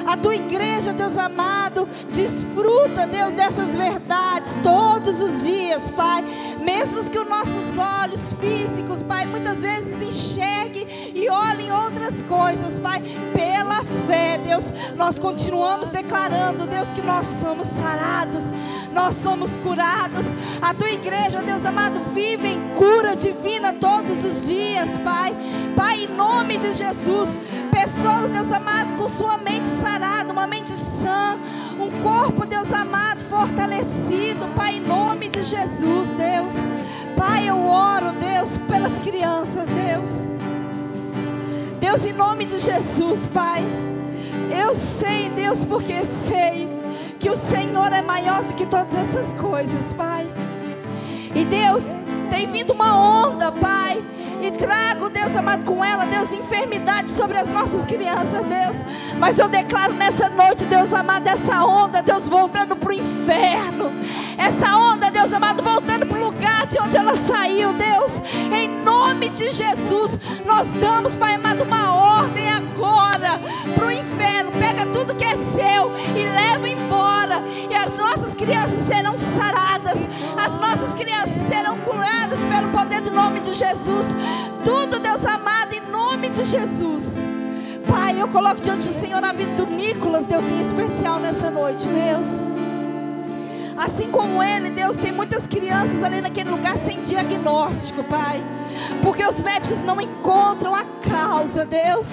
A 0.07 0.16
tua 0.16 0.34
igreja, 0.34 0.92
Deus 0.92 1.16
amado, 1.16 1.88
desfruta, 2.12 3.07
Deus, 3.07 3.34
dessas 3.34 3.74
verdades 3.76 4.57
todos 4.62 5.20
os 5.20 5.44
dias, 5.44 5.90
Pai. 5.90 6.24
Mesmo 6.62 7.03
que 7.11 7.18
os 7.18 7.28
nossos 7.28 7.78
olhos 8.03 8.32
físicos, 8.40 9.03
Pai, 9.03 9.26
muitas 9.26 9.62
vezes 9.62 10.03
enxerguem 10.03 10.86
e 11.14 11.28
olhem 11.28 11.70
outras 11.72 12.22
coisas, 12.22 12.78
Pai, 12.78 13.03
pela 13.34 13.82
fé, 14.07 14.38
Deus, 14.38 14.64
nós 14.96 15.18
continuamos 15.18 15.88
declarando, 15.88 16.66
Deus, 16.66 16.88
que 16.88 17.03
nós 17.03 17.26
somos 17.26 17.66
sarados, 17.66 18.44
nós 18.93 19.14
somos 19.14 19.57
curados. 19.57 20.26
A 20.61 20.74
tua 20.74 20.91
igreja, 20.91 21.43
Deus 21.43 21.64
amado, 21.64 22.01
vive 22.12 22.49
em 22.49 22.61
cura 22.76 23.16
divina 23.16 23.72
todos 23.72 24.24
os 24.24 24.47
dias, 24.47 24.88
Pai. 25.05 25.34
Pai, 25.76 26.05
em 26.05 26.14
nome 26.14 26.59
de 26.59 26.74
Jesus, 26.74 27.30
pessoas, 27.70 28.30
Deus 28.30 28.53
amado, 28.53 28.97
com 28.97 29.09
sua 29.09 29.38
mente 29.38 29.66
sarada, 29.66 30.32
uma 30.32 30.47
mente 30.47 30.70
sã, 30.72 31.38
um 31.78 32.03
corpo, 32.03 32.47
Deus 32.47 32.72
amado, 32.72 33.24
fortalecido, 33.24 34.47
Pai, 34.55 34.76
em 34.76 34.80
nome 34.80 35.28
de 35.28 35.43
Jesus, 35.43 36.09
Deus. 36.09 36.55
Pai, 37.16 37.49
eu 37.49 37.66
oro, 37.66 38.12
Deus, 38.12 38.57
pelas 38.68 38.99
crianças, 38.99 39.68
Deus. 39.68 40.11
Deus, 41.80 42.05
em 42.05 42.12
nome 42.12 42.45
de 42.47 42.61
Jesus, 42.61 43.26
Pai. 43.26 43.64
Eu 44.51 44.74
sei, 44.74 45.30
Deus, 45.30 45.64
porque 45.64 46.03
sei 46.28 46.69
que 47.20 47.28
o 47.28 47.36
Senhor 47.36 47.92
é 47.92 48.00
maior 48.00 48.42
do 48.42 48.54
que 48.54 48.64
todas 48.64 48.94
essas 48.94 49.34
coisas, 49.34 49.92
Pai. 49.92 50.26
E 51.34 51.44
Deus, 51.44 51.84
tem 52.30 52.50
vindo 52.50 52.72
uma 52.72 53.26
onda, 53.26 53.52
Pai. 53.52 54.02
E 54.42 54.50
trago, 54.52 55.10
Deus 55.10 55.36
amado, 55.36 55.64
com 55.66 55.84
ela, 55.84 56.06
Deus, 56.06 56.32
enfermidade 56.32 57.10
sobre 57.10 57.36
as 57.36 57.48
nossas 57.48 57.84
crianças, 57.84 58.46
Deus. 58.46 58.76
Mas 59.18 59.38
eu 59.38 59.48
declaro 59.48 59.92
nessa 59.92 60.30
noite, 60.30 60.64
Deus 60.64 60.94
amado, 60.94 61.26
essa 61.28 61.62
onda, 61.62 62.02
Deus, 62.02 62.26
voltando 62.26 62.74
para 62.74 62.88
o 62.88 62.92
inferno. 62.94 63.92
Essa 64.38 64.74
onda, 64.78 65.10
Deus 65.10 65.30
amado, 65.30 65.62
voltando 65.62 66.06
de 66.70 66.78
onde 66.78 66.96
ela 66.96 67.16
saiu, 67.16 67.72
Deus. 67.72 68.12
Em 68.52 68.68
nome 68.82 69.28
de 69.30 69.50
Jesus, 69.50 70.12
nós 70.46 70.66
damos, 70.80 71.16
Pai 71.16 71.34
amado, 71.34 71.64
uma 71.64 71.92
ordem 72.20 72.48
agora 72.48 73.40
para 73.74 73.86
o 73.86 73.90
inferno. 73.90 74.52
Pega 74.52 74.86
tudo 74.86 75.14
que 75.16 75.24
é 75.24 75.34
seu 75.34 75.90
e 76.16 76.24
leva 76.24 76.68
embora. 76.68 77.42
E 77.68 77.74
as 77.74 77.96
nossas 77.96 78.34
crianças 78.34 78.86
serão 78.86 79.18
saradas. 79.18 79.98
As 80.36 80.60
nossas 80.60 80.94
crianças 80.94 81.42
serão 81.48 81.76
curadas 81.78 82.38
pelo 82.38 82.68
poder 82.68 83.00
do 83.00 83.10
nome 83.10 83.40
de 83.40 83.52
Jesus. 83.52 84.06
Tudo, 84.64 85.00
Deus 85.00 85.26
amado, 85.26 85.74
em 85.74 85.90
nome 85.90 86.30
de 86.30 86.44
Jesus. 86.44 87.16
Pai, 87.88 88.20
eu 88.20 88.28
coloco 88.28 88.60
diante 88.60 88.86
do 88.86 88.94
Senhor 88.94 89.24
a 89.24 89.32
vida 89.32 89.52
do 89.56 89.66
Nicolas, 89.66 90.24
Deus, 90.24 90.44
em 90.44 90.60
especial 90.60 91.18
nessa 91.18 91.50
noite, 91.50 91.86
Deus. 91.88 92.49
Assim 93.80 94.10
como 94.10 94.42
ele, 94.42 94.68
Deus, 94.68 94.98
tem 94.98 95.10
muitas 95.10 95.46
crianças 95.46 96.04
ali 96.04 96.20
naquele 96.20 96.50
lugar 96.50 96.76
sem 96.76 97.02
diagnóstico, 97.02 98.04
Pai. 98.04 98.44
Porque 99.02 99.24
os 99.24 99.40
médicos 99.40 99.78
não 99.78 99.98
encontram 99.98 100.74
a 100.74 100.84
causa, 100.84 101.64
Deus. 101.64 102.06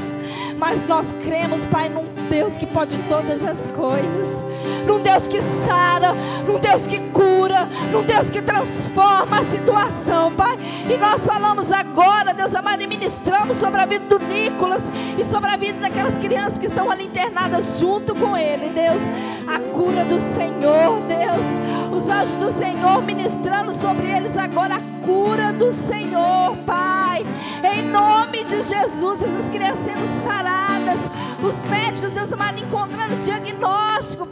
Mas 0.57 0.86
nós 0.86 1.07
cremos, 1.22 1.65
Pai, 1.65 1.89
num 1.89 2.05
Deus 2.30 2.53
que 2.53 2.65
pode 2.65 2.97
todas 3.09 3.43
as 3.43 3.57
coisas 3.76 4.47
num 4.86 4.99
Deus 4.99 5.28
que 5.28 5.41
sara, 5.41 6.13
num 6.47 6.59
Deus 6.59 6.88
que 6.88 6.99
cura, 7.11 7.68
num 7.91 8.03
Deus 8.03 8.30
que 8.30 8.41
transforma 8.41 9.39
a 9.39 9.43
situação, 9.43 10.32
Pai. 10.34 10.57
E 10.89 10.97
nós 10.97 11.26
falamos 11.26 11.72
agora, 11.72 12.34
Deus 12.34 12.53
amado, 12.55 12.82
e 12.82 12.88
ministramos 12.88 13.57
sobre 13.57 13.82
a 13.82 13.86
vida 13.86 14.05
do 14.05 14.20
Nicolas 14.26 14.84
e 15.18 15.24
sobre 15.24 15.49
a 15.49 15.57
vida 15.57 15.80
daquelas 15.80 16.18
crianças 16.18 16.57
que 16.57 16.68
estão 16.68 16.89
ali 16.89 17.05
internadas 17.05 17.80
junto 17.80 18.15
com 18.15 18.36
ele, 18.38 18.70
Deus. 18.70 19.01
A 19.47 19.59
cura 19.74 20.03
do 20.05 20.20
Senhor, 20.20 21.01
Deus. 21.07 21.97
Os 21.97 22.09
anjos 22.09 22.36
do 22.36 22.51
Senhor 22.51 23.01
ministrando 23.01 23.72
sobre 23.72 24.07
eles 24.07 24.38
agora 24.38 24.76
a 24.76 25.05
cura 25.05 25.51
do 25.53 25.72
Senhor, 25.72 26.55
Pai. 26.65 27.26
Em 27.63 27.84
nome 27.84 28.43
de 28.43 28.61
Jesus, 28.61 29.22
essas 29.22 29.49
crianças 29.49 29.80
sendo 29.86 30.24
saradas, 30.24 30.99
os 31.41 31.63
médicos, 31.70 32.11
Deus 32.11 32.32
amado, 32.32 32.59
encontrando 32.59 33.15
diagnóstico. 33.18 34.27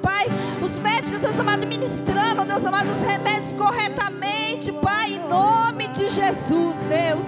Os 0.65 0.79
médicos, 0.79 1.21
Deus 1.21 1.39
amado, 1.39 1.67
ministrando, 1.67 2.43
Deus 2.43 2.65
amado, 2.65 2.89
os 2.89 2.99
remédios 2.99 3.53
corretamente, 3.53 4.71
Pai, 4.71 5.13
em 5.13 5.29
nome 5.29 5.87
de 5.89 6.09
Jesus, 6.09 6.75
Deus. 6.89 7.25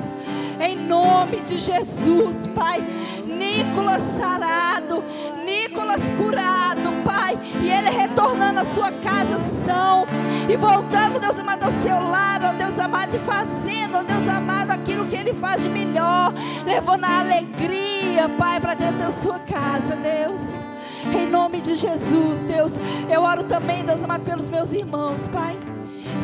Em 0.59 0.75
nome 0.75 1.41
de 1.41 1.59
Jesus, 1.59 2.47
Pai. 2.55 2.81
Nicolas 3.27 4.01
sarado, 4.01 5.03
Nicolas 5.45 6.01
curado, 6.17 6.91
Pai. 7.05 7.37
E 7.61 7.69
ele 7.69 7.91
retornando 7.91 8.59
à 8.59 8.65
sua 8.65 8.91
casa 8.91 9.39
são. 9.63 10.07
E 10.49 10.55
voltando, 10.55 11.19
Deus 11.19 11.37
amado, 11.37 11.63
ao 11.63 11.71
seu 11.83 12.09
lar, 12.09 12.41
ó 12.43 12.53
Deus 12.53 12.79
amado, 12.79 13.15
e 13.15 13.19
fazendo, 13.19 13.97
ó 13.97 14.03
Deus 14.03 14.27
amado, 14.27 14.71
aquilo 14.71 15.05
que 15.05 15.15
ele 15.15 15.35
faz 15.35 15.61
de 15.61 15.69
melhor. 15.69 16.33
Levando 16.65 17.03
a 17.03 17.19
alegria, 17.19 18.27
Pai, 18.35 18.59
para 18.59 18.73
dentro 18.73 18.97
da 18.97 19.11
sua 19.11 19.37
casa, 19.37 19.95
Deus. 19.95 20.66
Em 21.13 21.29
nome 21.29 21.61
de 21.61 21.75
Jesus, 21.75 22.39
Deus. 22.39 22.73
Eu 23.09 23.21
oro 23.21 23.43
também, 23.43 23.83
Deus 23.83 24.03
amado, 24.03 24.23
pelos 24.23 24.49
meus 24.49 24.73
irmãos, 24.73 25.27
Pai. 25.27 25.57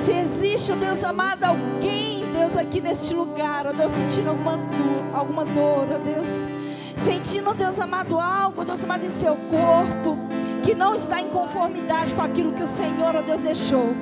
Se 0.04 0.12
existe, 0.12 0.74
Deus 0.74 1.04
amado, 1.04 1.44
alguém, 1.44 2.26
Deus, 2.34 2.58
aqui 2.58 2.82
neste 2.82 3.14
lugar, 3.14 3.68
ó 3.68 3.74
Deus, 3.74 3.92
sentindo 3.92 4.30
alguma 4.30 4.58
dor, 4.58 5.04
alguma 5.14 5.46
dor, 5.46 5.88
ó 5.92 5.98
Deus. 5.98 6.28
Sentindo, 7.04 7.54
Deus 7.54 7.80
amado, 7.80 8.20
algo, 8.20 8.66
Deus 8.66 8.84
amado, 8.84 9.06
em 9.06 9.12
seu 9.12 9.36
corpo, 9.36 10.18
que 10.64 10.74
não 10.74 10.96
está 10.96 11.22
em 11.22 11.30
conformidade 11.30 12.14
com 12.14 12.22
aquilo 12.22 12.54
que 12.54 12.64
o 12.64 12.68
Senhor, 12.68 13.16
ó 13.16 13.22
Deus, 13.22 13.42
deixou. 13.42 13.94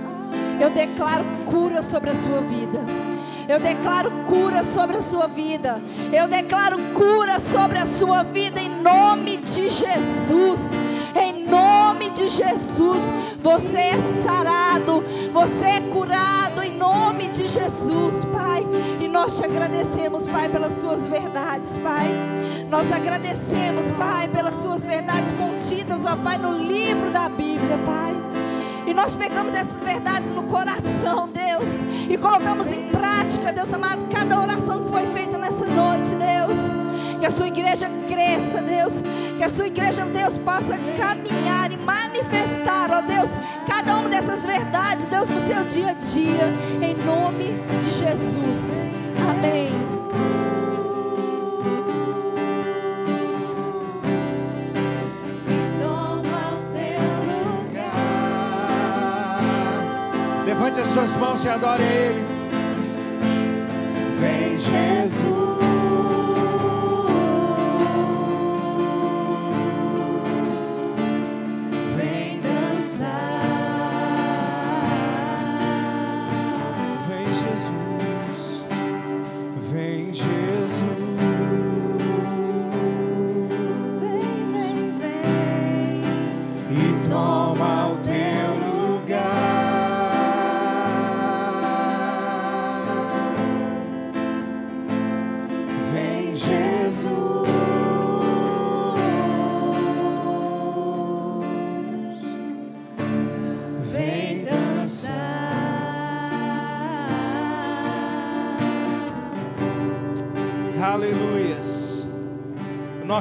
Eu 0.60 0.70
declaro 0.70 1.26
cura 1.46 1.82
sobre 1.82 2.12
a 2.12 2.16
sua 2.16 2.42
vida. 2.42 2.80
Eu 3.50 3.60
declaro 3.60 4.12
cura 4.28 4.64
sobre 4.64 4.98
a 4.98 5.02
sua 5.02 5.28
vida. 5.28 5.82
Eu 6.14 6.28
declaro 6.28 6.78
cura 6.94 7.40
sobre 7.40 7.80
a 7.80 7.86
sua 7.86 8.24
vida 8.24 8.62
em 8.62 8.71
nome 8.82 9.38
de 9.38 9.70
Jesus. 9.70 10.62
Em 11.16 11.46
nome 11.46 12.10
de 12.12 12.30
Jesus, 12.30 13.02
você 13.42 13.78
é 13.78 13.98
sarado, 14.26 15.04
você 15.34 15.66
é 15.66 15.82
curado 15.82 16.64
em 16.64 16.78
nome 16.78 17.28
de 17.30 17.48
Jesus, 17.48 18.24
Pai. 18.32 18.66
E 19.00 19.08
nós 19.08 19.38
te 19.38 19.44
agradecemos, 19.44 20.26
Pai, 20.28 20.48
pelas 20.50 20.80
suas 20.80 21.06
verdades, 21.08 21.72
Pai. 21.84 22.08
Nós 22.70 22.90
agradecemos, 22.92 23.92
Pai, 23.98 24.30
pelas 24.30 24.62
suas 24.62 24.86
verdades 24.86 25.34
contidas, 25.34 26.00
ó 26.06 26.16
Pai, 26.16 26.38
no 26.38 26.54
livro 26.54 27.12
da 27.12 27.28
Bíblia, 27.28 27.78
Pai. 27.86 28.16
E 28.88 28.94
nós 28.94 29.16
pegamos 29.16 29.54
essas 29.54 29.84
verdades 29.84 30.32
no 30.32 30.44
coração, 30.44 31.30
Deus, 31.30 31.70
e 32.10 32.18
colocamos 32.18 32.68
em 32.68 32.88
prática, 32.90 33.52
Deus 33.54 33.74
amado, 33.74 34.02
cada 34.10 34.40
oração 34.40 34.84
que 34.84 34.90
foi 34.90 35.06
feita. 35.14 35.41
Que 37.22 37.28
a 37.28 37.32
sua 37.32 37.48
igreja 37.50 37.88
cresça, 38.08 38.64
Deus. 38.64 38.94
Que 39.38 39.44
a 39.44 39.50
sua 39.50 39.68
igreja, 39.68 40.04
Deus, 40.06 40.40
possa 40.40 40.76
caminhar 40.98 41.72
e 41.72 41.78
manifestar, 41.78 42.90
ó 42.90 43.02
Deus, 43.02 43.30
cada 43.68 43.98
uma 43.98 44.10
dessas 44.10 44.44
verdades, 44.44 45.06
Deus, 45.06 45.30
no 45.30 45.40
seu 45.40 45.64
dia 45.66 45.92
a 45.92 45.94
dia, 45.94 46.52
em 46.82 46.96
nome 47.06 47.60
de 47.84 47.92
Jesus. 47.92 48.90
Amém. 49.30 49.70
Toma 55.80 56.40
o 56.54 56.60
teu 56.74 57.02
lugar. 57.38 57.94
Levante 60.44 60.80
as 60.80 60.88
suas 60.88 61.16
mãos 61.18 61.46
e 61.46 61.50
adore 61.50 61.84
a 61.84 61.86
Ele. 61.86 62.26
Vem 64.20 64.58
Jesus. 64.58 65.81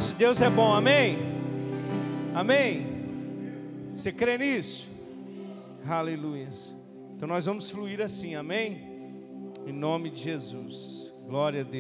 Nosso 0.01 0.17
Deus 0.17 0.41
é 0.41 0.49
bom, 0.49 0.73
amém? 0.73 1.19
Amém? 2.35 2.87
Você 3.95 4.11
crê 4.11 4.39
nisso? 4.39 4.89
Aleluias. 5.87 6.75
Então 7.15 7.29
nós 7.29 7.45
vamos 7.45 7.71
fluir 7.71 8.01
assim, 8.01 8.35
amém? 8.35 8.81
Em 9.67 9.73
nome 9.75 10.09
de 10.09 10.23
Jesus. 10.23 11.13
Glória 11.27 11.61
a 11.61 11.65
Deus. 11.65 11.69